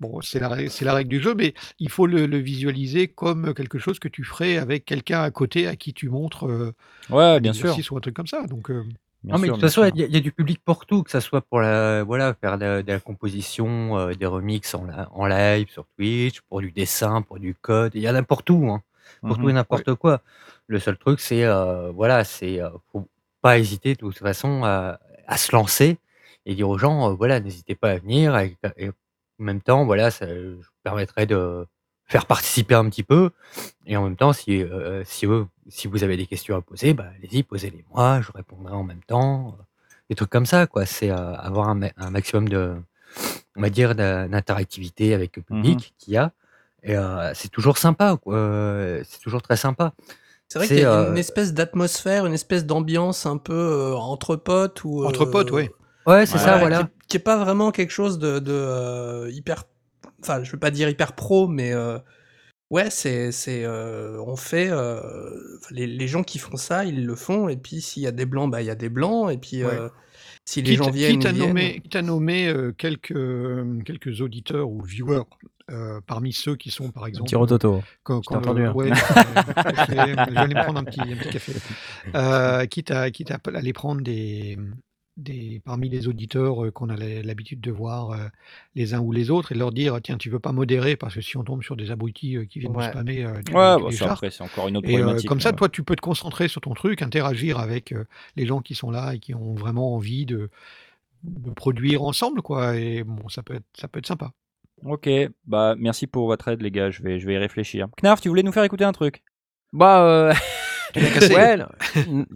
[0.00, 3.78] Bon, c'est la, la règle du jeu, mais il faut le, le visualiser comme quelque
[3.78, 6.72] chose que tu ferais avec quelqu'un à côté à qui tu montres euh,
[7.10, 7.76] Ouais, bien sûr.
[7.90, 8.46] ou un truc comme ça.
[8.46, 8.82] Donc, euh,
[9.26, 9.90] Bien Non, mais de sûr, toute bien façon, sûr.
[9.94, 12.04] il y, a il y a du public pour tout, que ça soit pour la,
[12.04, 16.40] voilà, faire de, de la composition, euh, des remixes en, la- en live sur Twitch,
[16.42, 17.92] pour du dessin, pour du code.
[17.94, 18.82] Il y en a pour tout, hein,
[19.26, 20.22] pour tout et n'importe quoi.
[20.68, 23.08] Le seul truc, c'est, euh, voilà, c'est, euh, faut
[23.42, 25.98] pas hésiter de toute façon à, à se lancer
[26.44, 28.36] et dire aux gens, euh, voilà, n'hésitez pas à venir.
[28.38, 28.92] Et, et en
[29.38, 31.66] même temps, voilà, ça je vous permettrait de
[32.06, 33.30] faire participer un petit peu.
[33.86, 36.94] Et en même temps, si, euh, si, eux- si vous avez des questions à poser,
[36.94, 39.56] bah, allez-y, posez-les moi, je répondrai en même temps.
[40.08, 40.86] Des trucs comme ça, quoi.
[40.86, 42.74] C'est euh, avoir un, ma- un maximum de,
[43.56, 45.62] on va dire, d'in- d'interactivité avec le Mhm.
[45.62, 46.30] public qu'il y a.
[46.84, 48.36] Et euh, c'est toujours sympa, quoi.
[49.04, 49.92] C'est toujours très sympa.
[50.48, 53.52] C'est vrai qu'il y C'est a euh, une espèce d'atmosphère, une espèce d'ambiance un peu
[53.52, 55.66] euh, entre potes ou entre potes, euh,
[56.06, 56.24] ouais.
[56.26, 56.60] c'est ça, Ouais.
[56.60, 56.88] voilà.
[57.08, 59.64] qui est pas vraiment quelque chose de, de, euh, hyper,
[60.22, 61.98] enfin, je veux pas dire hyper pro, mais euh,
[62.70, 65.00] ouais, c'est, c'est, euh, on fait, euh,
[65.70, 68.26] les, les gens qui font ça, ils le font, et puis s'il y a des
[68.26, 69.72] blancs, bah il y a des blancs, et puis Ouais.
[69.74, 69.88] euh,
[70.46, 71.48] si les gens viennent, quitte ils à viennent.
[71.48, 75.22] nommer, quitte à nommer euh, quelques, euh, quelques auditeurs ou viewers
[75.70, 77.82] euh, parmi ceux qui sont, par Un petit exemple, euh, rototo.
[78.04, 78.62] quand, Je quand entendu.
[78.62, 78.72] le, hein.
[78.72, 81.52] ouais, euh, café, j'allais me prendre un petit, un petit café.
[82.14, 84.56] Euh, quitte à, quitte à aller prendre des,
[85.16, 88.28] des, parmi les auditeurs euh, qu'on a l'habitude de voir euh,
[88.74, 91.20] les uns ou les autres et leur dire tiens tu veux pas modérer parce que
[91.20, 94.12] si on tombe sur des abrutis euh, qui viennent nous spammer tu, Ouais, tu bah,
[94.12, 95.28] après, c'est encore une autre Et problématique.
[95.28, 95.56] comme ça, ouais.
[95.56, 97.94] toi, tu peux te concentrer sur ton truc, interagir avec
[98.36, 100.50] les gens qui sont là et qui ont vraiment envie de,
[101.24, 102.76] de produire ensemble, quoi.
[102.76, 104.32] Et bon, ça peut être, ça peut être sympa.
[104.84, 105.08] Ok,
[105.46, 106.90] bah merci pour votre aide, les gars.
[106.90, 107.88] Je vais, je vais y réfléchir.
[108.02, 109.22] Knarf, tu voulais nous faire écouter un truc?
[109.72, 110.32] Bah,
[111.34, 111.56] ouais,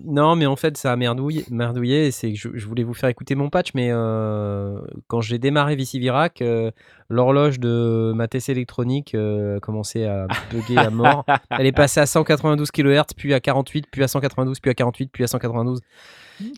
[0.05, 1.45] non, mais en fait, ça a merdouillé.
[1.51, 5.39] merdouillé c'est que je, je voulais vous faire écouter mon patch, mais euh, quand j'ai
[5.39, 6.71] démarré Vicivirac, euh,
[7.09, 11.25] l'horloge de ma TC électronique euh, a commencé à bugger à mort.
[11.51, 15.11] Elle est passée à 192 kHz, puis à 48, puis à 192, puis à 48,
[15.13, 15.81] puis à 192.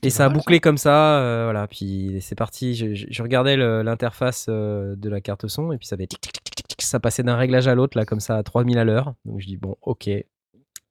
[0.04, 1.66] Et ça a bouclé comme ça, euh, voilà.
[1.66, 2.74] Puis c'est parti.
[2.76, 6.32] Je, je- je regardais l'interface de la carte son et puis ça avait tic, tic,
[6.32, 8.84] tic, tic, tic, ça passait d'un réglage à l'autre là comme ça à 3000 à
[8.84, 9.14] l'heure.
[9.24, 10.08] Donc je dis bon, ok.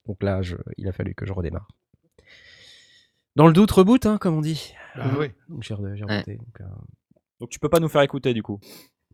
[0.08, 1.68] Donc là, je- il a fallu que je redémarre.
[3.36, 4.74] Dans le doute, reboot, hein, comme on dit.
[5.18, 5.34] Ouais.
[5.48, 6.16] Donc j'ai re- j'ai Ouais.
[6.20, 6.66] rebooté, donc, euh,
[7.40, 8.60] Donc tu peux pas nous faire écouter du coup?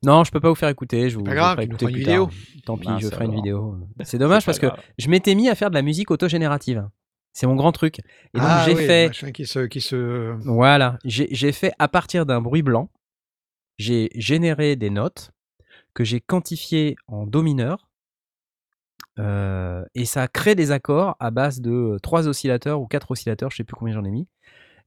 [0.04, 1.10] Non, je peux pas vous faire écouter.
[1.10, 2.28] Je vous, pas je vous grave, écouter feras une tard.
[2.28, 2.30] vidéo.
[2.66, 3.78] Tant pis, je ferai une vidéo.
[4.04, 6.88] C'est dommage C'est parce que je m'étais mis à faire de la musique autogénérative.
[7.34, 8.00] C'est mon grand truc.
[8.00, 10.36] Et donc ah j'ai fait machin qui se, qui se.
[10.46, 12.90] Voilà, j'ai j'ai fait à partir d'un bruit blanc.
[13.78, 15.32] j'ai généré des notes
[15.94, 17.87] que j'ai quantifiées en do mineur.
[19.20, 23.58] Euh, et ça crée des accords à base de trois oscillateurs ou quatre oscillateurs, je
[23.58, 24.28] sais plus combien j'en ai mis.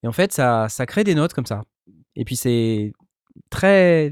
[0.02, 1.64] Et en fait, ça, ça crée des notes comme ça.
[2.16, 2.92] Et puis c'est
[3.50, 4.10] très,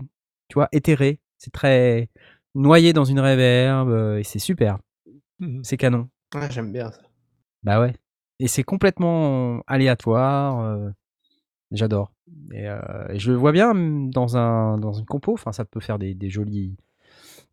[0.48, 1.20] tu vois, éthéré.
[1.38, 2.08] C'est très
[2.54, 4.78] noyé dans une réverb euh, et c'est super.
[5.38, 5.62] Mhm.
[5.64, 6.08] C'est canon.
[6.34, 7.00] Ouais, j'aime bien ça.
[7.62, 7.94] Bah ouais.
[8.40, 10.60] Et c'est complètement aléatoire.
[10.60, 10.90] euh,
[11.70, 12.12] J'adore.
[12.52, 12.80] Et, euh,
[13.10, 15.32] et je le vois bien mm, dans, un, dans une compo.
[15.34, 16.76] Enfin, ça peut faire des, des jolies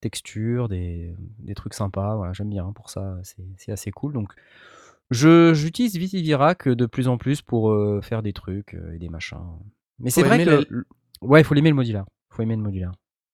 [0.01, 2.15] textures, des, des trucs sympas.
[2.15, 3.17] Voilà, J'aime bien pour ça.
[3.57, 4.13] C'est assez cool.
[4.13, 4.33] Donc,
[5.11, 9.09] je j'utilise Vitivirac de plus en plus pour euh, faire des trucs euh, et des
[9.09, 9.37] machins.
[9.99, 10.85] Mais c'est vrai que.
[11.21, 12.05] Ouais, il faut l'aimer le modulaire.
[12.29, 12.91] faut aimer le modulaire.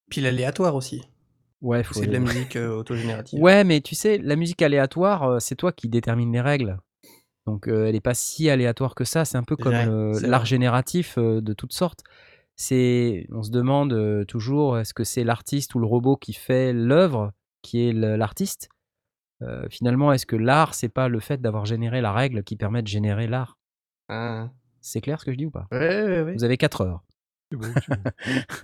[0.09, 1.01] Puis l'aléatoire aussi.
[1.61, 3.39] Ouais, faut C'est de la musique euh, autogénérative.
[3.39, 6.77] Ouais, mais tu sais, la musique aléatoire, euh, c'est toi qui détermine les règles.
[7.45, 9.25] Donc, euh, elle n'est pas si aléatoire que ça.
[9.25, 9.73] C'est un peu comme
[10.21, 12.03] l'art génératif euh, de toutes sortes.
[12.61, 16.73] C'est, on se demande euh, toujours, est-ce que c'est l'artiste ou le robot qui fait
[16.73, 17.31] l'œuvre,
[17.63, 18.69] qui est l'artiste?
[19.41, 22.83] Euh, Finalement, est-ce que l'art, c'est pas le fait d'avoir généré la règle qui permet
[22.83, 23.57] de générer l'art?
[24.09, 24.51] Ah.
[24.79, 25.65] C'est clair ce que je dis ou pas?
[25.71, 26.33] Ouais, ouais, ouais.
[26.35, 27.03] Vous avez 4 heures.
[27.51, 27.87] C'est c'est.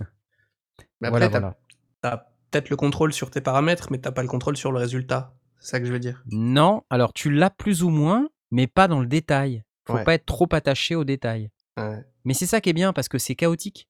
[1.00, 1.58] Mais après, Voilà, t'as voilà.
[2.00, 2.16] t'as
[2.50, 5.34] peut-être le contrôle sur tes paramètres, mais t'as pas le contrôle sur le résultat.
[5.58, 6.22] C'est ça que je veux dire.
[6.30, 9.64] Non, alors tu l'as plus ou moins, mais pas dans le détail.
[9.86, 10.04] Faut Ouais.
[10.04, 11.50] pas être trop attaché au détail.
[11.76, 12.04] Ouais.
[12.24, 13.87] Mais c'est ça qui est bien parce que c'est chaotique.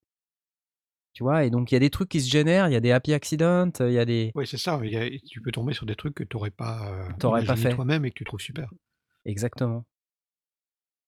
[1.19, 2.81] Tu vois, et donc il y a des trucs qui se génèrent, il y a
[2.81, 4.31] des happy accidents, il y a des.
[4.37, 4.79] Ouais, c'est ça.
[4.85, 7.45] il y a- tu peux tomber sur des trucs que tu n'aurais pas, euh, T'aurais
[7.45, 7.75] pas fait.
[7.75, 8.73] toi-même et que tu trouves super.
[9.25, 9.85] Exactement.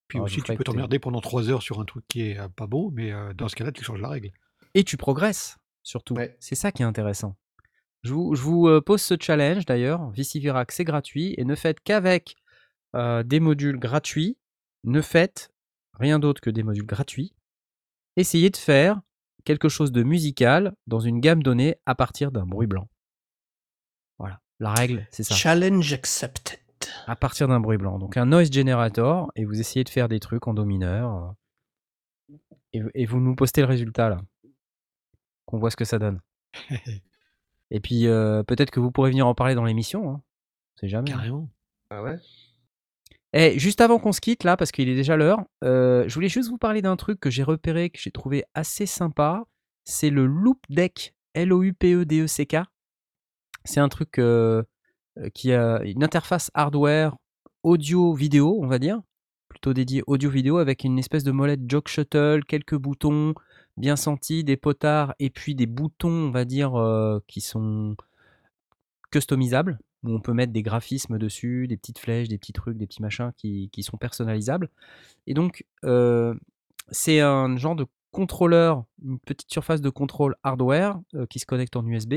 [0.09, 2.41] Puis Alors, vous aussi, tu peux t'emmerder pendant trois heures sur un truc qui est
[2.41, 4.33] euh, pas beau, mais euh, dans ce cas-là, tu changes la règle.
[4.75, 6.15] Et tu progresses, surtout.
[6.15, 6.37] Ouais.
[6.41, 7.37] C'est ça qui est intéressant.
[8.03, 10.11] Je vous, je vous, pose ce challenge d'ailleurs.
[10.11, 11.37] Vicivirac, c'est gratuit.
[11.39, 12.35] Et ne faites qu'avec
[12.97, 14.39] euh, des modules gratuits.
[14.83, 15.53] Ne faites
[15.93, 17.33] rien d'autre que des modules gratuits.
[18.17, 19.01] Essayez de faire
[19.41, 22.89] quelque chose de musical dans une gamme donnée à partir d'un bruit blanc.
[24.19, 24.41] Voilà.
[24.59, 25.35] La règle, c'est ça.
[25.35, 26.59] Challenge accepted.
[27.07, 27.99] à partir d'un bruit blanc.
[27.99, 31.37] Donc un noise generator, et vous essayez de faire des trucs en do mineur.
[32.31, 32.37] euh,
[32.73, 34.21] Et, et vous nous postez le résultat là.
[35.47, 36.21] Qu'on voit ce que ça donne.
[37.73, 40.11] Et puis euh, peut-être que vous pourrez venir en parler dans l'émission.
[40.11, 40.23] Hein.
[40.77, 41.11] C'est jamais.
[41.11, 41.49] Carrément.
[41.91, 42.19] Ah ouais?
[43.33, 46.29] Et juste avant qu'on se quitte là, parce qu'il est déjà l'heure, euh, je voulais
[46.29, 49.45] juste vous parler d'un truc que j'ai repéré, que j'ai trouvé assez sympa.
[49.85, 51.15] C'est le Loop Deck.
[51.35, 52.57] L-O-U-P-E-D-E-C-K.
[53.65, 54.65] C'est un truc euh,
[55.19, 57.17] euh, qui a une interface hardware
[57.63, 59.01] audio-vidéo, on va dire,
[59.49, 63.35] plutôt dédié audio-vidéo, avec une espèce de molette jog shuttle, quelques boutons
[63.77, 66.73] bien sentis, des potards, et puis des boutons, on va dire,
[67.29, 67.95] qui sont
[69.13, 72.87] customisables, où on peut mettre des graphismes dessus, des petites flèches, des petits trucs, des
[72.87, 74.71] petits machins qui, sont personnalisables.
[75.27, 76.35] Et donc, euh,
[76.91, 81.77] c'est un genre de contrôleur, une petite surface de contrôle hardware euh, qui se connecte
[81.77, 82.15] en USB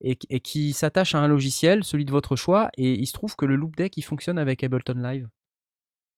[0.00, 2.70] et, qui s'attache à un logiciel, celui de votre choix.
[2.76, 5.28] Et il se trouve que le Loop Deck, il fonctionne avec Ableton Live.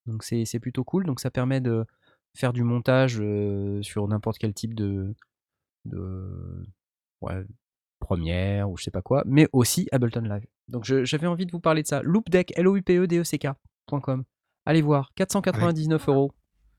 [0.07, 1.05] Donc c'est plutôt cool.
[1.05, 1.85] Donc ça permet de
[2.35, 5.15] faire du montage euh, sur n'importe quel type de,
[5.85, 6.67] de
[8.07, 10.47] première ou je sais pas quoi, mais aussi Ableton Live.
[10.69, 12.01] Donc je- j'avais envie de vous parler de ça.
[12.03, 14.25] Loopdeck, L-O-U-P-E-D-E-C-K.com.
[14.65, 16.33] Allez voir, 499 euros.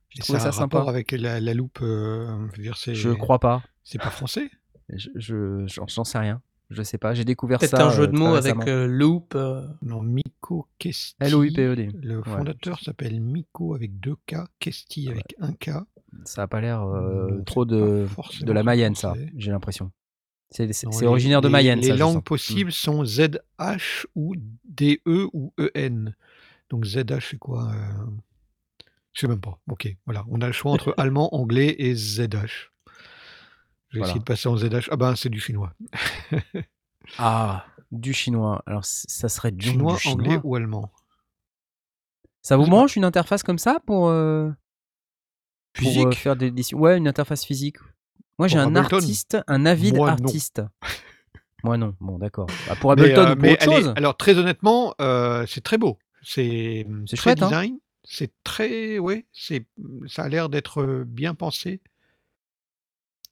[0.10, 0.82] J'ai trouvé ça un sympa.
[0.88, 1.80] avec la, la loupe.
[1.82, 3.62] euh, je dire, c'est- Je crois pas.
[3.84, 4.49] C'est pas français?
[4.90, 6.41] Je, je- j'en j'en sais rien.
[6.70, 7.14] Je sais pas.
[7.14, 7.88] J'ai découvert Peut-être ça.
[7.88, 9.36] un jeu euh, de très mots avec euh, loop.
[9.36, 11.16] euh, Non, Miko Kesti.
[11.22, 11.91] L-O-U-P-E-D.
[12.02, 12.24] Le Ouais.
[12.24, 15.72] fondateur s'appelle Miko avec deux K, Kesti avec un K.
[16.26, 19.14] Ça a pas l'air euh, trop c'est de, de la Mayenne, ça.
[19.36, 19.91] J'ai l'impression.
[20.52, 21.95] C'est originaire de Mayenne, Les ça.
[21.98, 22.24] langues sens.
[22.24, 26.14] possibles sont ZH ou DE ou EN.
[26.69, 28.06] Donc ZH, c'est quoi euh,
[29.14, 29.60] Je sais même pas.
[29.68, 30.24] Ok, voilà.
[30.30, 32.72] On a le choix entre allemand, anglais et ZH.
[33.90, 34.06] Je vais Voilà.
[34.07, 34.88] essayer de passer en ZH.
[34.91, 35.74] Ah ben, c'est du chinois.
[37.18, 38.61] Ah, du chinois.
[38.65, 40.14] Alors, ça serait du Chinois, du chinois.
[40.28, 40.91] anglais ou allemand?
[42.41, 44.49] Ça vous mange une interface comme ça pour, euh,
[45.74, 47.78] pour, euh, faire des Ouais, une interface physique?
[48.39, 49.65] Moi, j'ai un Ableton artiste, un
[49.95, 50.07] non.
[50.07, 50.61] artiste.
[51.64, 51.95] Moi, non.
[51.99, 52.47] Bon, d'accord.
[52.68, 55.45] Bah, pour Mais, Ableton euh, ou pour mais autre est- chose alors très honnêtement, euh,
[55.47, 55.97] c'est très beau.
[56.22, 57.77] C'est C'est très chouette, hein design.
[58.03, 59.65] C'est très, ouais, c'est,
[60.07, 61.81] ça a l'air d'être euh, bien pensé.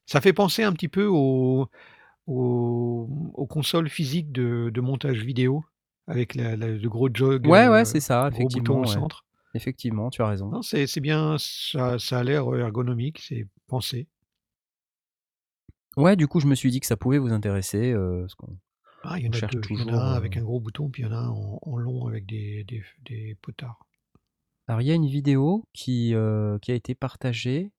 [0.06, 1.68] Ça fait penser un petit peu aux,
[2.27, 5.64] aux, aux consoles physiques de, de montage vidéo
[6.07, 8.82] avec la, la- le gros jog, Ouais, ouais, euh, c'est ça, gros bouton effectivement.
[8.82, 8.94] au ouais.
[8.94, 9.26] centre.
[9.53, 10.61] Effectivement, tu as raison.
[10.61, 14.07] C'est bien, ça, ça a l'air ergonomique, c'est pensé.
[15.98, 17.92] Ouais, du coup, je me suis dit que ça pouvait vous intéresser.
[17.94, 18.58] euh, parce qu'on-
[19.04, 19.62] Ah, il y en a cherche deux.
[19.70, 20.02] Il y en a toujours.
[20.02, 22.08] un euh, avec un gros bouton, puis il y en a un en, en long
[22.08, 23.80] avec des, des, des potards.
[24.68, 27.72] Alors, il y a une vidéo qui, euh, qui a été partagée.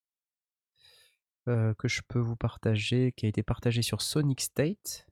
[1.48, 5.06] euh, que je peux vous partager, qui a été partagé sur Sonic State.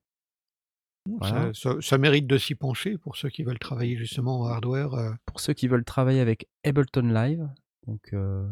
[1.07, 1.53] Voilà.
[1.55, 4.95] Ça, ça- ça mérite de s'y pencher pour ceux qui veulent travailler justement en hardware.
[4.95, 5.13] euh.
[5.27, 7.49] Pour ceux qui veulent travailler avec Ableton Live,
[7.87, 8.51] donc euh,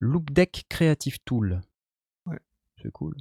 [0.00, 1.60] Loop Deck Creative Tool.
[2.24, 2.38] Ouais.
[2.82, 3.14] C'est cool.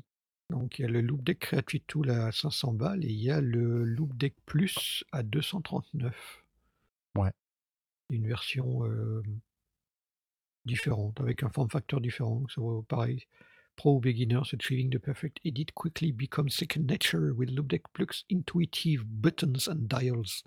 [0.50, 3.32] Donc il y a le Loop Deck Creative Tool à 500 balles et il y
[3.32, 6.44] a le Loop Deck Plus à 239.
[7.18, 7.32] Ouais.
[8.12, 9.24] Une version euh,
[10.66, 12.44] différente, avec un form factor différent.
[12.54, 13.26] Ça vaut pareil.
[13.76, 18.24] Pro ou beginner, achieving the perfect edit quickly becomes second nature with Loop Deck Plus
[18.30, 20.44] intuitive buttons and dials.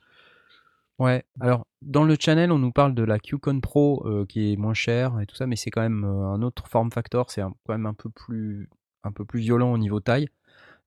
[0.99, 4.57] Ouais, alors dans le channel, on nous parle de la QCon Pro euh, qui est
[4.57, 7.43] moins chère et tout ça, mais c'est quand même euh, un autre form factor, c'est
[7.43, 8.69] quand même un peu plus
[9.09, 10.28] un peu plus violent au niveau taille.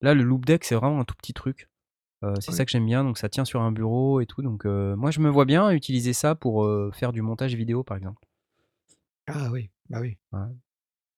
[0.02, 1.70] Là, le Loop Deck, c'est vraiment un tout petit truc.
[2.24, 2.58] Euh, c'est Oui.
[2.58, 4.42] ça que j'aime bien, donc ça tient sur un bureau et tout.
[4.42, 7.84] Donc euh, moi, je me vois bien utiliser ça pour euh, faire du montage vidéo,
[7.84, 8.24] par exemple.
[9.28, 10.18] Ah oui, bah oui.
[10.32, 10.40] Ouais.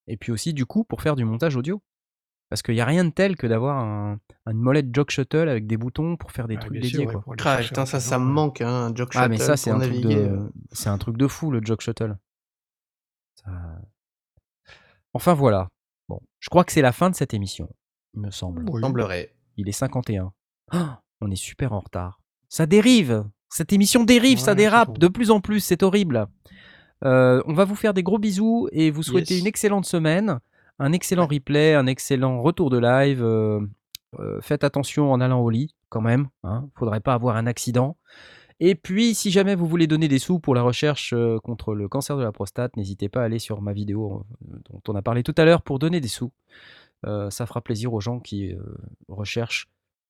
[0.08, 1.82] Et puis aussi, du coup, pour faire du montage audio.
[2.50, 5.66] Parce qu'il n'y a rien de tel que d'avoir un, une molette jog shuttle avec
[5.66, 6.90] des boutons pour faire des Ah, trucs dédiés.
[6.90, 7.36] sûr, ouais, quoi.
[7.46, 9.80] Ah, putain, ça, ça me manque, hein, un jog Ah, mais shuttle ça, c'est un,
[9.80, 10.16] truc naviguer.
[10.28, 10.52] de...
[10.72, 12.16] c'est un truc de fou, le jog shuttle.
[13.36, 13.82] Ça-
[15.14, 15.70] Enfin, voilà.
[16.44, 17.70] Je crois que c'est la fin de cette émission,
[18.14, 18.66] il me semble.
[18.70, 18.82] Oui.
[18.82, 19.34] Semblerait.
[19.56, 20.34] Il est 51.
[20.72, 22.20] Ah, on est super en retard.
[22.50, 23.24] Ça dérive.
[23.48, 25.62] Cette émission dérive, ça Ouais, dérape de plus en plus.
[25.62, 26.28] C'est horrible.
[27.06, 29.42] Euh, on va vous faire des gros bisous et vous souhaiter Yes.
[29.42, 30.40] une excellente semaine,
[30.80, 33.24] un excellent replay, un excellent retour de live.
[33.24, 33.62] Euh,
[34.20, 36.28] euh, faites attention en allant au lit, quand même.
[36.44, 36.68] Hein.
[36.78, 37.96] Faudrait pas avoir un accident.
[38.60, 41.88] Et puis, si jamais vous voulez donner des sous pour la recherche euh, contre le
[41.88, 45.02] cancer de la prostate, n'hésitez pas à aller sur ma vidéo euh, dont on a
[45.02, 46.32] parlé tout à l'heure pour donner des sous.
[47.06, 48.62] Euh, ça fera plaisir aux gens qui euh,
[49.10, 49.68] recherchent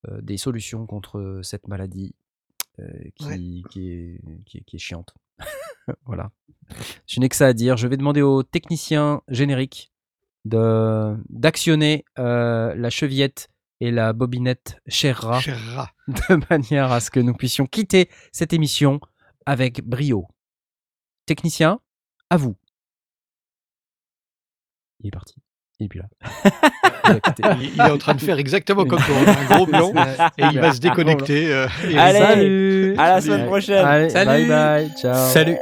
[0.10, 2.14] euh, des solutions contre cette maladie
[3.18, 3.38] qui, Ouais.
[3.70, 5.14] qui, est, qui, est, qui est chiante.
[6.06, 6.32] voilà.
[7.08, 7.78] Je n'ai que ça à dire.
[7.78, 9.92] Je vais demander au technicien générique
[10.46, 13.50] de- d'actionner la chevillette
[13.80, 15.40] et la bobinette Cherra
[16.08, 19.00] de manière à ce que nous puissions quitter cette émission
[19.46, 20.28] avec brio.
[21.26, 21.80] Technicien,
[22.30, 22.56] à vous.
[25.00, 25.36] Il est parti.
[25.80, 26.08] Il est plus là.
[27.10, 27.44] Il quitté.
[27.62, 29.92] Il, est en train de faire exactement comme toi, un gros blanc,
[30.38, 31.54] et il va se déconnecter.
[31.54, 33.86] euh, et Allez, Salut à la semaine prochaine.
[33.86, 34.48] Allez, Salut.
[34.48, 35.30] bye bye, ciao.
[35.30, 35.58] Salut